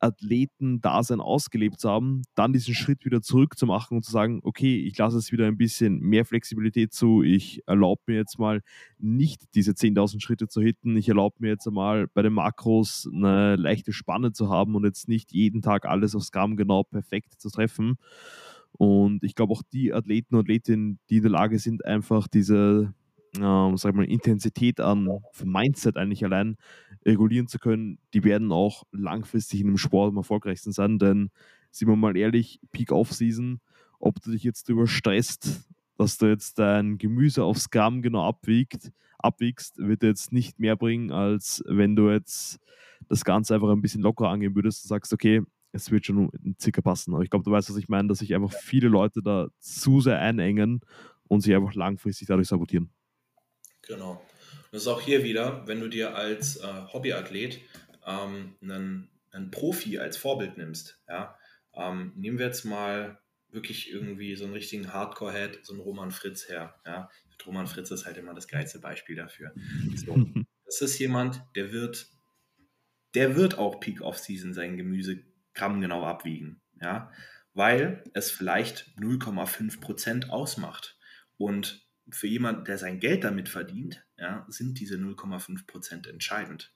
Athleten-Dasein 0.00 1.20
ausgelebt 1.20 1.84
haben, 1.84 2.22
dann 2.34 2.52
diesen 2.52 2.74
Schritt 2.74 3.04
wieder 3.04 3.22
zurück 3.22 3.56
zu 3.56 3.66
machen 3.66 3.96
und 3.98 4.04
zu 4.04 4.10
sagen, 4.10 4.40
okay, 4.42 4.84
ich 4.84 4.98
lasse 4.98 5.16
es 5.18 5.30
wieder 5.30 5.46
ein 5.46 5.56
bisschen 5.56 6.00
mehr 6.00 6.24
Flexibilität 6.24 6.92
zu, 6.92 7.22
ich 7.22 7.62
erlaube 7.66 8.02
mir 8.06 8.16
jetzt 8.16 8.38
mal 8.40 8.62
nicht 8.98 9.54
diese 9.54 9.74
10.000 9.76 10.20
Schritte 10.20 10.48
zu 10.48 10.60
hitten, 10.60 10.96
ich 10.96 11.08
erlaube 11.08 11.36
mir 11.38 11.50
jetzt 11.50 11.70
mal 11.70 12.08
bei 12.08 12.22
den 12.22 12.32
Makros 12.32 13.08
eine 13.12 13.54
leichte 13.54 13.92
Spanne 13.92 14.32
zu 14.32 14.48
haben 14.50 14.74
und 14.74 14.84
jetzt 14.84 15.08
nicht 15.08 15.32
jeden 15.32 15.62
Tag 15.62 15.84
alles 15.86 16.16
aufs 16.16 16.32
Gramm 16.32 16.56
genau 16.56 16.82
perfekt 16.82 17.40
zu 17.40 17.50
treffen. 17.50 17.98
Und 18.72 19.22
ich 19.22 19.34
glaube 19.34 19.52
auch 19.52 19.62
die 19.72 19.92
Athleten 19.92 20.34
und 20.34 20.42
Athletinnen, 20.42 20.98
die 21.10 21.18
in 21.18 21.22
der 21.22 21.32
Lage 21.32 21.58
sind, 21.58 21.84
einfach 21.84 22.26
diese 22.26 22.94
ähm, 23.38 23.76
sag 23.76 23.94
mal, 23.94 24.04
Intensität 24.04 24.80
an 24.80 25.08
Mindset 25.42 25.96
eigentlich 25.96 26.24
allein 26.24 26.56
regulieren 27.04 27.48
zu 27.48 27.58
können, 27.58 27.98
die 28.12 28.24
werden 28.24 28.52
auch 28.52 28.84
langfristig 28.92 29.60
in 29.60 29.68
dem 29.68 29.78
Sport 29.78 30.10
am 30.10 30.18
erfolgreichsten 30.18 30.72
sein. 30.72 30.98
Denn, 30.98 31.30
sind 31.70 31.88
wir 31.88 31.96
mal 31.96 32.16
ehrlich, 32.16 32.60
Peak-Off-Season, 32.72 33.60
ob 33.98 34.20
du 34.20 34.32
dich 34.32 34.42
jetzt 34.42 34.68
überstresst, 34.68 35.66
dass 35.96 36.18
du 36.18 36.26
jetzt 36.26 36.58
dein 36.58 36.98
Gemüse 36.98 37.44
aufs 37.44 37.70
Gramm 37.70 38.02
genau 38.02 38.26
abwiegt, 38.26 38.92
abwiegst, 39.18 39.78
wird 39.78 40.02
jetzt 40.02 40.32
nicht 40.32 40.58
mehr 40.58 40.76
bringen, 40.76 41.12
als 41.12 41.62
wenn 41.66 41.96
du 41.96 42.10
jetzt 42.10 42.58
das 43.08 43.24
Ganze 43.24 43.54
einfach 43.54 43.70
ein 43.70 43.80
bisschen 43.80 44.02
lockerer 44.02 44.30
angehen 44.30 44.54
würdest 44.54 44.84
und 44.84 44.88
sagst, 44.88 45.12
okay, 45.12 45.42
es 45.72 45.90
wird 45.90 46.06
schon 46.06 46.30
circa 46.60 46.80
passen. 46.80 47.14
Aber 47.14 47.22
ich 47.22 47.30
glaube, 47.30 47.44
du 47.44 47.50
weißt, 47.50 47.70
was 47.70 47.76
ich 47.76 47.88
meine, 47.88 48.08
dass 48.08 48.18
sich 48.18 48.34
einfach 48.34 48.52
viele 48.52 48.88
Leute 48.88 49.22
da 49.22 49.48
zu 49.58 50.00
sehr 50.00 50.18
einengen 50.18 50.80
und 51.28 51.40
sich 51.40 51.54
einfach 51.54 51.74
langfristig 51.74 52.28
dadurch 52.28 52.48
sabotieren. 52.48 52.90
Genau. 53.82 54.22
Das 54.70 54.82
ist 54.82 54.88
auch 54.88 55.00
hier 55.00 55.24
wieder, 55.24 55.66
wenn 55.66 55.80
du 55.80 55.88
dir 55.88 56.14
als 56.14 56.56
äh, 56.56 56.66
Hobbyathlet 56.92 57.60
ähm, 58.06 58.54
einen, 58.62 59.10
einen 59.30 59.50
Profi 59.50 59.98
als 59.98 60.16
Vorbild 60.16 60.56
nimmst, 60.56 61.00
ja, 61.08 61.36
ähm, 61.74 62.12
nehmen 62.16 62.38
wir 62.38 62.46
jetzt 62.46 62.64
mal 62.64 63.18
wirklich 63.50 63.90
irgendwie 63.90 64.34
so 64.34 64.44
einen 64.44 64.54
richtigen 64.54 64.92
Hardcore-Head, 64.92 65.60
so 65.62 65.74
einen 65.74 65.82
Roman 65.82 66.10
Fritz 66.10 66.48
her. 66.48 66.74
Ja? 66.86 67.10
Roman 67.46 67.66
Fritz 67.66 67.90
ist 67.90 68.06
halt 68.06 68.16
immer 68.16 68.34
das 68.34 68.48
geilste 68.48 68.78
Beispiel 68.78 69.16
dafür. 69.16 69.52
So, 69.94 70.16
das 70.64 70.80
ist 70.80 70.98
jemand, 70.98 71.42
der 71.54 71.72
wird, 71.72 72.08
der 73.14 73.36
wird 73.36 73.58
auch 73.58 73.80
Peak 73.80 74.00
Off-Season 74.00 74.54
sein 74.54 74.76
Gemüse 74.76 75.22
grammgenau 75.54 76.04
abwiegen. 76.04 76.60
Ja? 76.80 77.10
Weil 77.54 78.04
es 78.14 78.30
vielleicht 78.30 78.88
0,5% 78.98 80.28
ausmacht. 80.28 80.98
Und 81.36 81.86
für 82.10 82.26
jemanden, 82.26 82.64
der 82.64 82.78
sein 82.78 83.00
Geld 83.00 83.24
damit 83.24 83.48
verdient, 83.48 84.04
ja, 84.16 84.44
sind 84.48 84.78
diese 84.80 84.96
0,5% 84.96 86.08
entscheidend. 86.08 86.74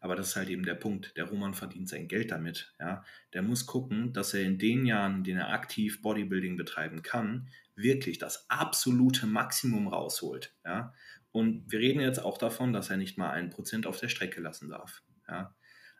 Aber 0.00 0.16
das 0.16 0.28
ist 0.28 0.36
halt 0.36 0.48
eben 0.48 0.64
der 0.64 0.74
Punkt. 0.74 1.14
Der 1.16 1.24
Roman 1.24 1.52
verdient 1.52 1.88
sein 1.88 2.08
Geld 2.08 2.30
damit. 2.30 2.74
Ja. 2.80 3.04
Der 3.34 3.42
muss 3.42 3.66
gucken, 3.66 4.12
dass 4.14 4.32
er 4.32 4.42
in 4.42 4.58
den 4.58 4.86
Jahren, 4.86 5.16
in 5.16 5.24
denen 5.24 5.40
er 5.40 5.52
aktiv 5.52 6.00
Bodybuilding 6.00 6.56
betreiben 6.56 7.02
kann, 7.02 7.48
wirklich 7.76 8.18
das 8.18 8.48
absolute 8.48 9.26
Maximum 9.26 9.88
rausholt. 9.88 10.54
Ja. 10.64 10.94
Und 11.32 11.70
wir 11.70 11.80
reden 11.80 12.00
jetzt 12.00 12.18
auch 12.18 12.38
davon, 12.38 12.72
dass 12.72 12.90
er 12.90 12.96
nicht 12.96 13.18
mal 13.18 13.30
ein 13.30 13.50
Prozent 13.50 13.86
auf 13.86 13.98
der 13.98 14.08
Strecke 14.08 14.40
lassen 14.40 14.70
darf. 14.70 15.02
Ja. 15.28 15.54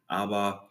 Aber 0.07 0.71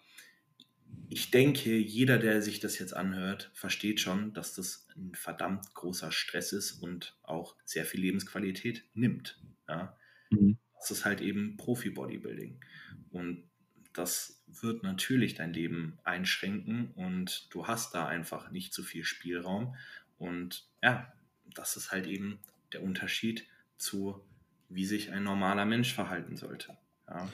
ich 1.10 1.32
denke, 1.32 1.76
jeder, 1.76 2.20
der 2.20 2.42
sich 2.42 2.60
das 2.60 2.78
jetzt 2.78 2.96
anhört, 2.96 3.50
versteht 3.54 4.00
schon, 4.00 4.34
dass 4.34 4.54
das 4.54 4.88
ein 4.96 5.16
verdammt 5.16 5.74
großer 5.74 6.12
Stress 6.12 6.54
ist 6.54 6.74
und 6.84 7.18
auch 7.24 7.56
sehr 7.66 7.86
viel 7.86 8.02
Lebensqualität 8.02 8.86
nimmt. 8.94 9.40
Ja. 9.68 9.98
Mhm. 10.30 10.58
Das 10.80 10.92
ist 10.92 11.06
halt 11.06 11.22
eben 11.22 11.58
Profi-Bodybuilding. 11.58 12.60
Und 13.10 13.44
das 13.94 14.44
wird 14.48 14.84
natürlich 14.84 15.34
dein 15.34 15.52
Leben 15.52 15.98
einschränken 16.04 16.92
und 16.92 17.48
du 17.54 17.68
hast 17.68 17.96
da 17.96 18.08
einfach 18.08 18.52
nicht 18.52 18.74
so 18.74 18.84
viel 18.84 19.04
Spielraum. 19.04 19.76
Und 20.18 20.68
ja, 20.84 21.12
das 21.56 21.76
ist 21.76 21.92
halt 21.92 22.06
eben 22.06 22.40
der 22.72 22.84
Unterschied 22.84 23.48
zu, 23.78 24.24
wie 24.70 24.86
sich 24.86 25.12
ein 25.12 25.24
normaler 25.24 25.66
Mensch 25.66 25.94
verhalten 25.94 26.38
sollte. 26.38 26.78
Ja. 27.08 27.28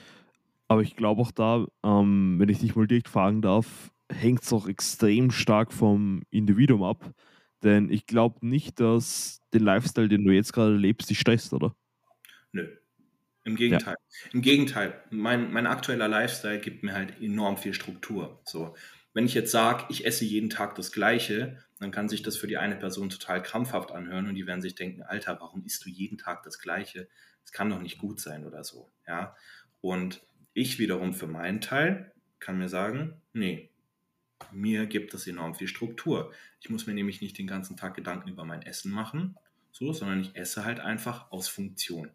Aber 0.67 0.81
ich 0.81 0.95
glaube 0.95 1.21
auch 1.21 1.31
da, 1.31 1.65
ähm, 1.83 2.35
wenn 2.39 2.49
ich 2.49 2.59
dich 2.59 2.75
mal 2.75 2.87
direkt 2.87 3.09
fragen 3.09 3.41
darf, 3.41 3.91
hängt 4.11 4.43
es 4.43 4.53
auch 4.53 4.67
extrem 4.67 5.31
stark 5.31 5.71
vom 5.71 6.23
Individuum 6.31 6.83
ab. 6.83 7.11
Denn 7.63 7.89
ich 7.89 8.05
glaube 8.05 8.45
nicht, 8.45 8.79
dass 8.79 9.41
den 9.53 9.63
Lifestyle, 9.63 10.09
den 10.09 10.23
du 10.23 10.31
jetzt 10.31 10.53
gerade 10.53 10.75
lebst, 10.75 11.09
dich 11.09 11.19
stresst, 11.19 11.53
oder? 11.53 11.75
Nö, 12.51 12.67
im 13.43 13.55
Gegenteil. 13.55 13.95
Ja. 13.97 14.29
Im 14.33 14.41
Gegenteil. 14.41 15.01
Mein, 15.11 15.51
mein 15.51 15.67
aktueller 15.67 16.07
Lifestyle 16.07 16.59
gibt 16.59 16.83
mir 16.83 16.93
halt 16.93 17.21
enorm 17.21 17.57
viel 17.57 17.73
Struktur. 17.73 18.41
So, 18.43 18.75
wenn 19.13 19.25
ich 19.25 19.33
jetzt 19.33 19.51
sage, 19.51 19.85
ich 19.89 20.05
esse 20.05 20.25
jeden 20.25 20.49
Tag 20.49 20.75
das 20.75 20.91
Gleiche, 20.91 21.63
dann 21.79 21.91
kann 21.91 22.09
sich 22.09 22.21
das 22.21 22.37
für 22.37 22.47
die 22.47 22.57
eine 22.57 22.75
Person 22.75 23.09
total 23.09 23.41
krampfhaft 23.41 23.91
anhören 23.91 24.27
und 24.27 24.35
die 24.35 24.47
werden 24.47 24.61
sich 24.61 24.75
denken, 24.75 25.03
Alter, 25.03 25.37
warum 25.39 25.63
isst 25.63 25.85
du 25.85 25.89
jeden 25.89 26.17
Tag 26.17 26.43
das 26.43 26.59
Gleiche? 26.59 27.07
Das 27.43 27.51
kann 27.51 27.69
doch 27.69 27.81
nicht 27.81 27.99
gut 27.99 28.19
sein 28.19 28.45
oder 28.45 28.63
so. 28.63 28.91
Ja. 29.07 29.35
Und 29.79 30.21
ich 30.55 30.79
wiederum 30.79 31.13
für 31.13 31.27
meinen 31.27 31.61
Teil 31.61 32.11
kann 32.39 32.57
mir 32.57 32.69
sagen, 32.69 33.21
nee, 33.33 33.69
mir 34.51 34.85
gibt 34.87 35.13
das 35.13 35.27
enorm 35.27 35.53
viel 35.53 35.67
Struktur. 35.67 36.33
Ich 36.61 36.69
muss 36.69 36.87
mir 36.87 36.93
nämlich 36.93 37.21
nicht 37.21 37.37
den 37.37 37.45
ganzen 37.45 37.77
Tag 37.77 37.93
Gedanken 37.93 38.29
über 38.29 38.45
mein 38.45 38.61
Essen 38.61 38.91
machen, 38.91 39.35
so, 39.71 39.93
sondern 39.93 40.21
ich 40.21 40.35
esse 40.35 40.63
halt 40.65 40.79
einfach 40.79 41.31
aus 41.31 41.49
Funktion. 41.49 42.09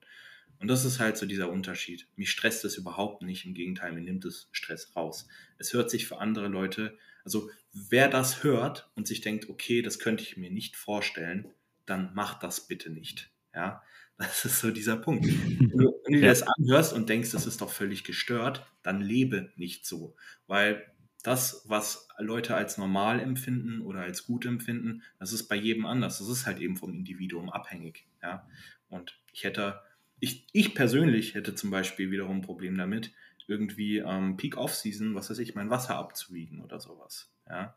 Und 0.59 0.68
das 0.68 0.84
ist 0.84 1.01
halt 1.01 1.18
so 1.18 1.26
dieser 1.26 1.51
Unterschied. 1.51 2.07
Mich 2.16 2.30
stresst 2.30 2.64
es 2.64 2.76
überhaupt 2.76 3.22
nicht, 3.22 3.45
im 3.45 3.55
Gegenteil, 3.55 3.93
mir 3.93 4.01
nimmt 4.01 4.24
es 4.24 4.49
Stress 4.53 4.97
raus. 4.97 5.28
Es 5.59 5.72
hört 5.74 5.91
sich 5.91 6.07
für 6.07 6.18
andere 6.18 6.49
Leute, 6.49 6.99
also 7.24 7.51
wer 7.72 8.09
das 8.09 8.43
hört 8.43 8.91
und 8.95 9.07
sich 9.07 9.20
denkt, 9.20 9.51
okay, 9.51 9.82
das 9.82 9.99
könnte 9.99 10.22
ich 10.22 10.38
mir 10.38 10.51
nicht 10.51 10.76
vorstellen, 10.76 11.53
dann 11.84 12.14
macht 12.14 12.43
das 12.43 12.66
bitte 12.66 12.91
nicht. 12.91 13.30
Ja, 13.55 13.82
das 14.21 14.45
ist 14.45 14.61
so 14.61 14.71
dieser 14.71 14.97
Punkt. 14.97 15.27
Wenn 15.61 15.79
du, 15.79 15.93
wenn 16.05 16.14
du 16.14 16.21
dir 16.21 16.29
das 16.29 16.43
anhörst 16.43 16.93
und 16.93 17.09
denkst, 17.09 17.31
das 17.31 17.47
ist 17.47 17.61
doch 17.61 17.71
völlig 17.71 18.05
gestört, 18.05 18.66
dann 18.83 19.01
lebe 19.01 19.53
nicht 19.57 19.87
so. 19.87 20.16
Weil 20.47 20.85
das, 21.23 21.62
was 21.66 22.09
Leute 22.18 22.55
als 22.55 22.79
normal 22.79 23.21
empfinden 23.21 23.81
oder 23.81 24.01
als 24.01 24.25
gut 24.25 24.47
empfinden, 24.47 25.03
das 25.18 25.33
ist 25.33 25.49
bei 25.49 25.57
jedem 25.57 25.87
anders. 25.87 26.18
Das 26.18 26.29
ist 26.29 26.47
halt 26.47 26.59
eben 26.59 26.77
vom 26.77 26.93
Individuum 26.93 27.51
abhängig. 27.51 28.07
Ja, 28.23 28.47
und 28.89 29.18
ich 29.33 29.45
hätte 29.45 29.81
ich, 30.21 30.47
ich 30.53 30.75
persönlich 30.75 31.35
hätte 31.35 31.55
zum 31.55 31.71
Beispiel 31.71 32.11
wiederum 32.11 32.39
ein 32.39 32.43
Problem 32.43 32.77
damit, 32.77 33.12
irgendwie 33.47 33.99
ähm, 33.99 34.37
Peak 34.37 34.57
Off-Season, 34.57 35.14
was 35.14 35.31
weiß 35.31 35.39
ich, 35.39 35.55
mein 35.55 35.71
Wasser 35.71 35.97
abzuwiegen 35.97 36.61
oder 36.61 36.79
sowas. 36.79 37.33
Ja, 37.49 37.77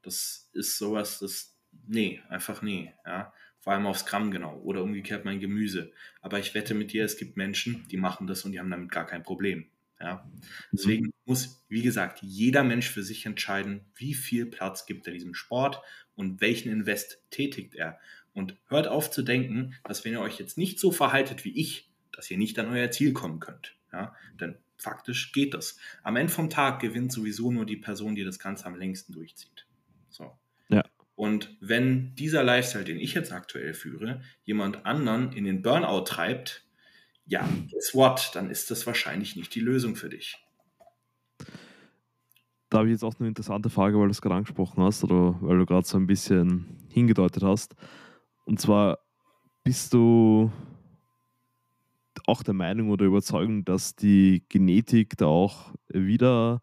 das 0.00 0.50
ist 0.52 0.78
sowas, 0.78 1.20
das, 1.20 1.56
nee, 1.86 2.20
einfach 2.28 2.62
nee, 2.62 2.92
ja. 3.06 3.32
Vor 3.62 3.72
allem 3.72 3.86
aufs 3.86 4.06
Gramm 4.06 4.32
genau 4.32 4.58
oder 4.62 4.82
umgekehrt 4.82 5.24
mein 5.24 5.38
Gemüse. 5.38 5.92
Aber 6.20 6.40
ich 6.40 6.52
wette 6.52 6.74
mit 6.74 6.92
dir, 6.92 7.04
es 7.04 7.16
gibt 7.16 7.36
Menschen, 7.36 7.86
die 7.92 7.96
machen 7.96 8.26
das 8.26 8.44
und 8.44 8.50
die 8.50 8.58
haben 8.58 8.70
damit 8.70 8.90
gar 8.90 9.06
kein 9.06 9.22
Problem. 9.22 9.66
Ja. 10.00 10.28
Deswegen 10.72 11.06
mhm. 11.06 11.12
muss, 11.26 11.64
wie 11.68 11.82
gesagt, 11.82 12.22
jeder 12.22 12.64
Mensch 12.64 12.90
für 12.90 13.04
sich 13.04 13.24
entscheiden, 13.24 13.84
wie 13.94 14.14
viel 14.14 14.46
Platz 14.46 14.84
gibt 14.84 15.06
er 15.06 15.12
diesem 15.12 15.34
Sport 15.34 15.80
und 16.16 16.40
welchen 16.40 16.72
Invest 16.72 17.22
tätigt 17.30 17.76
er. 17.76 18.00
Und 18.32 18.56
hört 18.66 18.88
auf 18.88 19.12
zu 19.12 19.22
denken, 19.22 19.74
dass 19.84 20.04
wenn 20.04 20.12
ihr 20.12 20.20
euch 20.20 20.40
jetzt 20.40 20.58
nicht 20.58 20.80
so 20.80 20.90
verhaltet 20.90 21.44
wie 21.44 21.56
ich, 21.56 21.88
dass 22.10 22.28
ihr 22.32 22.38
nicht 22.38 22.58
an 22.58 22.66
euer 22.66 22.90
Ziel 22.90 23.12
kommen 23.12 23.38
könnt. 23.38 23.76
Ja? 23.92 24.12
Denn 24.40 24.56
faktisch 24.76 25.30
geht 25.30 25.54
das. 25.54 25.78
Am 26.02 26.16
Ende 26.16 26.32
vom 26.32 26.50
Tag 26.50 26.80
gewinnt 26.80 27.12
sowieso 27.12 27.52
nur 27.52 27.64
die 27.64 27.76
Person, 27.76 28.16
die 28.16 28.24
das 28.24 28.40
Ganze 28.40 28.66
am 28.66 28.74
längsten 28.74 29.12
durchzieht. 29.12 29.66
Und 31.22 31.56
wenn 31.60 32.16
dieser 32.16 32.42
Lifestyle, 32.42 32.82
den 32.82 32.98
ich 32.98 33.14
jetzt 33.14 33.30
aktuell 33.30 33.74
führe, 33.74 34.22
jemand 34.42 34.84
anderen 34.84 35.32
in 35.32 35.44
den 35.44 35.62
Burnout 35.62 36.02
treibt, 36.02 36.66
ja, 37.26 37.48
guess 37.70 37.94
what? 37.94 38.32
Dann 38.34 38.50
ist 38.50 38.72
das 38.72 38.88
wahrscheinlich 38.88 39.36
nicht 39.36 39.54
die 39.54 39.60
Lösung 39.60 39.94
für 39.94 40.08
dich. 40.08 40.36
Da 42.70 42.78
habe 42.78 42.88
ich 42.88 42.94
jetzt 42.94 43.04
auch 43.04 43.14
eine 43.20 43.28
interessante 43.28 43.70
Frage, 43.70 44.00
weil 44.00 44.06
du 44.06 44.10
es 44.10 44.20
gerade 44.20 44.34
angesprochen 44.34 44.82
hast 44.82 45.04
oder 45.04 45.40
weil 45.40 45.58
du 45.58 45.64
gerade 45.64 45.86
so 45.86 45.96
ein 45.96 46.08
bisschen 46.08 46.88
hingedeutet 46.88 47.44
hast. 47.44 47.76
Und 48.44 48.60
zwar 48.60 48.98
bist 49.62 49.94
du 49.94 50.50
auch 52.26 52.42
der 52.42 52.54
Meinung 52.54 52.90
oder 52.90 53.04
Überzeugung, 53.04 53.64
dass 53.64 53.94
die 53.94 54.42
Genetik 54.48 55.16
da 55.18 55.26
auch 55.26 55.72
wieder 55.86 56.62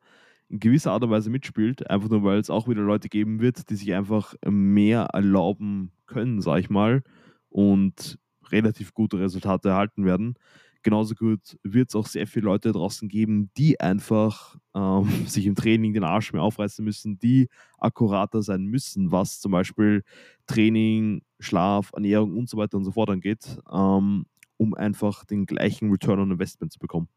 in 0.49 0.59
gewisser 0.59 0.91
Art 0.91 1.03
und 1.03 1.11
Weise 1.11 1.29
mitspielt, 1.29 1.89
einfach 1.89 2.09
nur 2.09 2.23
weil 2.23 2.39
es 2.39 2.49
auch 2.49 2.67
wieder 2.67 2.81
Leute 2.81 3.09
geben 3.09 3.39
wird, 3.39 3.69
die 3.69 3.75
sich 3.75 3.93
einfach 3.93 4.33
mehr 4.45 5.09
erlauben 5.13 5.91
können, 6.07 6.41
sag 6.41 6.59
ich 6.59 6.69
mal, 6.69 7.03
und 7.49 8.17
relativ 8.51 8.93
gute 8.93 9.19
Resultate 9.19 9.69
erhalten 9.69 10.05
werden. 10.05 10.35
Genauso 10.81 11.13
gut 11.13 11.57
wird 11.63 11.89
es 11.89 11.95
auch 11.95 12.07
sehr 12.07 12.25
viele 12.25 12.45
Leute 12.45 12.71
draußen 12.71 13.09
geben, 13.09 13.51
die 13.57 13.79
einfach 13.79 14.55
ähm, 14.73 15.09
sich 15.27 15.45
im 15.45 15.55
Training 15.55 15.93
den 15.93 16.03
Arsch 16.03 16.31
mehr 16.33 16.41
aufreißen 16.41 16.83
müssen, 16.83 17.19
die 17.19 17.49
akkurater 17.77 18.41
sein 18.41 18.65
müssen, 18.65 19.11
was 19.11 19.39
zum 19.39 19.51
Beispiel 19.51 20.03
Training, 20.47 21.21
Schlaf, 21.39 21.91
Ernährung 21.93 22.35
und 22.37 22.49
so 22.49 22.57
weiter 22.57 22.77
und 22.77 22.85
so 22.85 22.91
fort 22.91 23.09
angeht, 23.09 23.59
ähm, 23.71 24.25
um 24.57 24.73
einfach 24.73 25.25
den 25.25 25.45
gleichen 25.45 25.91
Return 25.91 26.19
on 26.19 26.31
Investment 26.31 26.71
zu 26.71 26.79
bekommen. 26.79 27.09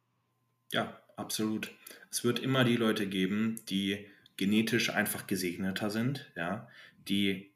Ja, 0.72 1.01
absolut. 1.22 1.70
Es 2.10 2.24
wird 2.24 2.40
immer 2.40 2.64
die 2.64 2.76
Leute 2.76 3.06
geben, 3.06 3.60
die 3.70 4.06
genetisch 4.36 4.90
einfach 4.90 5.26
gesegneter 5.26 5.88
sind, 5.88 6.30
ja, 6.36 6.68
die 7.08 7.52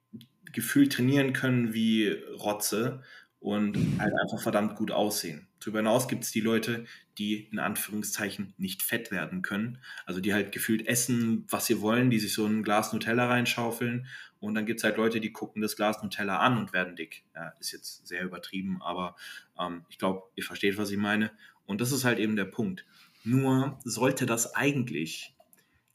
gefühlt 0.53 0.93
trainieren 0.93 1.33
können 1.33 1.75
wie 1.75 2.09
Rotze 2.09 3.03
und 3.41 3.77
halt 3.99 4.15
einfach 4.15 4.41
verdammt 4.41 4.77
gut 4.77 4.91
aussehen. 4.91 5.47
Darüber 5.61 5.81
hinaus 5.81 6.09
gibt 6.09 6.25
es 6.25 6.31
die 6.31 6.41
Leute, 6.41 6.85
die 7.19 7.49
in 7.51 7.59
Anführungszeichen 7.59 8.55
nicht 8.57 8.83
fett 8.83 9.11
werden 9.11 9.43
können. 9.43 9.79
Also 10.05 10.21
die 10.21 10.33
halt 10.33 10.53
gefühlt 10.53 10.87
essen, 10.87 11.45
was 11.49 11.67
sie 11.67 11.81
wollen, 11.81 12.09
die 12.11 12.19
sich 12.19 12.33
so 12.33 12.47
ein 12.47 12.63
Glas 12.63 12.93
Nutella 12.93 13.27
reinschaufeln. 13.27 14.07
Und 14.39 14.55
dann 14.55 14.67
gibt 14.67 14.81
es 14.81 14.85
halt 14.85 14.97
Leute, 14.97 15.21
die 15.21 15.33
gucken 15.33 15.63
das 15.63 15.77
Glas 15.77 16.03
Nutella 16.03 16.39
an 16.39 16.59
und 16.59 16.73
werden 16.73 16.95
dick. 16.95 17.25
Ja, 17.35 17.53
ist 17.59 17.73
jetzt 17.73 18.07
sehr 18.07 18.23
übertrieben, 18.23 18.81
aber 18.83 19.17
ähm, 19.59 19.85
ich 19.89 19.99
glaube, 19.99 20.23
ihr 20.37 20.45
versteht, 20.45 20.79
was 20.79 20.91
ich 20.91 20.99
meine. 20.99 21.31
Und 21.67 21.81
das 21.81 21.93
ist 21.93 22.05
halt 22.05 22.19
eben 22.19 22.37
der 22.37 22.45
Punkt. 22.45 22.85
Nur 23.27 23.81
sollte 23.83 24.25
das 24.25 24.55
eigentlich 24.55 25.35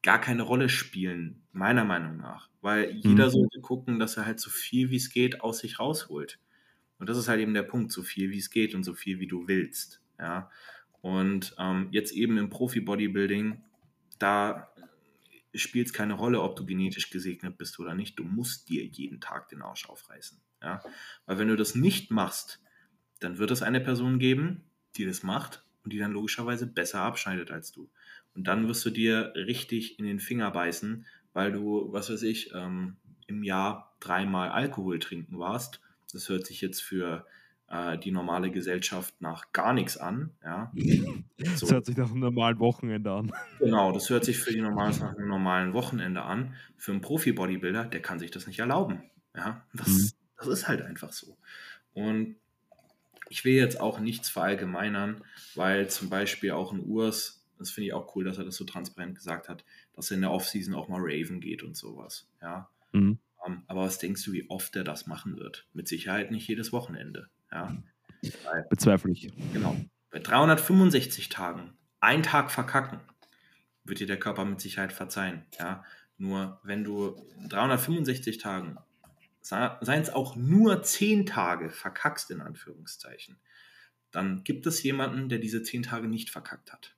gar 0.01 0.19
keine 0.19 0.41
Rolle 0.41 0.67
spielen, 0.67 1.41
meiner 1.53 1.85
Meinung 1.85 2.17
nach. 2.17 2.49
Weil 2.59 2.91
jeder 2.91 3.27
mhm. 3.27 3.31
sollte 3.31 3.61
gucken, 3.61 3.99
dass 3.99 4.17
er 4.17 4.25
halt 4.25 4.41
so 4.41 4.49
viel 4.49 4.89
wie 4.89 4.97
es 4.97 5.09
geht 5.09 5.39
aus 5.39 5.59
sich 5.59 5.79
rausholt. 5.79 6.39
Und 6.99 7.07
das 7.07 7.17
ist 7.17 7.29
halt 7.29 7.39
eben 7.39 7.53
der 7.53 7.63
Punkt, 7.63 7.93
so 7.93 8.03
viel 8.03 8.31
wie 8.31 8.37
es 8.37 8.49
geht 8.49 8.75
und 8.75 8.83
so 8.83 8.93
viel 8.93 9.21
wie 9.21 9.27
du 9.27 9.47
willst. 9.47 10.01
Ja. 10.19 10.51
Und 10.99 11.55
ähm, 11.57 11.87
jetzt 11.91 12.11
eben 12.11 12.37
im 12.37 12.49
Profi-Bodybuilding, 12.49 13.63
da 14.19 14.69
spielt 15.53 15.87
es 15.87 15.93
keine 15.93 16.15
Rolle, 16.15 16.41
ob 16.41 16.57
du 16.57 16.65
genetisch 16.65 17.11
gesegnet 17.11 17.57
bist 17.57 17.79
oder 17.79 17.95
nicht. 17.95 18.19
Du 18.19 18.25
musst 18.25 18.67
dir 18.67 18.83
jeden 18.85 19.21
Tag 19.21 19.47
den 19.47 19.61
Arsch 19.61 19.87
aufreißen. 19.87 20.37
Ja. 20.61 20.83
Weil 21.25 21.39
wenn 21.39 21.47
du 21.47 21.55
das 21.55 21.75
nicht 21.75 22.11
machst, 22.11 22.59
dann 23.21 23.37
wird 23.37 23.51
es 23.51 23.61
eine 23.61 23.79
Person 23.79 24.19
geben, 24.19 24.65
die 24.97 25.05
das 25.05 25.23
macht 25.23 25.63
und 25.83 25.93
die 25.93 25.99
dann 25.99 26.11
logischerweise 26.11 26.67
besser 26.67 27.01
abschneidet 27.01 27.51
als 27.51 27.71
du. 27.71 27.89
Und 28.35 28.47
dann 28.47 28.67
wirst 28.67 28.85
du 28.85 28.89
dir 28.89 29.33
richtig 29.35 29.99
in 29.99 30.05
den 30.05 30.19
Finger 30.19 30.51
beißen, 30.51 31.05
weil 31.33 31.51
du, 31.51 31.91
was 31.91 32.09
weiß 32.09 32.23
ich, 32.23 32.53
ähm, 32.53 32.97
im 33.27 33.43
Jahr 33.43 33.93
dreimal 33.99 34.49
Alkohol 34.49 34.99
trinken 34.99 35.39
warst. 35.39 35.81
Das 36.11 36.29
hört 36.29 36.45
sich 36.45 36.61
jetzt 36.61 36.81
für 36.81 37.25
äh, 37.71 37.97
die 37.97 38.11
normale 38.11 38.51
Gesellschaft 38.51 39.15
nach 39.21 39.51
gar 39.53 39.73
nichts 39.73 39.97
an. 39.97 40.31
Ja. 40.43 40.71
So. 41.55 41.65
Das 41.65 41.71
hört 41.71 41.85
sich 41.87 41.97
nach 41.97 42.11
einem 42.11 42.19
normalen 42.19 42.59
Wochenende 42.59 43.11
an. 43.11 43.31
Genau, 43.57 43.91
das 43.91 44.11
hört 44.11 44.25
sich 44.25 44.37
für 44.37 44.51
die 44.51 44.61
normalen 44.61 44.97
nach 44.99 45.17
einem 45.17 45.27
normalen 45.27 45.73
Wochenende 45.73 46.21
an. 46.21 46.53
Für 46.77 46.91
einen 46.91 47.01
Profi-Bodybuilder, 47.01 47.85
der 47.85 47.99
kann 47.99 48.19
sich 48.19 48.29
das 48.29 48.45
nicht 48.45 48.59
erlauben. 48.59 49.01
Ja, 49.35 49.65
das, 49.73 49.87
mhm. 49.87 50.09
das 50.37 50.47
ist 50.47 50.67
halt 50.67 50.83
einfach 50.83 51.11
so. 51.11 51.35
Und 51.93 52.35
ich 53.31 53.45
will 53.45 53.53
jetzt 53.53 53.79
auch 53.79 53.99
nichts 53.99 54.29
verallgemeinern, 54.29 55.23
weil 55.55 55.89
zum 55.89 56.09
Beispiel 56.09 56.51
auch 56.51 56.73
ein 56.73 56.81
Urs, 56.81 57.41
das 57.57 57.71
finde 57.71 57.87
ich 57.87 57.93
auch 57.93 58.13
cool, 58.13 58.25
dass 58.25 58.37
er 58.37 58.43
das 58.43 58.57
so 58.57 58.65
transparent 58.65 59.15
gesagt 59.15 59.47
hat, 59.47 59.63
dass 59.93 60.11
er 60.11 60.15
in 60.15 60.21
der 60.21 60.31
Offseason 60.31 60.75
auch 60.75 60.89
mal 60.89 60.99
Raven 61.01 61.39
geht 61.39 61.63
und 61.63 61.77
sowas. 61.77 62.27
Ja. 62.41 62.69
Mhm. 62.91 63.19
Um, 63.37 63.53
ähm, 63.53 63.63
aber 63.67 63.83
was 63.83 63.99
denkst 63.99 64.23
du, 64.25 64.33
wie 64.33 64.49
oft 64.49 64.75
er 64.75 64.83
das 64.83 65.07
machen 65.07 65.37
wird? 65.37 65.65
Mit 65.73 65.87
Sicherheit 65.87 66.29
nicht 66.29 66.45
jedes 66.47 66.73
Wochenende. 66.73 67.29
Ja. 67.53 67.75
Weil, 68.43 68.67
Bezweifle 68.69 69.11
ich. 69.13 69.31
Genau. 69.53 69.77
Bei 70.11 70.19
365 70.19 71.29
Tagen, 71.29 71.71
ein 72.01 72.23
Tag 72.23 72.51
verkacken, 72.51 72.99
wird 73.85 73.99
dir 73.99 74.07
der 74.07 74.19
Körper 74.19 74.43
mit 74.43 74.59
Sicherheit 74.59 74.91
verzeihen. 74.91 75.43
Ja. 75.57 75.85
Nur 76.17 76.59
wenn 76.63 76.83
du 76.83 77.15
365 77.47 78.39
Tagen 78.39 78.77
seien 79.41 80.01
es 80.01 80.09
auch 80.09 80.35
nur 80.35 80.83
zehn 80.83 81.25
Tage 81.25 81.69
verkackst, 81.69 82.31
in 82.31 82.41
Anführungszeichen, 82.41 83.37
dann 84.11 84.43
gibt 84.43 84.67
es 84.67 84.83
jemanden, 84.83 85.29
der 85.29 85.39
diese 85.39 85.63
zehn 85.63 85.83
Tage 85.83 86.07
nicht 86.07 86.29
verkackt 86.29 86.71
hat. 86.71 86.95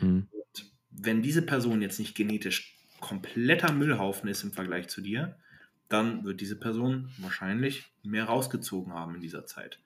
Mhm. 0.00 0.28
Und 0.30 0.72
wenn 0.90 1.22
diese 1.22 1.42
Person 1.42 1.82
jetzt 1.82 1.98
nicht 1.98 2.14
genetisch 2.14 2.76
kompletter 3.00 3.72
Müllhaufen 3.72 4.28
ist 4.28 4.44
im 4.44 4.52
Vergleich 4.52 4.88
zu 4.88 5.00
dir, 5.00 5.38
dann 5.88 6.24
wird 6.24 6.40
diese 6.40 6.58
Person 6.58 7.10
wahrscheinlich 7.18 7.92
mehr 8.02 8.24
rausgezogen 8.24 8.92
haben 8.92 9.14
in 9.16 9.20
dieser 9.20 9.46
Zeit. 9.46 9.80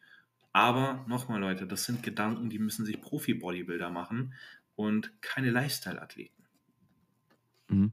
Aber 0.53 1.05
nochmal, 1.09 1.41
Leute, 1.41 1.67
das 1.67 1.85
sind 1.85 2.03
Gedanken, 2.03 2.49
die 2.49 2.59
müssen 2.59 2.87
sich 2.87 3.01
Profi-Bodybuilder 3.01 3.91
machen 3.91 4.35
und 4.75 5.21
keine 5.21 5.51
Lifestyle-Athleten. 5.51 6.45
Mhm. 7.69 7.93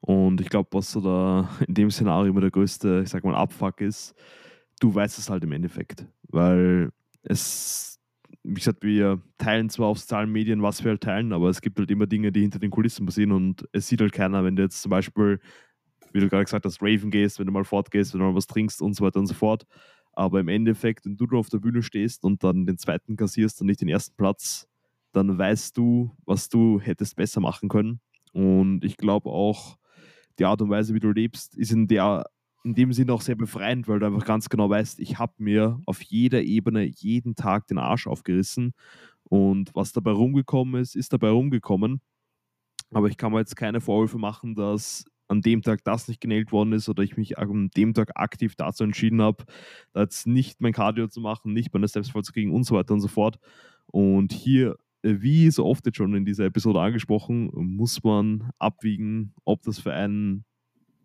Und 0.00 0.40
ich 0.40 0.48
glaube, 0.48 0.68
was 0.72 0.92
so 0.92 1.00
da 1.00 1.48
in 1.66 1.74
dem 1.74 1.90
Szenario 1.90 2.30
immer 2.30 2.40
der 2.40 2.50
größte, 2.50 3.02
ich 3.04 3.10
sag 3.10 3.24
mal, 3.24 3.34
Abfuck 3.34 3.80
ist, 3.80 4.14
du 4.80 4.94
weißt 4.94 5.18
es 5.18 5.30
halt 5.30 5.44
im 5.44 5.52
Endeffekt. 5.52 6.06
Weil 6.28 6.90
es, 7.22 7.98
wie 8.42 8.54
gesagt, 8.54 8.82
wir 8.82 9.20
teilen 9.38 9.68
zwar 9.68 9.88
auf 9.88 9.98
sozialen 9.98 10.30
Medien, 10.30 10.62
was 10.62 10.84
wir 10.84 10.92
halt 10.92 11.02
teilen, 11.02 11.32
aber 11.32 11.48
es 11.48 11.60
gibt 11.60 11.78
halt 11.78 11.90
immer 11.90 12.06
Dinge, 12.06 12.32
die 12.32 12.42
hinter 12.42 12.58
den 12.58 12.70
Kulissen 12.70 13.06
passieren 13.06 13.32
und 13.32 13.66
es 13.72 13.88
sieht 13.88 14.00
halt 14.00 14.12
keiner, 14.12 14.44
wenn 14.44 14.56
du 14.56 14.62
jetzt 14.62 14.82
zum 14.82 14.90
Beispiel, 14.90 15.40
wie 16.12 16.20
du 16.20 16.28
gerade 16.28 16.44
gesagt 16.44 16.64
hast, 16.64 16.80
Raven 16.80 17.10
gehst, 17.10 17.38
wenn 17.38 17.46
du 17.46 17.52
mal 17.52 17.64
fortgehst, 17.64 18.14
wenn 18.14 18.20
du 18.20 18.26
mal 18.26 18.34
was 18.34 18.46
trinkst 18.46 18.80
und 18.80 18.94
so 18.94 19.04
weiter 19.04 19.18
und 19.18 19.26
so 19.26 19.34
fort. 19.34 19.64
Aber 20.12 20.40
im 20.40 20.48
Endeffekt, 20.48 21.04
wenn 21.04 21.16
du 21.16 21.26
auf 21.36 21.50
der 21.50 21.58
Bühne 21.58 21.82
stehst 21.82 22.24
und 22.24 22.42
dann 22.42 22.64
den 22.64 22.78
zweiten 22.78 23.16
kassierst 23.16 23.60
und 23.60 23.66
nicht 23.66 23.82
den 23.82 23.88
ersten 23.88 24.16
Platz, 24.16 24.66
dann 25.12 25.36
weißt 25.36 25.76
du, 25.76 26.10
was 26.24 26.48
du 26.48 26.80
hättest 26.80 27.16
besser 27.16 27.40
machen 27.40 27.68
können. 27.68 28.00
Und 28.36 28.84
ich 28.84 28.98
glaube 28.98 29.30
auch, 29.30 29.78
die 30.38 30.44
Art 30.44 30.60
und 30.60 30.68
Weise, 30.68 30.92
wie 30.92 31.00
du 31.00 31.10
lebst, 31.10 31.56
ist 31.56 31.72
in, 31.72 31.88
der, 31.88 32.26
in 32.64 32.74
dem 32.74 32.92
Sinne 32.92 33.14
auch 33.14 33.22
sehr 33.22 33.34
befreiend, 33.34 33.88
weil 33.88 33.98
du 33.98 34.04
einfach 34.04 34.26
ganz 34.26 34.50
genau 34.50 34.68
weißt, 34.68 35.00
ich 35.00 35.18
habe 35.18 35.32
mir 35.38 35.80
auf 35.86 36.02
jeder 36.02 36.42
Ebene 36.42 36.84
jeden 36.84 37.34
Tag 37.34 37.66
den 37.66 37.78
Arsch 37.78 38.06
aufgerissen. 38.06 38.74
Und 39.22 39.74
was 39.74 39.92
dabei 39.92 40.10
rumgekommen 40.10 40.82
ist, 40.82 40.96
ist 40.96 41.14
dabei 41.14 41.30
rumgekommen. 41.30 42.02
Aber 42.90 43.08
ich 43.08 43.16
kann 43.16 43.32
mir 43.32 43.38
jetzt 43.38 43.56
keine 43.56 43.80
Vorwürfe 43.80 44.18
machen, 44.18 44.54
dass 44.54 45.06
an 45.28 45.40
dem 45.40 45.62
Tag 45.62 45.82
das 45.84 46.06
nicht 46.06 46.20
genäht 46.20 46.52
worden 46.52 46.74
ist 46.74 46.90
oder 46.90 47.02
ich 47.02 47.16
mich 47.16 47.38
an 47.38 47.70
dem 47.74 47.94
Tag 47.94 48.10
aktiv 48.16 48.54
dazu 48.54 48.84
entschieden 48.84 49.22
habe, 49.22 49.44
jetzt 49.94 50.26
nicht 50.26 50.60
mein 50.60 50.74
Cardio 50.74 51.08
zu 51.08 51.22
machen, 51.22 51.54
nicht 51.54 51.72
meine 51.72 51.88
Steps 51.88 52.10
vollzukriegen 52.10 52.52
und 52.52 52.64
so 52.64 52.74
weiter 52.74 52.92
und 52.92 53.00
so 53.00 53.08
fort. 53.08 53.38
Und 53.86 54.34
hier 54.34 54.76
wie 55.06 55.50
so 55.50 55.64
oft 55.64 55.86
jetzt 55.86 55.96
schon 55.96 56.14
in 56.14 56.24
dieser 56.24 56.46
Episode 56.46 56.80
angesprochen, 56.80 57.50
muss 57.54 58.02
man 58.02 58.50
abwiegen, 58.58 59.34
ob 59.44 59.62
das 59.62 59.78
für 59.78 59.92
einen 59.92 60.44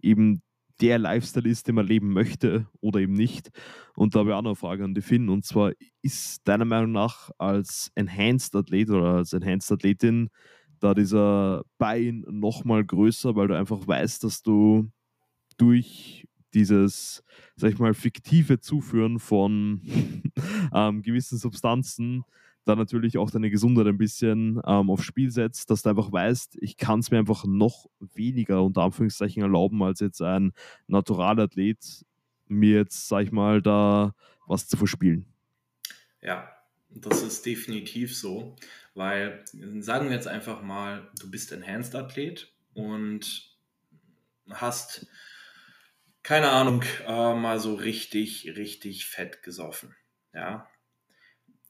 eben 0.01 0.41
der 0.81 0.97
Lifestyle 0.97 1.47
ist, 1.47 1.67
den 1.67 1.75
man 1.75 1.85
leben 1.85 2.11
möchte 2.11 2.67
oder 2.81 2.99
eben 2.99 3.13
nicht. 3.13 3.51
Und 3.95 4.15
da 4.15 4.19
habe 4.19 4.31
ich 4.31 4.35
auch 4.35 4.41
noch 4.41 4.51
eine 4.51 4.55
Frage 4.55 4.83
an 4.83 4.95
die 4.95 5.01
Finn. 5.01 5.29
Und 5.29 5.45
zwar, 5.45 5.73
ist 6.01 6.41
deiner 6.47 6.65
Meinung 6.65 6.91
nach 6.91 7.29
als 7.37 7.91
Enhanced 7.95 8.55
Athlet 8.55 8.89
oder 8.89 9.15
als 9.15 9.33
Enhanced 9.33 9.71
Athletin 9.71 10.29
da 10.79 10.95
dieser 10.95 11.63
Buy-in 11.77 12.25
nochmal 12.27 12.83
größer, 12.83 13.35
weil 13.35 13.47
du 13.47 13.55
einfach 13.55 13.87
weißt, 13.87 14.23
dass 14.23 14.41
du 14.41 14.89
durch 15.57 16.27
dieses, 16.53 17.23
sag 17.55 17.71
ich 17.71 17.79
mal, 17.79 17.93
fiktive 17.93 18.59
Zuführen 18.59 19.19
von 19.19 19.81
ähm, 20.73 21.03
gewissen 21.03 21.37
Substanzen 21.37 22.23
da 22.65 22.75
natürlich 22.75 23.17
auch 23.17 23.31
deine 23.31 23.49
Gesundheit 23.49 23.87
ein 23.87 23.97
bisschen 23.97 24.61
ähm, 24.65 24.89
aufs 24.89 25.03
Spiel 25.03 25.31
setzt, 25.31 25.69
dass 25.69 25.81
du 25.81 25.89
einfach 25.89 26.11
weißt, 26.11 26.57
ich 26.61 26.77
kann 26.77 26.99
es 26.99 27.11
mir 27.11 27.17
einfach 27.17 27.45
noch 27.45 27.89
weniger 27.99 28.63
unter 28.63 28.83
Anführungszeichen 28.83 29.41
erlauben, 29.41 29.81
als 29.83 29.99
jetzt 29.99 30.21
ein 30.21 30.53
Naturalathlet 30.87 32.05
mir 32.47 32.77
jetzt, 32.77 33.07
sag 33.07 33.23
ich 33.23 33.31
mal, 33.31 33.61
da 33.61 34.13
was 34.45 34.67
zu 34.67 34.77
verspielen. 34.77 35.25
Ja, 36.21 36.51
das 36.89 37.21
ist 37.21 37.45
definitiv 37.45 38.15
so, 38.15 38.55
weil 38.93 39.43
sagen 39.79 40.09
wir 40.09 40.15
jetzt 40.15 40.27
einfach 40.27 40.61
mal, 40.61 41.09
du 41.19 41.31
bist 41.31 41.51
Enhanced 41.51 41.95
Athlet 41.95 42.53
und 42.73 43.55
hast 44.49 45.07
keine 46.23 46.51
Ahnung, 46.51 46.83
äh, 47.07 47.33
mal 47.33 47.59
so 47.59 47.73
richtig, 47.73 48.55
richtig 48.55 49.07
fett 49.07 49.41
gesoffen. 49.43 49.95
Ja, 50.33 50.69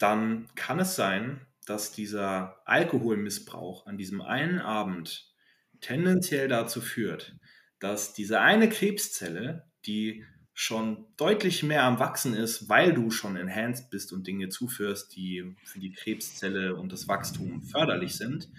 dann 0.01 0.47
kann 0.55 0.79
es 0.79 0.95
sein, 0.95 1.45
dass 1.65 1.91
dieser 1.91 2.61
Alkoholmissbrauch 2.65 3.85
an 3.85 3.97
diesem 3.97 4.21
einen 4.21 4.59
Abend 4.59 5.31
tendenziell 5.79 6.47
dazu 6.47 6.81
führt, 6.81 7.35
dass 7.79 8.13
diese 8.13 8.41
eine 8.41 8.69
Krebszelle, 8.69 9.65
die 9.85 10.25
schon 10.53 11.07
deutlich 11.17 11.63
mehr 11.63 11.83
am 11.83 11.99
Wachsen 11.99 12.33
ist, 12.33 12.67
weil 12.69 12.93
du 12.93 13.09
schon 13.09 13.35
enhanced 13.35 13.89
bist 13.89 14.11
und 14.13 14.27
Dinge 14.27 14.49
zuführst, 14.49 15.15
die 15.15 15.55
für 15.63 15.79
die 15.79 15.93
Krebszelle 15.93 16.75
und 16.75 16.91
das 16.91 17.07
Wachstum 17.07 17.63
förderlich 17.63 18.15
sind, 18.15 18.49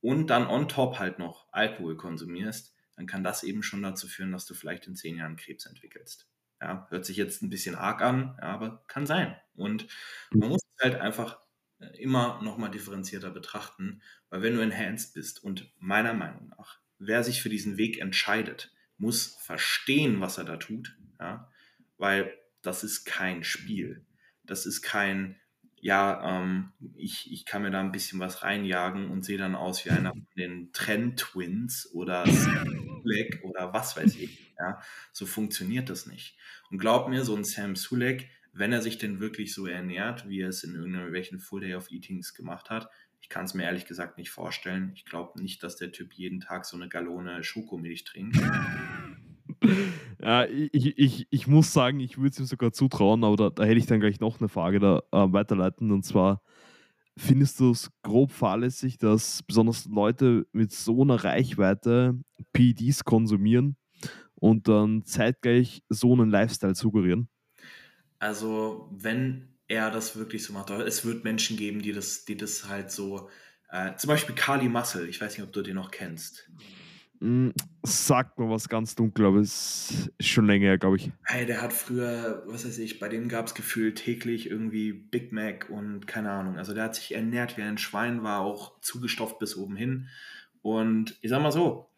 und 0.00 0.28
dann 0.28 0.46
on 0.46 0.68
top 0.68 0.98
halt 0.98 1.18
noch 1.18 1.46
Alkohol 1.50 1.96
konsumierst, 1.96 2.74
dann 2.94 3.06
kann 3.06 3.24
das 3.24 3.42
eben 3.42 3.62
schon 3.62 3.82
dazu 3.82 4.06
führen, 4.06 4.32
dass 4.32 4.44
du 4.44 4.52
vielleicht 4.52 4.86
in 4.86 4.96
zehn 4.96 5.16
Jahren 5.16 5.36
Krebs 5.36 5.64
entwickelst. 5.64 6.28
Ja, 6.60 6.86
hört 6.90 7.04
sich 7.04 7.16
jetzt 7.16 7.42
ein 7.42 7.50
bisschen 7.50 7.74
arg 7.74 8.00
an, 8.02 8.36
ja, 8.40 8.48
aber 8.48 8.82
kann 8.86 9.06
sein. 9.06 9.36
Und 9.54 9.86
man 10.30 10.48
muss 10.48 10.62
halt 10.80 10.96
einfach 10.96 11.38
äh, 11.78 11.86
immer 12.00 12.40
nochmal 12.42 12.70
differenzierter 12.70 13.30
betrachten, 13.30 14.02
weil 14.30 14.42
wenn 14.42 14.54
du 14.54 14.62
enhanced 14.62 15.14
bist 15.14 15.42
und 15.42 15.72
meiner 15.78 16.14
Meinung 16.14 16.48
nach, 16.48 16.80
wer 16.98 17.22
sich 17.22 17.42
für 17.42 17.48
diesen 17.48 17.76
Weg 17.76 17.98
entscheidet, 17.98 18.72
muss 18.96 19.36
verstehen, 19.40 20.20
was 20.20 20.38
er 20.38 20.44
da 20.44 20.56
tut, 20.56 20.96
ja, 21.20 21.50
weil 21.98 22.32
das 22.62 22.84
ist 22.84 23.04
kein 23.04 23.44
Spiel. 23.44 24.06
Das 24.42 24.66
ist 24.66 24.82
kein, 24.82 25.36
ja, 25.84 26.40
ähm, 26.42 26.72
ich, 26.96 27.30
ich 27.30 27.44
kann 27.44 27.62
mir 27.62 27.70
da 27.70 27.80
ein 27.80 27.92
bisschen 27.92 28.18
was 28.18 28.42
reinjagen 28.42 29.10
und 29.10 29.24
sehe 29.24 29.36
dann 29.36 29.54
aus 29.54 29.84
wie 29.84 29.90
einer 29.90 30.12
von 30.12 30.26
den 30.36 30.72
Trend-Twins 30.72 31.90
oder 31.92 32.24
Sulek 32.26 33.40
oder 33.44 33.74
was 33.74 33.96
weiß 33.96 34.16
ich. 34.16 34.54
Ja, 34.58 34.80
so 35.12 35.26
funktioniert 35.26 35.90
das 35.90 36.06
nicht. 36.06 36.38
Und 36.70 36.78
glaub 36.78 37.08
mir, 37.08 37.24
so 37.24 37.36
ein 37.36 37.44
Sam 37.44 37.76
Sulek 37.76 38.30
wenn 38.54 38.72
er 38.72 38.80
sich 38.80 38.98
denn 38.98 39.20
wirklich 39.20 39.52
so 39.52 39.66
ernährt, 39.66 40.28
wie 40.28 40.40
er 40.40 40.48
es 40.48 40.62
in 40.62 40.76
irgendwelchen 40.76 41.40
Full 41.40 41.62
Day 41.62 41.74
of 41.74 41.90
Eatings 41.90 42.34
gemacht 42.34 42.70
hat. 42.70 42.88
Ich 43.20 43.28
kann 43.28 43.46
es 43.46 43.54
mir 43.54 43.64
ehrlich 43.64 43.86
gesagt 43.86 44.16
nicht 44.16 44.30
vorstellen. 44.30 44.92
Ich 44.94 45.04
glaube 45.04 45.42
nicht, 45.42 45.62
dass 45.62 45.76
der 45.76 45.90
Typ 45.90 46.12
jeden 46.12 46.40
Tag 46.40 46.64
so 46.64 46.76
eine 46.76 46.88
Gallone 46.88 47.42
Schokomilch 47.42 48.04
trinkt. 48.04 48.38
Ja, 50.24 50.46
ich, 50.46 50.98
ich, 50.98 51.26
ich 51.28 51.46
muss 51.46 51.74
sagen, 51.74 52.00
ich 52.00 52.16
würde 52.16 52.30
es 52.30 52.38
ihm 52.38 52.46
sogar 52.46 52.72
zutrauen, 52.72 53.24
aber 53.24 53.36
da, 53.36 53.50
da, 53.50 53.64
hätte 53.64 53.78
ich 53.78 53.84
dann 53.84 54.00
gleich 54.00 54.20
noch 54.20 54.40
eine 54.40 54.48
Frage 54.48 54.80
da 54.80 55.02
äh, 55.12 55.30
weiterleiten. 55.32 55.92
Und 55.92 56.02
zwar, 56.04 56.40
findest 57.14 57.60
du 57.60 57.72
es 57.72 57.90
grob 58.02 58.32
fahrlässig, 58.32 58.96
dass 58.96 59.42
besonders 59.42 59.84
Leute 59.84 60.46
mit 60.52 60.72
so 60.72 61.02
einer 61.02 61.22
Reichweite 61.22 62.18
PEDs 62.54 63.04
konsumieren 63.04 63.76
und 64.34 64.66
dann 64.66 65.04
zeitgleich 65.04 65.82
so 65.90 66.14
einen 66.14 66.30
Lifestyle 66.30 66.74
suggerieren? 66.74 67.28
Also, 68.18 68.88
wenn 68.92 69.50
er 69.68 69.90
das 69.90 70.16
wirklich 70.16 70.42
so 70.42 70.54
macht, 70.54 70.70
es 70.70 71.04
wird 71.04 71.24
Menschen 71.24 71.58
geben, 71.58 71.82
die 71.82 71.92
das, 71.92 72.24
die 72.24 72.38
das 72.38 72.66
halt 72.66 72.90
so, 72.90 73.28
äh, 73.68 73.94
zum 73.96 74.08
Beispiel 74.08 74.34
Kali 74.34 74.70
Muscle, 74.70 75.06
ich 75.06 75.20
weiß 75.20 75.36
nicht, 75.36 75.46
ob 75.46 75.52
du 75.52 75.60
den 75.60 75.74
noch 75.74 75.90
kennst. 75.90 76.50
Mm, 77.20 77.50
sagt 77.82 78.38
mir 78.38 78.50
was 78.50 78.68
ganz 78.68 78.94
dunkel, 78.94 79.26
aber 79.26 79.38
es 79.38 80.10
ist 80.18 80.28
schon 80.28 80.46
länger 80.46 80.66
her, 80.66 80.78
glaube 80.78 80.96
ich. 80.96 81.12
Hey, 81.24 81.46
der 81.46 81.62
hat 81.62 81.72
früher, 81.72 82.42
was 82.46 82.66
weiß 82.66 82.78
ich, 82.78 82.98
bei 82.98 83.08
dem 83.08 83.28
gab 83.28 83.46
es 83.46 83.54
gefühlt 83.54 83.96
täglich 83.96 84.50
irgendwie 84.50 84.92
Big 84.92 85.32
Mac 85.32 85.70
und 85.70 86.06
keine 86.06 86.30
Ahnung. 86.30 86.58
Also 86.58 86.74
der 86.74 86.84
hat 86.84 86.94
sich 86.94 87.14
ernährt 87.14 87.56
wie 87.56 87.62
ein 87.62 87.78
Schwein, 87.78 88.22
war 88.22 88.40
auch 88.40 88.80
zugestopft 88.80 89.38
bis 89.38 89.56
oben 89.56 89.76
hin. 89.76 90.08
Und 90.62 91.16
ich 91.20 91.30
sag 91.30 91.42
mal 91.42 91.52
so, 91.52 91.90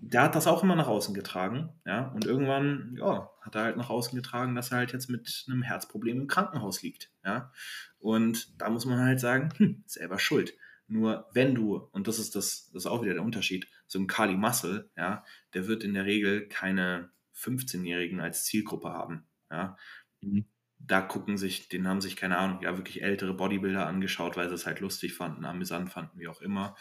der 0.00 0.22
hat 0.22 0.34
das 0.34 0.46
auch 0.46 0.62
immer 0.62 0.76
nach 0.76 0.86
außen 0.86 1.14
getragen, 1.14 1.70
ja. 1.84 2.08
Und 2.08 2.24
irgendwann, 2.24 2.94
ja, 2.98 3.30
hat 3.40 3.54
er 3.56 3.64
halt 3.64 3.76
nach 3.76 3.90
außen 3.90 4.14
getragen, 4.14 4.54
dass 4.54 4.70
er 4.70 4.78
halt 4.78 4.92
jetzt 4.92 5.10
mit 5.10 5.44
einem 5.48 5.62
Herzproblem 5.62 6.20
im 6.20 6.26
Krankenhaus 6.28 6.82
liegt, 6.82 7.10
ja. 7.24 7.50
Und 7.98 8.60
da 8.60 8.70
muss 8.70 8.84
man 8.84 9.00
halt 9.00 9.18
sagen, 9.18 9.48
hm, 9.56 9.82
selber 9.86 10.18
schuld. 10.18 10.54
Nur 10.88 11.26
wenn 11.32 11.54
du, 11.54 11.76
und 11.92 12.06
das 12.06 12.18
ist 12.18 12.36
das, 12.36 12.70
das 12.72 12.84
ist 12.84 12.86
auch 12.86 13.02
wieder 13.02 13.14
der 13.14 13.24
Unterschied, 13.24 13.66
so 13.86 13.98
ein 13.98 14.06
Kali 14.06 14.36
Muscle, 14.36 14.90
ja, 14.96 15.24
der 15.54 15.66
wird 15.66 15.84
in 15.84 15.94
der 15.94 16.04
Regel 16.04 16.48
keine 16.48 17.10
15-Jährigen 17.34 18.20
als 18.20 18.44
Zielgruppe 18.44 18.90
haben, 18.90 19.26
ja. 19.50 19.76
Mhm. 20.20 20.46
Da 20.78 21.00
gucken 21.00 21.38
sich, 21.38 21.68
den 21.68 21.88
haben 21.88 22.02
sich, 22.02 22.16
keine 22.16 22.36
Ahnung, 22.36 22.60
ja, 22.62 22.76
wirklich 22.76 23.02
ältere 23.02 23.32
Bodybuilder 23.32 23.86
angeschaut, 23.86 24.36
weil 24.36 24.48
sie 24.48 24.54
es 24.54 24.66
halt 24.66 24.80
lustig 24.80 25.14
fanden, 25.14 25.44
amüsant 25.46 25.90
fanden, 25.90 26.18
wie 26.18 26.28
auch 26.28 26.42
immer. 26.42 26.76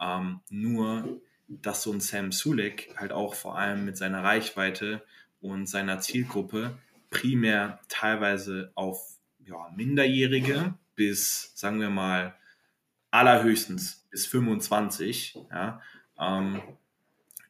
Ähm, 0.00 0.40
nur, 0.50 1.20
dass 1.46 1.82
so 1.82 1.92
ein 1.92 2.00
Sam 2.00 2.32
Sulek 2.32 2.94
halt 2.96 3.12
auch 3.12 3.34
vor 3.34 3.56
allem 3.56 3.84
mit 3.84 3.96
seiner 3.96 4.24
Reichweite 4.24 5.04
und 5.40 5.68
seiner 5.68 6.00
Zielgruppe 6.00 6.76
primär 7.10 7.78
teilweise 7.88 8.72
auf 8.74 9.18
ja, 9.38 9.70
Minderjährige 9.76 10.74
bis, 10.96 11.52
sagen 11.54 11.80
wir 11.80 11.90
mal, 11.90 12.34
allerhöchstens 13.10 14.06
bis 14.10 14.26
25, 14.26 15.38
ja, 15.50 15.80
ähm, 16.20 16.60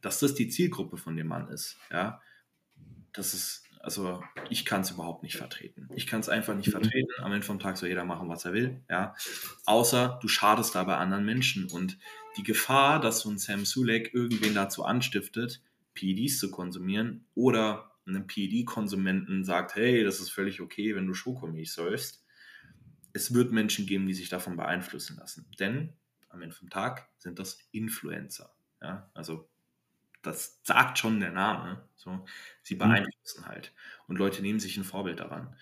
dass 0.03 0.21
das 0.21 0.35
die 0.35 0.49
Zielgruppe 0.49 0.97
von 0.97 1.17
dem 1.17 1.27
Mann 1.27 1.49
ist. 1.49 1.77
Ja, 1.91 2.21
das 3.12 3.35
ist, 3.35 3.64
also 3.81 4.23
ich 4.51 4.64
kann 4.64 4.83
es 4.83 4.91
überhaupt 4.91 5.23
nicht 5.23 5.37
vertreten. 5.37 5.89
Ich 5.95 6.07
kann 6.07 6.21
es 6.21 6.29
einfach 6.29 6.55
nicht 6.55 6.71
vertreten. 6.71 7.11
Am 7.19 7.33
Ende 7.33 7.47
vom 7.47 7.59
Tag 7.59 7.77
soll 7.77 7.89
jeder 7.89 8.05
machen, 8.05 8.29
was 8.29 8.45
er 8.45 8.53
will. 8.53 8.83
Ja, 8.91 9.14
außer 9.64 10.19
du 10.21 10.29
schadest 10.29 10.75
dabei 10.75 10.97
anderen 10.97 11.25
Menschen 11.25 11.67
und 11.71 11.99
die 12.37 12.43
Gefahr, 12.43 13.01
dass 13.01 13.21
so 13.21 13.31
ein 13.31 13.39
Sam 13.39 13.64
Sulek 13.64 14.12
irgendwen 14.12 14.55
dazu 14.55 14.85
anstiftet, 14.85 15.62
PEDs 15.95 16.39
zu 16.39 16.51
konsumieren 16.51 17.27
oder 17.35 17.91
einem 18.07 18.27
PED-Konsumenten 18.27 19.45
sagt, 19.45 19.75
hey, 19.75 20.05
das 20.05 20.21
ist 20.21 20.31
völlig 20.31 20.61
okay, 20.61 20.95
wenn 20.95 21.07
du 21.07 21.14
Schokomilch 21.14 21.73
säufst, 21.73 22.25
es 23.12 23.35
wird 23.35 23.51
Menschen 23.51 23.87
geben, 23.87 24.07
die 24.07 24.14
sich 24.14 24.29
davon 24.29 24.57
beeinflussen 24.57 25.17
lassen. 25.17 25.51
Denn 25.59 25.95
am 26.29 26.43
Ende 26.43 26.55
vom 26.55 26.71
Tag 26.71 27.09
sind 27.19 27.39
das 27.39 27.59
Influencer. 27.73 28.56
Ja? 28.87 29.11
Also 29.14 29.49
das 30.22 30.61
sagt 30.62 30.99
schon 30.99 31.20
der 31.20 31.32
Name. 31.32 31.89
So, 31.97 32.24
sie 32.62 32.74
mhm. 32.74 32.78
beeinflussen 32.78 33.43
mhm. 33.43 33.47
halt. 33.47 33.72
Und 34.07 34.18
Leute 34.18 34.43
nehmen 34.43 34.61
sich 34.61 34.76
ein 34.76 34.84
Vorbild 34.84 35.20
daran. 35.20 35.57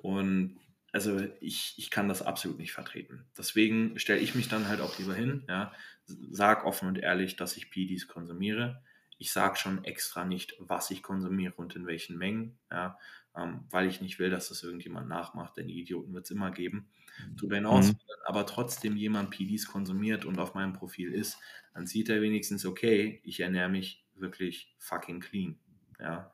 Und 0.00 0.58
also 0.92 1.20
ich, 1.40 1.74
ich 1.76 1.90
kann 1.90 2.08
das 2.08 2.22
absolut 2.22 2.58
nicht 2.58 2.72
vertreten. 2.72 3.26
Deswegen 3.36 3.98
stelle 3.98 4.20
ich 4.20 4.34
mich 4.34 4.48
dann 4.48 4.68
halt 4.68 4.80
auch 4.80 4.98
lieber 4.98 5.14
hin, 5.14 5.44
ja, 5.48 5.72
sag 6.06 6.64
offen 6.64 6.88
und 6.88 6.98
ehrlich, 6.98 7.36
dass 7.36 7.56
ich 7.56 7.70
PDs 7.70 8.08
konsumiere. 8.08 8.82
Ich 9.18 9.32
sage 9.32 9.56
schon 9.56 9.84
extra 9.84 10.24
nicht, 10.24 10.54
was 10.58 10.90
ich 10.90 11.02
konsumiere 11.02 11.54
und 11.54 11.74
in 11.76 11.86
welchen 11.86 12.16
Mengen, 12.16 12.58
ja, 12.70 12.98
ähm, 13.36 13.64
weil 13.70 13.88
ich 13.88 14.00
nicht 14.00 14.18
will, 14.18 14.30
dass 14.30 14.48
das 14.48 14.62
irgendjemand 14.62 15.08
nachmacht, 15.08 15.56
denn 15.56 15.66
die 15.66 15.80
Idioten 15.80 16.12
wird 16.14 16.24
es 16.24 16.30
immer 16.30 16.50
geben. 16.50 16.88
Darüber 17.36 17.56
hinaus, 17.56 17.88
mhm. 17.88 17.98
aber 18.26 18.46
trotzdem 18.46 18.96
jemand 18.96 19.30
PDs 19.30 19.66
konsumiert 19.66 20.24
und 20.24 20.38
auf 20.38 20.54
meinem 20.54 20.72
Profil 20.72 21.12
ist, 21.12 21.38
dann 21.74 21.86
sieht 21.86 22.08
er 22.08 22.22
wenigstens, 22.22 22.64
okay, 22.64 23.20
ich 23.24 23.40
ernähre 23.40 23.68
mich 23.68 24.04
wirklich 24.14 24.74
fucking 24.78 25.20
clean. 25.20 25.58
Ja. 25.98 26.32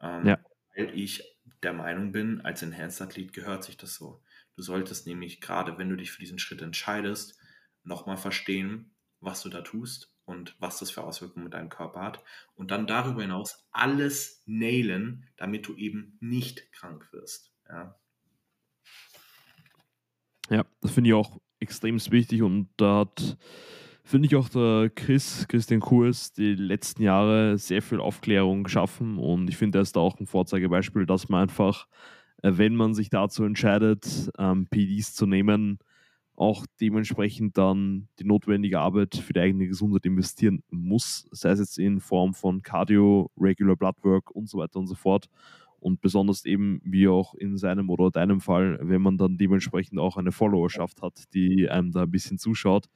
Ähm, 0.00 0.26
ja. 0.26 0.38
Weil 0.74 0.98
ich 0.98 1.22
der 1.62 1.72
Meinung 1.72 2.12
bin, 2.12 2.40
als 2.40 2.62
Enhanced-Athlet 2.62 3.32
gehört 3.32 3.64
sich 3.64 3.76
das 3.76 3.94
so. 3.94 4.20
Du 4.56 4.62
solltest 4.62 5.06
nämlich 5.06 5.40
gerade, 5.40 5.78
wenn 5.78 5.88
du 5.88 5.96
dich 5.96 6.10
für 6.10 6.20
diesen 6.20 6.38
Schritt 6.38 6.62
entscheidest, 6.62 7.38
nochmal 7.84 8.16
verstehen, 8.16 8.90
was 9.20 9.42
du 9.42 9.48
da 9.48 9.62
tust 9.62 10.15
und 10.26 10.56
was 10.58 10.80
das 10.80 10.90
für 10.90 11.04
Auswirkungen 11.04 11.44
mit 11.44 11.54
deinem 11.54 11.70
Körper 11.70 12.02
hat. 12.02 12.22
Und 12.54 12.70
dann 12.70 12.86
darüber 12.86 13.22
hinaus 13.22 13.66
alles 13.70 14.42
nailen, 14.44 15.26
damit 15.36 15.66
du 15.66 15.74
eben 15.76 16.18
nicht 16.20 16.70
krank 16.72 17.08
wirst. 17.12 17.52
Ja, 17.68 17.96
ja 20.50 20.64
das 20.80 20.90
finde 20.90 21.08
ich 21.08 21.14
auch 21.14 21.40
extrem 21.60 21.98
wichtig 22.10 22.42
und 22.42 22.68
da 22.76 23.00
hat, 23.00 23.38
finde 24.04 24.26
ich 24.26 24.36
auch 24.36 24.48
der 24.48 24.90
Chris, 24.94 25.46
Christian 25.48 25.80
Kurs, 25.80 26.32
die 26.32 26.54
letzten 26.54 27.02
Jahre 27.02 27.56
sehr 27.56 27.80
viel 27.80 28.00
Aufklärung 28.00 28.64
geschaffen 28.64 29.18
und 29.18 29.48
ich 29.48 29.56
finde, 29.56 29.78
er 29.78 29.82
ist 29.82 29.96
da 29.96 30.00
auch 30.00 30.18
ein 30.20 30.26
Vorzeigebeispiel, 30.26 31.06
dass 31.06 31.28
man 31.28 31.42
einfach, 31.42 31.86
äh, 32.42 32.52
wenn 32.54 32.74
man 32.74 32.94
sich 32.94 33.10
dazu 33.10 33.44
entscheidet, 33.44 34.30
ähm, 34.38 34.66
PDs 34.66 35.14
zu 35.14 35.26
nehmen, 35.26 35.78
auch 36.36 36.66
dementsprechend 36.80 37.56
dann 37.56 38.08
die 38.18 38.24
notwendige 38.24 38.80
Arbeit 38.80 39.16
für 39.16 39.32
die 39.32 39.40
eigene 39.40 39.66
Gesundheit 39.66 40.04
investieren 40.06 40.62
muss, 40.70 41.26
sei 41.30 41.50
es 41.50 41.58
jetzt 41.58 41.78
in 41.78 42.00
Form 42.00 42.34
von 42.34 42.62
Cardio, 42.62 43.30
Regular 43.38 43.76
Bloodwork 43.76 44.30
und 44.30 44.48
so 44.48 44.58
weiter 44.58 44.78
und 44.78 44.86
so 44.86 44.94
fort. 44.94 45.26
Und 45.78 46.00
besonders 46.00 46.44
eben, 46.44 46.80
wie 46.84 47.08
auch 47.08 47.34
in 47.34 47.56
seinem 47.56 47.90
oder 47.90 48.10
deinem 48.10 48.40
Fall, 48.40 48.78
wenn 48.82 49.02
man 49.02 49.18
dann 49.18 49.36
dementsprechend 49.36 49.98
auch 49.98 50.16
eine 50.16 50.32
Followerschaft 50.32 51.02
hat, 51.02 51.24
die 51.32 51.68
einem 51.68 51.92
da 51.92 52.02
ein 52.02 52.10
bisschen 52.10 52.38
zuschaut, 52.38 52.86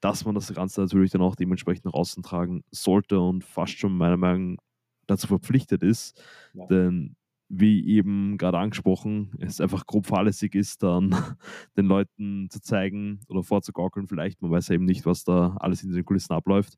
dass 0.00 0.24
man 0.24 0.34
das 0.34 0.52
Ganze 0.52 0.80
natürlich 0.82 1.10
dann 1.10 1.22
auch 1.22 1.36
dementsprechend 1.36 1.84
nach 1.84 1.94
außen 1.94 2.22
tragen 2.22 2.62
sollte 2.70 3.20
und 3.20 3.44
fast 3.44 3.78
schon 3.78 3.96
meiner 3.96 4.16
Meinung 4.16 4.54
nach 4.54 4.62
dazu 5.06 5.28
verpflichtet 5.28 5.82
ist. 5.82 6.20
Ja. 6.52 6.66
Denn 6.66 7.16
wie 7.48 7.86
eben 7.86 8.38
gerade 8.38 8.58
angesprochen, 8.58 9.32
es 9.38 9.60
einfach 9.60 9.86
grob 9.86 10.06
fahrlässig 10.06 10.54
ist, 10.54 10.82
dann 10.82 11.10
den 11.76 11.86
Leuten 11.86 12.48
zu 12.50 12.60
zeigen 12.60 13.20
oder 13.28 13.42
vorzugaukeln 13.42 14.08
vielleicht, 14.08 14.42
man 14.42 14.50
weiß 14.50 14.68
ja 14.68 14.74
eben 14.74 14.84
nicht, 14.84 15.06
was 15.06 15.24
da 15.24 15.56
alles 15.60 15.82
in 15.82 15.92
den 15.92 16.04
Kulissen 16.04 16.32
abläuft, 16.32 16.76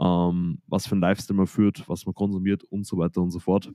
ähm, 0.00 0.60
was 0.66 0.86
für 0.86 0.96
ein 0.96 1.00
Lifestyle 1.00 1.36
man 1.36 1.46
führt, 1.46 1.88
was 1.88 2.06
man 2.06 2.14
konsumiert 2.14 2.64
und 2.64 2.86
so 2.86 2.96
weiter 2.96 3.20
und 3.20 3.30
so 3.30 3.38
fort. 3.38 3.70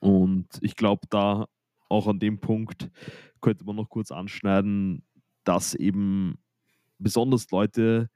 Und 0.00 0.48
ich 0.60 0.74
glaube, 0.74 1.06
da 1.08 1.46
auch 1.88 2.08
an 2.08 2.18
dem 2.18 2.40
Punkt 2.40 2.90
könnte 3.40 3.64
man 3.64 3.76
noch 3.76 3.88
kurz 3.88 4.10
anschneiden, 4.10 5.04
dass 5.44 5.74
eben 5.74 6.38
besonders 6.98 7.50
Leute, 7.50 8.10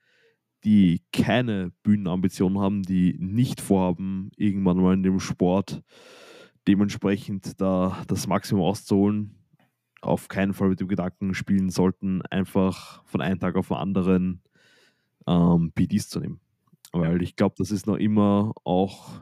die 0.65 1.03
keine 1.13 1.73
Bühnenambitionen 1.85 2.59
haben, 2.59 2.83
die 2.83 3.17
nicht 3.19 3.61
vorhaben, 3.61 4.31
irgendwann 4.37 4.79
mal 4.79 4.95
in 4.95 5.03
dem 5.03 5.21
Sport 5.21 5.83
dementsprechend 6.71 7.61
da 7.61 8.01
das 8.07 8.29
Maximum 8.29 8.63
auszuholen, 8.63 9.35
auf 10.03 10.29
keinen 10.29 10.55
Fall 10.55 10.69
mit 10.69 10.79
dem 10.79 10.87
Gedanken 10.87 11.35
spielen 11.35 11.69
sollten, 11.69 12.23
einfach 12.23 13.03
von 13.07 13.21
einem 13.21 13.41
Tag 13.41 13.57
auf 13.57 13.69
den 13.69 13.77
anderen 13.77 14.41
ähm, 15.27 15.73
PDs 15.75 16.09
zu 16.09 16.21
nehmen. 16.21 16.41
Weil 16.93 17.23
ich 17.23 17.35
glaube, 17.35 17.57
das 17.59 17.73
ist 17.73 17.89
noch 17.89 17.97
immer 17.97 18.53
auch, 18.63 19.21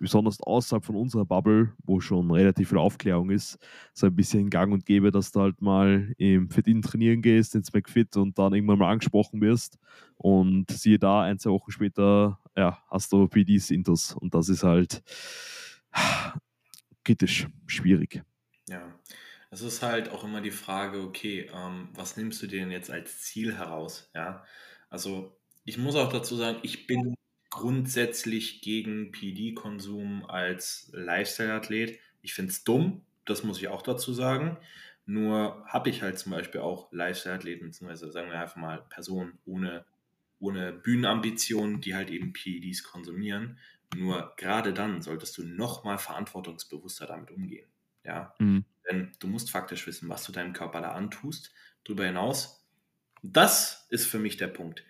besonders 0.00 0.40
außerhalb 0.42 0.84
von 0.84 0.96
unserer 0.96 1.24
Bubble, 1.24 1.72
wo 1.84 2.00
schon 2.00 2.30
relativ 2.30 2.70
viel 2.70 2.78
Aufklärung 2.78 3.30
ist, 3.30 3.56
so 3.94 4.06
ein 4.06 4.14
bisschen 4.14 4.50
gang 4.50 4.72
und 4.72 4.84
gäbe, 4.84 5.12
dass 5.12 5.32
du 5.32 5.40
halt 5.40 5.62
mal 5.62 6.12
im 6.18 6.50
Fit-In 6.50 6.82
trainieren 6.82 7.22
gehst, 7.22 7.54
ins 7.54 7.72
McFit 7.72 8.16
und 8.16 8.38
dann 8.38 8.52
irgendwann 8.52 8.78
mal 8.78 8.90
angesprochen 8.90 9.40
wirst. 9.40 9.78
Und 10.16 10.70
siehe 10.70 10.98
da, 10.98 11.22
ein, 11.22 11.38
zwei 11.38 11.50
Wochen 11.50 11.70
später, 11.70 12.38
ja, 12.56 12.78
hast 12.90 13.12
du 13.12 13.28
PDs 13.28 13.70
intus. 13.70 14.14
Und 14.14 14.34
das 14.34 14.48
ist 14.48 14.64
halt 14.64 15.02
kritisch, 17.04 17.48
schwierig. 17.66 18.22
Ja, 18.68 18.98
es 19.50 19.60
ist 19.60 19.82
halt 19.82 20.10
auch 20.10 20.24
immer 20.24 20.40
die 20.40 20.50
Frage, 20.50 21.00
okay, 21.02 21.50
ähm, 21.52 21.88
was 21.94 22.16
nimmst 22.16 22.42
du 22.42 22.46
dir 22.46 22.60
denn 22.60 22.70
jetzt 22.70 22.90
als 22.90 23.20
Ziel 23.20 23.56
heraus? 23.56 24.10
Ja, 24.14 24.44
also 24.88 25.36
ich 25.64 25.78
muss 25.78 25.94
auch 25.94 26.12
dazu 26.12 26.36
sagen, 26.36 26.58
ich 26.62 26.86
bin 26.86 27.14
grundsätzlich 27.50 28.62
gegen 28.62 29.12
PD-Konsum 29.12 30.24
als 30.24 30.90
Lifestyle-Athlet. 30.94 31.98
Ich 32.22 32.32
finde 32.32 32.50
es 32.50 32.64
dumm, 32.64 33.02
das 33.26 33.44
muss 33.44 33.58
ich 33.58 33.68
auch 33.68 33.82
dazu 33.82 34.14
sagen. 34.14 34.56
Nur 35.04 35.62
habe 35.66 35.90
ich 35.90 36.00
halt 36.00 36.18
zum 36.18 36.32
Beispiel 36.32 36.62
auch 36.62 36.90
Lifestyle-Athleten, 36.92 37.66
beziehungsweise 37.66 38.10
sagen 38.10 38.30
wir 38.30 38.40
einfach 38.40 38.56
mal 38.56 38.86
Personen 38.88 39.38
ohne, 39.44 39.84
ohne 40.40 40.72
Bühnenambitionen, 40.72 41.80
die 41.82 41.94
halt 41.94 42.10
eben 42.10 42.32
PEDs 42.32 42.84
konsumieren. 42.84 43.58
Nur 43.94 44.32
gerade 44.36 44.72
dann 44.72 45.02
solltest 45.02 45.36
du 45.38 45.44
nochmal 45.44 45.98
verantwortungsbewusster 45.98 47.06
damit 47.06 47.30
umgehen. 47.30 47.68
Ja, 48.04 48.34
mhm. 48.38 48.64
denn 48.90 49.12
du 49.20 49.28
musst 49.28 49.50
faktisch 49.50 49.86
wissen, 49.86 50.08
was 50.08 50.24
du 50.24 50.32
deinem 50.32 50.52
Körper 50.52 50.80
da 50.80 50.92
antust. 50.92 51.52
Darüber 51.84 52.04
hinaus, 52.04 52.64
das 53.22 53.86
ist 53.90 54.06
für 54.06 54.18
mich 54.18 54.36
der 54.36 54.48
Punkt. 54.48 54.84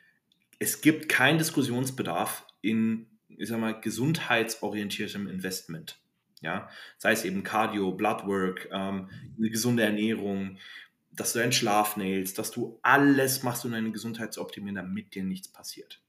Es 0.59 0.80
gibt 0.80 1.09
keinen 1.09 1.38
Diskussionsbedarf 1.38 2.46
in, 2.61 3.07
ich 3.28 3.48
sag 3.48 3.59
mal, 3.59 3.78
gesundheitsorientiertem 3.78 5.26
Investment. 5.28 5.98
Ja, 6.40 6.68
sei 6.98 7.12
es 7.12 7.24
eben 7.24 7.44
Cardio, 7.44 7.92
Bloodwork, 7.92 8.68
ähm, 8.72 9.11
eine 9.38 9.50
gesunde 9.50 9.84
Ernährung, 9.84 10.59
dass 11.12 11.32
du 11.32 11.38
deinen 11.38 11.53
Schlaf 11.53 11.96
nailst, 11.96 12.38
dass 12.38 12.50
du 12.50 12.80
alles 12.82 13.42
machst, 13.42 13.64
um 13.64 13.72
deine 13.72 13.92
Gesundheit 13.92 14.32
zu 14.32 14.40
optimieren, 14.40 14.74
damit 14.74 15.14
dir 15.14 15.22
nichts 15.22 15.48
passiert. 15.48 16.01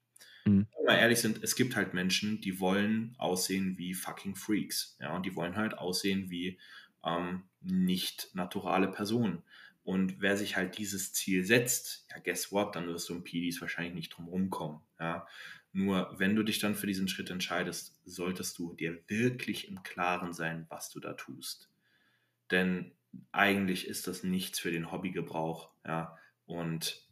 Mhm. 0.45 0.67
Wenn 0.77 0.85
wir 0.87 0.99
ehrlich 0.99 1.19
sind, 1.19 1.43
es 1.43 1.55
gibt 1.55 1.75
halt 1.75 1.93
Menschen, 1.93 2.41
die 2.41 2.59
wollen 2.59 3.15
aussehen 3.17 3.77
wie 3.77 3.93
fucking 3.93 4.35
Freaks. 4.35 4.97
Ja, 4.99 5.15
und 5.15 5.25
die 5.25 5.35
wollen 5.35 5.55
halt 5.55 5.77
aussehen 5.77 6.29
wie 6.29 6.59
ähm, 7.05 7.43
nicht 7.61 8.29
naturale 8.33 8.87
Personen. 8.89 9.43
Und 9.83 10.21
wer 10.21 10.37
sich 10.37 10.55
halt 10.55 10.77
dieses 10.77 11.11
Ziel 11.13 11.43
setzt, 11.43 12.05
ja, 12.09 12.19
guess 12.19 12.51
what, 12.51 12.75
dann 12.75 12.87
wirst 12.87 13.09
du 13.09 13.13
um 13.13 13.23
PDs 13.23 13.59
wahrscheinlich 13.59 13.93
nicht 13.93 14.09
drum 14.09 14.27
rumkommen. 14.27 14.79
Ja. 14.99 15.27
Nur 15.73 16.13
wenn 16.17 16.35
du 16.35 16.43
dich 16.43 16.59
dann 16.59 16.75
für 16.75 16.87
diesen 16.87 17.07
Schritt 17.07 17.29
entscheidest, 17.29 17.99
solltest 18.05 18.57
du 18.59 18.75
dir 18.75 18.99
wirklich 19.07 19.67
im 19.67 19.83
Klaren 19.83 20.31
sein, 20.31 20.65
was 20.69 20.89
du 20.89 20.99
da 20.99 21.13
tust. 21.13 21.69
Denn 22.51 22.93
eigentlich 23.31 23.87
ist 23.87 24.07
das 24.07 24.23
nichts 24.23 24.59
für 24.59 24.71
den 24.71 24.91
Hobbygebrauch, 24.91 25.71
ja, 25.85 26.17
und 26.45 27.07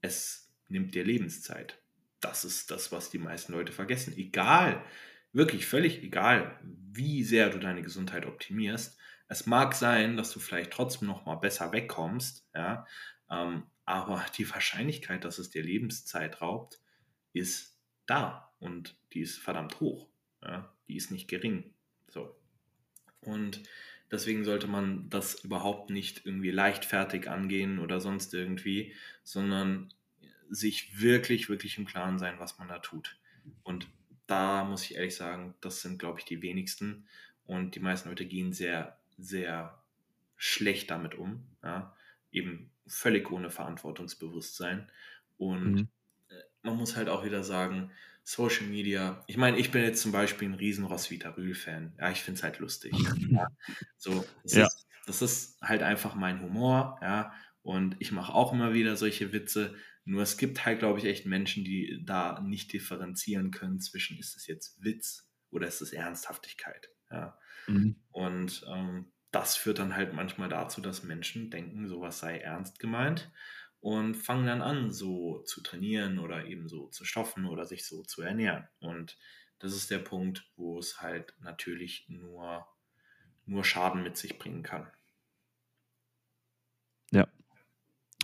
es 0.00 0.50
nimmt 0.68 0.94
dir 0.94 1.04
Lebenszeit. 1.04 1.78
Das 2.20 2.44
ist 2.44 2.70
das, 2.70 2.92
was 2.92 3.10
die 3.10 3.18
meisten 3.18 3.52
Leute 3.52 3.72
vergessen. 3.72 4.16
Egal, 4.16 4.82
wirklich 5.32 5.66
völlig 5.66 6.02
egal, 6.02 6.58
wie 6.62 7.22
sehr 7.24 7.50
du 7.50 7.58
deine 7.58 7.82
Gesundheit 7.82 8.26
optimierst, 8.26 8.98
es 9.28 9.46
mag 9.46 9.74
sein, 9.74 10.16
dass 10.16 10.30
du 10.32 10.38
vielleicht 10.38 10.70
trotzdem 10.70 11.08
noch 11.08 11.26
mal 11.26 11.34
besser 11.34 11.72
wegkommst, 11.72 12.48
ja, 12.54 12.86
ähm, 13.30 13.64
aber 13.84 14.24
die 14.36 14.48
Wahrscheinlichkeit, 14.50 15.24
dass 15.24 15.38
es 15.38 15.50
dir 15.50 15.62
Lebenszeit 15.62 16.40
raubt, 16.40 16.80
ist 17.32 17.76
da 18.06 18.52
und 18.58 18.96
die 19.12 19.20
ist 19.20 19.38
verdammt 19.38 19.80
hoch. 19.80 20.08
Ja, 20.42 20.72
die 20.88 20.96
ist 20.96 21.10
nicht 21.10 21.28
gering. 21.28 21.74
So. 22.08 22.36
Und 23.20 23.62
deswegen 24.10 24.44
sollte 24.44 24.66
man 24.66 25.08
das 25.10 25.44
überhaupt 25.44 25.90
nicht 25.90 26.24
irgendwie 26.24 26.50
leichtfertig 26.50 27.28
angehen 27.28 27.78
oder 27.78 28.00
sonst 28.00 28.32
irgendwie, 28.34 28.94
sondern 29.24 29.92
sich 30.50 31.00
wirklich, 31.00 31.48
wirklich 31.48 31.78
im 31.78 31.86
Klaren 31.86 32.18
sein, 32.18 32.38
was 32.38 32.58
man 32.58 32.68
da 32.68 32.78
tut. 32.78 33.18
Und 33.62 33.88
da 34.26 34.64
muss 34.64 34.84
ich 34.84 34.96
ehrlich 34.96 35.14
sagen, 35.14 35.54
das 35.60 35.82
sind, 35.82 35.98
glaube 35.98 36.18
ich, 36.18 36.24
die 36.24 36.42
wenigsten. 36.42 37.06
Und 37.44 37.74
die 37.74 37.80
meisten 37.80 38.08
Leute 38.08 38.26
gehen 38.26 38.52
sehr 38.52 38.98
sehr 39.18 39.78
schlecht 40.36 40.90
damit 40.90 41.14
um. 41.14 41.44
Ja? 41.62 41.94
Eben 42.32 42.70
völlig 42.86 43.30
ohne 43.30 43.50
Verantwortungsbewusstsein. 43.50 44.90
Und 45.36 45.72
mhm. 45.72 45.88
Äh, 46.28 46.34
man 46.62 46.76
muss 46.76 46.96
halt 46.96 47.08
auch 47.08 47.24
wieder 47.24 47.44
sagen, 47.44 47.90
Social 48.24 48.66
Media, 48.66 49.22
ich 49.28 49.36
meine, 49.36 49.58
ich 49.58 49.70
bin 49.70 49.82
jetzt 49.82 50.02
zum 50.02 50.10
Beispiel 50.10 50.48
ein 50.48 50.54
riesen 50.54 50.84
Roswitha 50.84 51.30
Rühl-Fan. 51.30 51.92
Ja, 51.98 52.10
ich 52.10 52.22
finde 52.22 52.38
es 52.38 52.42
halt 52.42 52.58
lustig. 52.58 52.92
ja. 53.30 53.46
So, 53.96 54.24
das, 54.42 54.52
ja. 54.52 54.66
Ist, 54.66 54.86
das 55.06 55.22
ist 55.22 55.62
halt 55.62 55.82
einfach 55.82 56.14
mein 56.14 56.42
Humor, 56.42 56.98
ja. 57.00 57.32
Und 57.62 57.96
ich 57.98 58.12
mache 58.12 58.32
auch 58.32 58.52
immer 58.52 58.74
wieder 58.74 58.96
solche 58.96 59.32
Witze. 59.32 59.74
Nur 60.06 60.22
es 60.22 60.36
gibt 60.36 60.64
halt, 60.64 60.78
glaube 60.78 61.00
ich, 61.00 61.04
echt 61.04 61.26
Menschen, 61.26 61.64
die 61.64 62.00
da 62.04 62.40
nicht 62.40 62.72
differenzieren 62.72 63.50
können 63.50 63.80
zwischen, 63.80 64.18
ist 64.18 64.36
es 64.36 64.46
jetzt 64.46 64.82
Witz 64.82 65.28
oder 65.50 65.66
ist 65.66 65.80
es 65.80 65.92
Ernsthaftigkeit. 65.92 66.88
Ja. 67.10 67.36
Mhm. 67.66 67.96
Und 68.12 68.64
ähm, 68.72 69.12
das 69.32 69.56
führt 69.56 69.80
dann 69.80 69.96
halt 69.96 70.14
manchmal 70.14 70.48
dazu, 70.48 70.80
dass 70.80 71.02
Menschen 71.02 71.50
denken, 71.50 71.88
sowas 71.88 72.20
sei 72.20 72.38
ernst 72.38 72.78
gemeint 72.78 73.32
und 73.80 74.14
fangen 74.14 74.46
dann 74.46 74.62
an, 74.62 74.92
so 74.92 75.40
zu 75.40 75.60
trainieren 75.60 76.20
oder 76.20 76.46
eben 76.46 76.68
so 76.68 76.86
zu 76.86 77.04
stoffen 77.04 77.44
oder 77.44 77.64
sich 77.64 77.84
so 77.84 78.04
zu 78.04 78.22
ernähren. 78.22 78.68
Und 78.78 79.18
das 79.58 79.74
ist 79.74 79.90
der 79.90 79.98
Punkt, 79.98 80.48
wo 80.54 80.78
es 80.78 81.00
halt 81.00 81.34
natürlich 81.40 82.06
nur, 82.08 82.64
nur 83.44 83.64
Schaden 83.64 84.04
mit 84.04 84.16
sich 84.16 84.38
bringen 84.38 84.62
kann. 84.62 84.88
Ja. 87.10 87.26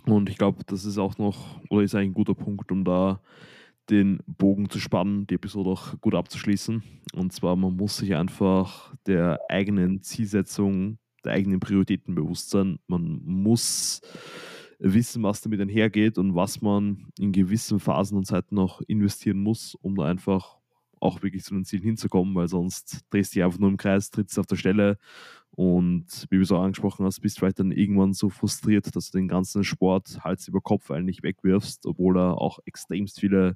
Und 0.05 0.29
ich 0.29 0.37
glaube, 0.37 0.63
das 0.65 0.85
ist 0.85 0.97
auch 0.97 1.17
noch, 1.17 1.61
oder 1.69 1.83
ist 1.83 1.95
ein 1.95 2.13
guter 2.13 2.35
Punkt, 2.35 2.71
um 2.71 2.83
da 2.83 3.21
den 3.89 4.19
Bogen 4.25 4.69
zu 4.69 4.79
spannen, 4.79 5.27
die 5.27 5.35
Episode 5.35 5.69
auch 5.69 5.99
gut 5.99 6.15
abzuschließen. 6.15 6.83
Und 7.13 7.33
zwar, 7.33 7.55
man 7.55 7.75
muss 7.75 7.97
sich 7.97 8.15
einfach 8.15 8.93
der 9.05 9.39
eigenen 9.49 10.01
Zielsetzung, 10.01 10.97
der 11.25 11.33
eigenen 11.33 11.59
Prioritäten 11.59 12.15
bewusst 12.15 12.49
sein. 12.49 12.79
Man 12.87 13.21
muss 13.23 14.01
wissen, 14.79 15.23
was 15.23 15.41
damit 15.41 15.61
einhergeht 15.61 16.17
und 16.17 16.35
was 16.35 16.61
man 16.61 17.07
in 17.17 17.31
gewissen 17.31 17.79
Phasen 17.79 18.17
und 18.17 18.25
Zeiten 18.25 18.55
noch 18.55 18.81
investieren 18.81 19.39
muss, 19.39 19.75
um 19.75 19.95
da 19.95 20.05
einfach 20.05 20.57
auch 20.99 21.21
wirklich 21.21 21.43
zu 21.43 21.53
den 21.53 21.65
Zielen 21.65 21.83
hinzukommen, 21.83 22.33
weil 22.35 22.47
sonst 22.47 23.01
drehst 23.09 23.33
du 23.33 23.35
dich 23.35 23.43
einfach 23.43 23.59
nur 23.59 23.69
im 23.69 23.77
Kreis, 23.77 24.09
trittst 24.09 24.39
auf 24.39 24.45
der 24.45 24.55
Stelle 24.55 24.97
und 25.55 26.25
wie 26.31 26.37
du 26.37 26.41
es 26.41 26.51
auch 26.51 26.63
angesprochen 26.63 27.05
hast, 27.05 27.19
bist 27.19 27.37
du 27.37 27.41
vielleicht 27.41 27.59
dann 27.59 27.71
irgendwann 27.71 28.13
so 28.13 28.29
frustriert, 28.29 28.95
dass 28.95 29.11
du 29.11 29.19
den 29.19 29.27
ganzen 29.27 29.63
Sport 29.63 30.23
Hals 30.23 30.47
über 30.47 30.61
Kopf 30.61 30.89
eigentlich 30.89 31.21
wegwirfst, 31.21 31.85
obwohl 31.85 32.17
er 32.17 32.41
auch 32.41 32.59
extremst 32.65 33.19
viele 33.19 33.55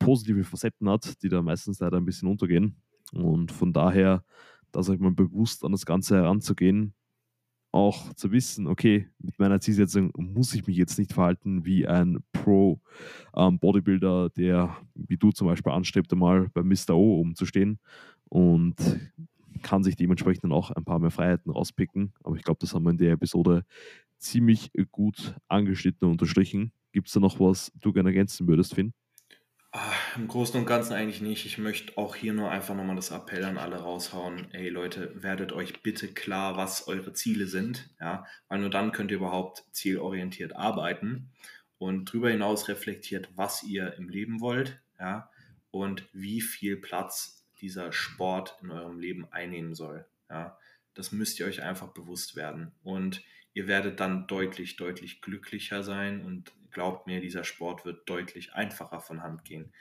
positive 0.00 0.42
Facetten 0.42 0.88
hat, 0.88 1.22
die 1.22 1.28
da 1.28 1.40
meistens 1.40 1.78
leider 1.78 1.98
ein 1.98 2.04
bisschen 2.04 2.28
untergehen. 2.28 2.74
Und 3.12 3.52
von 3.52 3.72
daher, 3.72 4.24
da 4.72 4.82
sag 4.82 4.94
ich 4.94 5.00
mal, 5.00 5.12
bewusst 5.12 5.64
an 5.64 5.70
das 5.70 5.86
Ganze 5.86 6.16
heranzugehen, 6.16 6.94
auch 7.70 8.12
zu 8.14 8.32
wissen, 8.32 8.66
okay, 8.66 9.08
mit 9.20 9.38
meiner 9.38 9.60
Zielsetzung 9.60 10.10
muss 10.16 10.52
ich 10.54 10.66
mich 10.66 10.76
jetzt 10.76 10.98
nicht 10.98 11.12
verhalten 11.12 11.64
wie 11.64 11.86
ein 11.86 12.24
Pro-Bodybuilder, 12.32 14.24
ähm, 14.24 14.30
der, 14.36 14.76
wie 14.94 15.16
du 15.16 15.30
zum 15.30 15.46
Beispiel 15.46 15.70
anstrebt, 15.72 16.12
einmal 16.12 16.48
bei 16.52 16.64
Mr. 16.64 16.96
O 16.96 17.20
umzustehen 17.20 17.78
und 18.28 18.74
kann 19.62 19.82
sich 19.82 19.96
dementsprechend 19.96 20.44
dann 20.44 20.52
auch 20.52 20.70
ein 20.70 20.84
paar 20.84 20.98
mehr 20.98 21.10
Freiheiten 21.10 21.50
rauspicken. 21.52 22.14
Aber 22.22 22.36
ich 22.36 22.42
glaube, 22.42 22.58
das 22.60 22.74
haben 22.74 22.84
wir 22.84 22.90
in 22.90 22.98
der 22.98 23.12
Episode 23.12 23.64
ziemlich 24.18 24.70
gut 24.90 25.34
angeschnitten 25.48 26.06
und 26.06 26.12
unterstrichen. 26.12 26.72
Gibt 26.92 27.08
es 27.08 27.14
da 27.14 27.20
noch 27.20 27.40
was 27.40 27.72
du 27.80 27.92
gerne 27.92 28.10
ergänzen 28.10 28.48
würdest, 28.48 28.74
Finn? 28.74 28.92
Ah, 29.72 29.92
Im 30.16 30.26
Großen 30.26 30.58
und 30.58 30.66
Ganzen 30.66 30.94
eigentlich 30.94 31.20
nicht. 31.20 31.46
Ich 31.46 31.56
möchte 31.56 31.96
auch 31.96 32.16
hier 32.16 32.32
nur 32.32 32.50
einfach 32.50 32.74
nochmal 32.74 32.96
das 32.96 33.12
Appell 33.12 33.44
an 33.44 33.56
alle 33.56 33.76
raushauen. 33.76 34.52
Ey 34.52 34.68
Leute, 34.68 35.12
werdet 35.22 35.52
euch 35.52 35.82
bitte 35.82 36.08
klar, 36.08 36.56
was 36.56 36.88
eure 36.88 37.12
Ziele 37.12 37.46
sind. 37.46 37.88
Ja, 38.00 38.26
weil 38.48 38.58
nur 38.58 38.70
dann 38.70 38.90
könnt 38.90 39.12
ihr 39.12 39.18
überhaupt 39.18 39.64
zielorientiert 39.70 40.56
arbeiten 40.56 41.30
und 41.78 42.08
darüber 42.08 42.30
hinaus 42.30 42.66
reflektiert, 42.66 43.30
was 43.36 43.62
ihr 43.62 43.94
im 43.94 44.08
Leben 44.08 44.40
wollt. 44.40 44.82
Ja, 44.98 45.30
und 45.70 46.08
wie 46.12 46.40
viel 46.40 46.76
Platz 46.76 47.39
dieser 47.60 47.92
Sport 47.92 48.58
in 48.62 48.70
eurem 48.70 48.98
Leben 48.98 49.26
einnehmen 49.32 49.74
soll. 49.74 50.06
Ja, 50.28 50.58
das 50.94 51.12
müsst 51.12 51.40
ihr 51.40 51.46
euch 51.46 51.62
einfach 51.62 51.88
bewusst 51.88 52.36
werden. 52.36 52.72
Und 52.82 53.22
ihr 53.54 53.66
werdet 53.66 54.00
dann 54.00 54.26
deutlich, 54.26 54.76
deutlich 54.76 55.20
glücklicher 55.20 55.82
sein 55.82 56.24
und 56.24 56.52
glaubt 56.70 57.06
mir, 57.06 57.20
dieser 57.20 57.44
Sport 57.44 57.84
wird 57.84 58.08
deutlich 58.08 58.54
einfacher 58.54 59.00
von 59.00 59.22
Hand 59.22 59.44
gehen. 59.44 59.72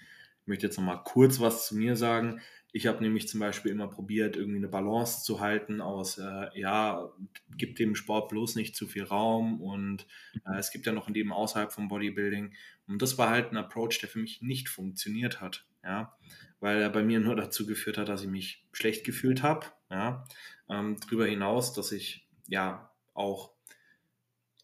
Ich 0.42 0.48
möchte 0.48 0.66
jetzt 0.66 0.78
noch 0.78 0.86
mal 0.86 1.04
kurz 1.04 1.40
was 1.40 1.68
zu 1.68 1.76
mir 1.76 1.96
sagen. 1.96 2.42
Ich 2.72 2.86
habe 2.86 3.02
nämlich 3.02 3.28
zum 3.28 3.40
Beispiel 3.40 3.72
immer 3.72 3.88
probiert, 3.88 4.36
irgendwie 4.36 4.58
eine 4.58 4.68
Balance 4.68 5.24
zu 5.24 5.40
halten 5.40 5.82
aus, 5.82 6.20
äh, 6.20 6.48
ja, 6.54 7.12
gibt 7.58 7.80
dem 7.80 7.96
Sport 7.96 8.30
bloß 8.30 8.56
nicht 8.56 8.76
zu 8.76 8.88
viel 8.88 9.04
Raum 9.04 9.60
und 9.60 10.06
äh, 10.46 10.58
es 10.58 10.72
gibt 10.72 10.86
ja 10.86 10.92
noch 10.92 11.08
ein 11.08 11.14
Leben 11.16 11.34
außerhalb 11.34 11.72
vom 11.72 11.88
Bodybuilding. 11.88 12.54
Und 12.88 13.02
das 13.02 13.18
war 13.18 13.30
halt 13.30 13.52
ein 13.52 13.58
Approach, 13.58 14.00
der 14.02 14.10
für 14.10 14.20
mich 14.20 14.42
nicht 14.42 14.70
funktioniert 14.70 15.42
hat, 15.42 15.66
ja, 15.84 16.16
weil 16.60 16.82
er 16.82 16.90
bei 16.90 17.04
mir 17.04 17.20
nur 17.20 17.36
dazu 17.36 17.66
geführt 17.66 17.98
hat, 17.98 18.10
dass 18.10 18.24
ich 18.24 18.30
mich 18.30 18.66
schlecht 18.72 19.06
gefühlt 19.06 19.44
habe, 19.44 19.68
ja. 19.90 20.26
Ähm, 20.70 20.98
darüber 21.02 21.26
hinaus, 21.26 21.74
dass 21.74 21.92
ich 21.92 22.28
ja 22.48 22.92
auch 23.14 23.52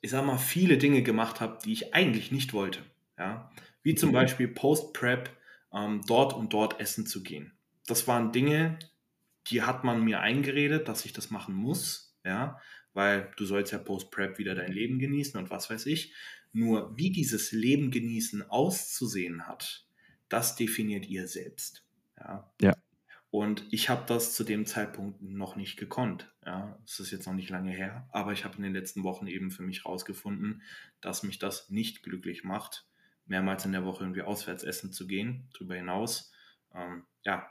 ich 0.06 0.12
sag 0.12 0.24
mal, 0.24 0.38
viele 0.38 0.78
Dinge 0.78 1.02
gemacht 1.02 1.42
habe, 1.42 1.58
die 1.66 1.74
ich 1.74 1.96
eigentlich 1.96 2.32
nicht 2.32 2.54
wollte. 2.54 2.84
Ja? 3.18 3.50
Wie 3.82 3.96
zum 3.96 4.10
mhm. 4.10 4.14
Beispiel 4.14 4.48
Post-Prep 4.48 5.32
ähm, 5.74 6.02
dort 6.06 6.34
und 6.34 6.54
dort 6.54 6.80
essen 6.80 7.08
zu 7.08 7.24
gehen. 7.24 7.54
Das 7.88 8.08
waren 8.08 8.32
Dinge, 8.32 8.78
die 9.48 9.64
hat 9.64 9.84
man 9.84 10.04
mir 10.04 10.20
eingeredet, 10.20 10.88
dass 10.88 11.06
ich 11.06 11.14
das 11.14 11.32
machen 11.32 11.56
muss, 11.56 12.16
ja, 12.24 12.62
weil 12.94 13.32
du 13.36 13.46
sollst 13.46 13.72
ja 13.72 13.80
Post-Prep 13.80 14.38
wieder 14.38 14.54
dein 14.54 14.72
Leben 14.72 15.00
genießen 15.00 15.40
und 15.40 15.50
was 15.50 15.72
weiß 15.72 15.88
ich. 15.88 16.14
Nur 16.54 16.96
wie 16.96 17.12
dieses 17.12 17.52
Leben 17.52 17.90
genießen 17.90 18.48
auszusehen 18.48 19.48
hat, 19.48 19.88
das 20.30 20.56
definiert 20.56 21.08
ihr 21.08 21.28
selbst. 21.28 21.85
Ja. 22.20 22.52
ja. 22.62 22.74
Und 23.36 23.66
ich 23.72 23.90
habe 23.90 24.06
das 24.08 24.34
zu 24.34 24.46
dem 24.46 24.66
Zeitpunkt 24.66 25.22
noch 25.22 25.58
nicht 25.58 25.78
gekonnt. 25.78 26.34
Ja, 26.46 26.80
es 26.86 27.00
ist 27.02 27.12
jetzt 27.12 27.26
noch 27.26 27.34
nicht 27.34 27.50
lange 27.50 27.72
her, 27.72 28.08
aber 28.14 28.32
ich 28.32 28.46
habe 28.46 28.56
in 28.56 28.64
den 28.64 28.74
letzten 28.74 29.04
Wochen 29.04 29.28
eben 29.28 29.52
für 29.52 29.64
mich 29.64 29.84
herausgefunden, 29.84 30.62
dass 31.02 31.24
mich 31.24 31.38
das 31.38 31.70
nicht 31.70 32.02
glücklich 32.02 32.46
macht, 32.46 32.88
mehrmals 33.26 33.66
in 33.66 33.74
der 33.74 33.84
Woche 33.84 34.06
irgendwie 34.06 34.22
auswärts 34.22 34.64
essen 34.64 34.94
zu 34.94 35.06
gehen. 35.06 35.50
Darüber 35.54 35.76
hinaus, 35.76 36.32
ähm, 36.74 37.04
ja, 37.24 37.46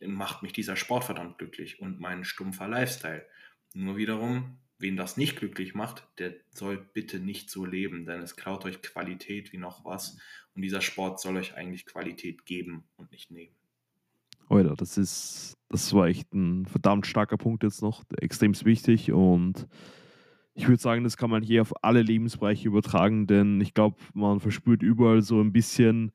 macht 0.00 0.42
mich 0.42 0.54
dieser 0.54 0.76
Sport 0.76 1.04
verdammt 1.04 1.36
glücklich 1.36 1.80
und 1.80 2.00
mein 2.00 2.24
stumpfer 2.24 2.68
Lifestyle. 2.68 3.26
Nur 3.74 3.98
wiederum, 3.98 4.58
wen 4.78 4.96
das 4.96 5.16
nicht 5.16 5.36
glücklich 5.36 5.74
macht, 5.74 6.06
der 6.18 6.34
soll 6.50 6.78
bitte 6.78 7.18
nicht 7.18 7.50
so 7.50 7.66
leben, 7.66 8.06
denn 8.06 8.22
es 8.22 8.36
klaut 8.36 8.64
euch 8.64 8.80
Qualität 8.80 9.52
wie 9.52 9.58
noch 9.58 9.84
was. 9.84 10.18
Und 10.54 10.62
dieser 10.62 10.80
Sport 10.80 11.20
soll 11.20 11.36
euch 11.36 11.54
eigentlich 11.54 11.84
Qualität 11.84 12.46
geben 12.46 12.84
und 12.96 13.10
nicht 13.10 13.30
nehmen. 13.30 13.54
Alter, 14.48 14.74
das 14.76 14.96
ist, 14.98 15.56
das 15.68 15.92
war 15.92 16.06
echt 16.06 16.32
ein 16.32 16.66
verdammt 16.66 17.06
starker 17.06 17.36
Punkt 17.36 17.62
jetzt 17.64 17.82
noch, 17.82 18.04
extrem 18.20 18.54
wichtig 18.64 19.12
und 19.12 19.66
ich 20.54 20.68
würde 20.68 20.80
sagen, 20.80 21.04
das 21.04 21.16
kann 21.18 21.30
man 21.30 21.42
hier 21.42 21.62
auf 21.62 21.74
alle 21.82 22.02
Lebensbereiche 22.02 22.68
übertragen, 22.68 23.26
denn 23.26 23.60
ich 23.60 23.74
glaube, 23.74 23.96
man 24.14 24.40
verspürt 24.40 24.82
überall 24.82 25.20
so 25.22 25.40
ein 25.40 25.52
bisschen 25.52 26.12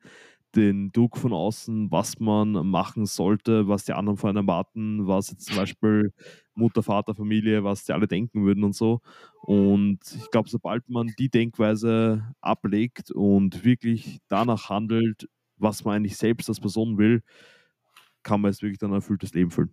den 0.56 0.92
Druck 0.92 1.16
von 1.16 1.32
außen, 1.32 1.90
was 1.90 2.20
man 2.20 2.52
machen 2.66 3.06
sollte, 3.06 3.68
was 3.68 3.84
die 3.84 3.94
anderen 3.94 4.18
von 4.18 4.30
einem 4.30 4.48
erwarten, 4.48 5.06
was 5.06 5.30
jetzt 5.30 5.46
zum 5.46 5.56
Beispiel 5.56 6.12
Mutter, 6.54 6.82
Vater, 6.82 7.14
Familie, 7.14 7.64
was 7.64 7.84
die 7.84 7.92
alle 7.92 8.08
denken 8.08 8.44
würden 8.44 8.64
und 8.64 8.74
so. 8.74 9.00
Und 9.40 10.00
ich 10.14 10.30
glaube, 10.30 10.48
sobald 10.50 10.88
man 10.88 11.08
die 11.18 11.30
Denkweise 11.30 12.34
ablegt 12.40 13.10
und 13.12 13.64
wirklich 13.64 14.20
danach 14.28 14.68
handelt, 14.68 15.28
was 15.56 15.84
man 15.84 15.96
eigentlich 15.96 16.16
selbst 16.18 16.48
als 16.48 16.60
Person 16.60 16.98
will, 16.98 17.22
kann 18.22 18.40
man 18.40 18.50
es 18.50 18.62
wirklich 18.62 18.78
dann 18.78 18.90
ein 18.90 18.96
erfülltes 18.96 19.34
Leben 19.34 19.50
führen. 19.50 19.70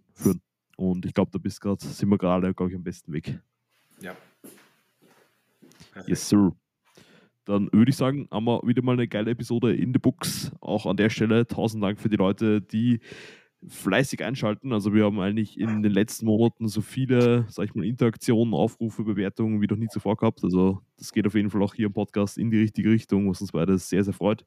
Und 0.77 1.05
ich 1.05 1.13
glaube, 1.13 1.31
da 1.31 1.39
bist 1.39 1.59
grad, 1.61 1.81
sind 1.81 2.09
wir 2.09 2.17
gerade, 2.17 2.53
glaube 2.53 2.71
ich, 2.71 2.75
am 2.77 2.83
besten 2.83 3.11
Weg. 3.11 3.39
Ja. 4.01 4.15
Perfekt. 5.91 6.09
Yes, 6.09 6.29
sir. 6.29 6.55
Dann 7.45 7.69
würde 7.71 7.89
ich 7.89 7.97
sagen, 7.97 8.27
haben 8.31 8.45
wir 8.45 8.61
wieder 8.63 8.81
mal 8.81 8.93
eine 8.93 9.07
geile 9.07 9.31
Episode 9.31 9.75
in 9.75 9.91
the 9.91 9.99
Books. 9.99 10.51
Auch 10.61 10.85
an 10.85 10.97
der 10.97 11.09
Stelle 11.09 11.47
tausend 11.47 11.83
Dank 11.83 11.99
für 11.99 12.09
die 12.09 12.15
Leute, 12.15 12.61
die 12.61 12.99
fleißig 13.67 14.23
einschalten. 14.23 14.71
Also 14.71 14.93
wir 14.93 15.03
haben 15.03 15.19
eigentlich 15.19 15.59
in 15.59 15.83
den 15.83 15.91
letzten 15.91 16.25
Monaten 16.25 16.67
so 16.67 16.81
viele, 16.81 17.45
sag 17.49 17.65
ich 17.65 17.75
mal, 17.75 17.85
Interaktionen, 17.85 18.53
Aufrufe, 18.53 19.03
Bewertungen 19.03 19.61
wie 19.61 19.67
noch 19.67 19.77
nie 19.77 19.87
zuvor 19.87 20.15
gehabt. 20.15 20.43
Also 20.43 20.81
das 20.97 21.11
geht 21.11 21.27
auf 21.27 21.35
jeden 21.35 21.49
Fall 21.49 21.61
auch 21.61 21.73
hier 21.73 21.87
im 21.87 21.93
Podcast 21.93 22.37
in 22.37 22.51
die 22.51 22.59
richtige 22.59 22.89
Richtung, 22.89 23.29
was 23.29 23.41
uns 23.41 23.51
beide 23.51 23.77
sehr, 23.77 24.03
sehr 24.03 24.13
freut. 24.13 24.45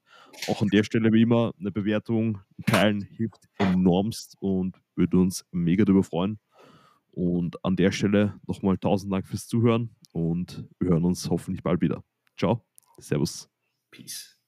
Auch 0.48 0.62
an 0.62 0.68
der 0.68 0.84
Stelle 0.84 1.12
wie 1.12 1.22
immer 1.22 1.52
eine 1.58 1.70
Bewertung 1.70 2.40
teilen 2.66 3.02
hilft 3.02 3.48
enormst 3.58 4.36
und 4.40 4.80
würde 4.96 5.18
uns 5.18 5.44
mega 5.52 5.84
darüber 5.84 6.04
freuen. 6.04 6.38
Und 7.10 7.62
an 7.64 7.76
der 7.76 7.92
Stelle 7.92 8.40
nochmal 8.46 8.78
tausend 8.78 9.12
Dank 9.12 9.26
fürs 9.26 9.46
Zuhören 9.46 9.90
und 10.12 10.66
wir 10.80 10.90
hören 10.90 11.04
uns 11.04 11.28
hoffentlich 11.28 11.62
bald 11.62 11.82
wieder. 11.82 12.02
Ciao, 12.38 12.64
Servus. 12.98 13.50
Peace. 13.90 14.41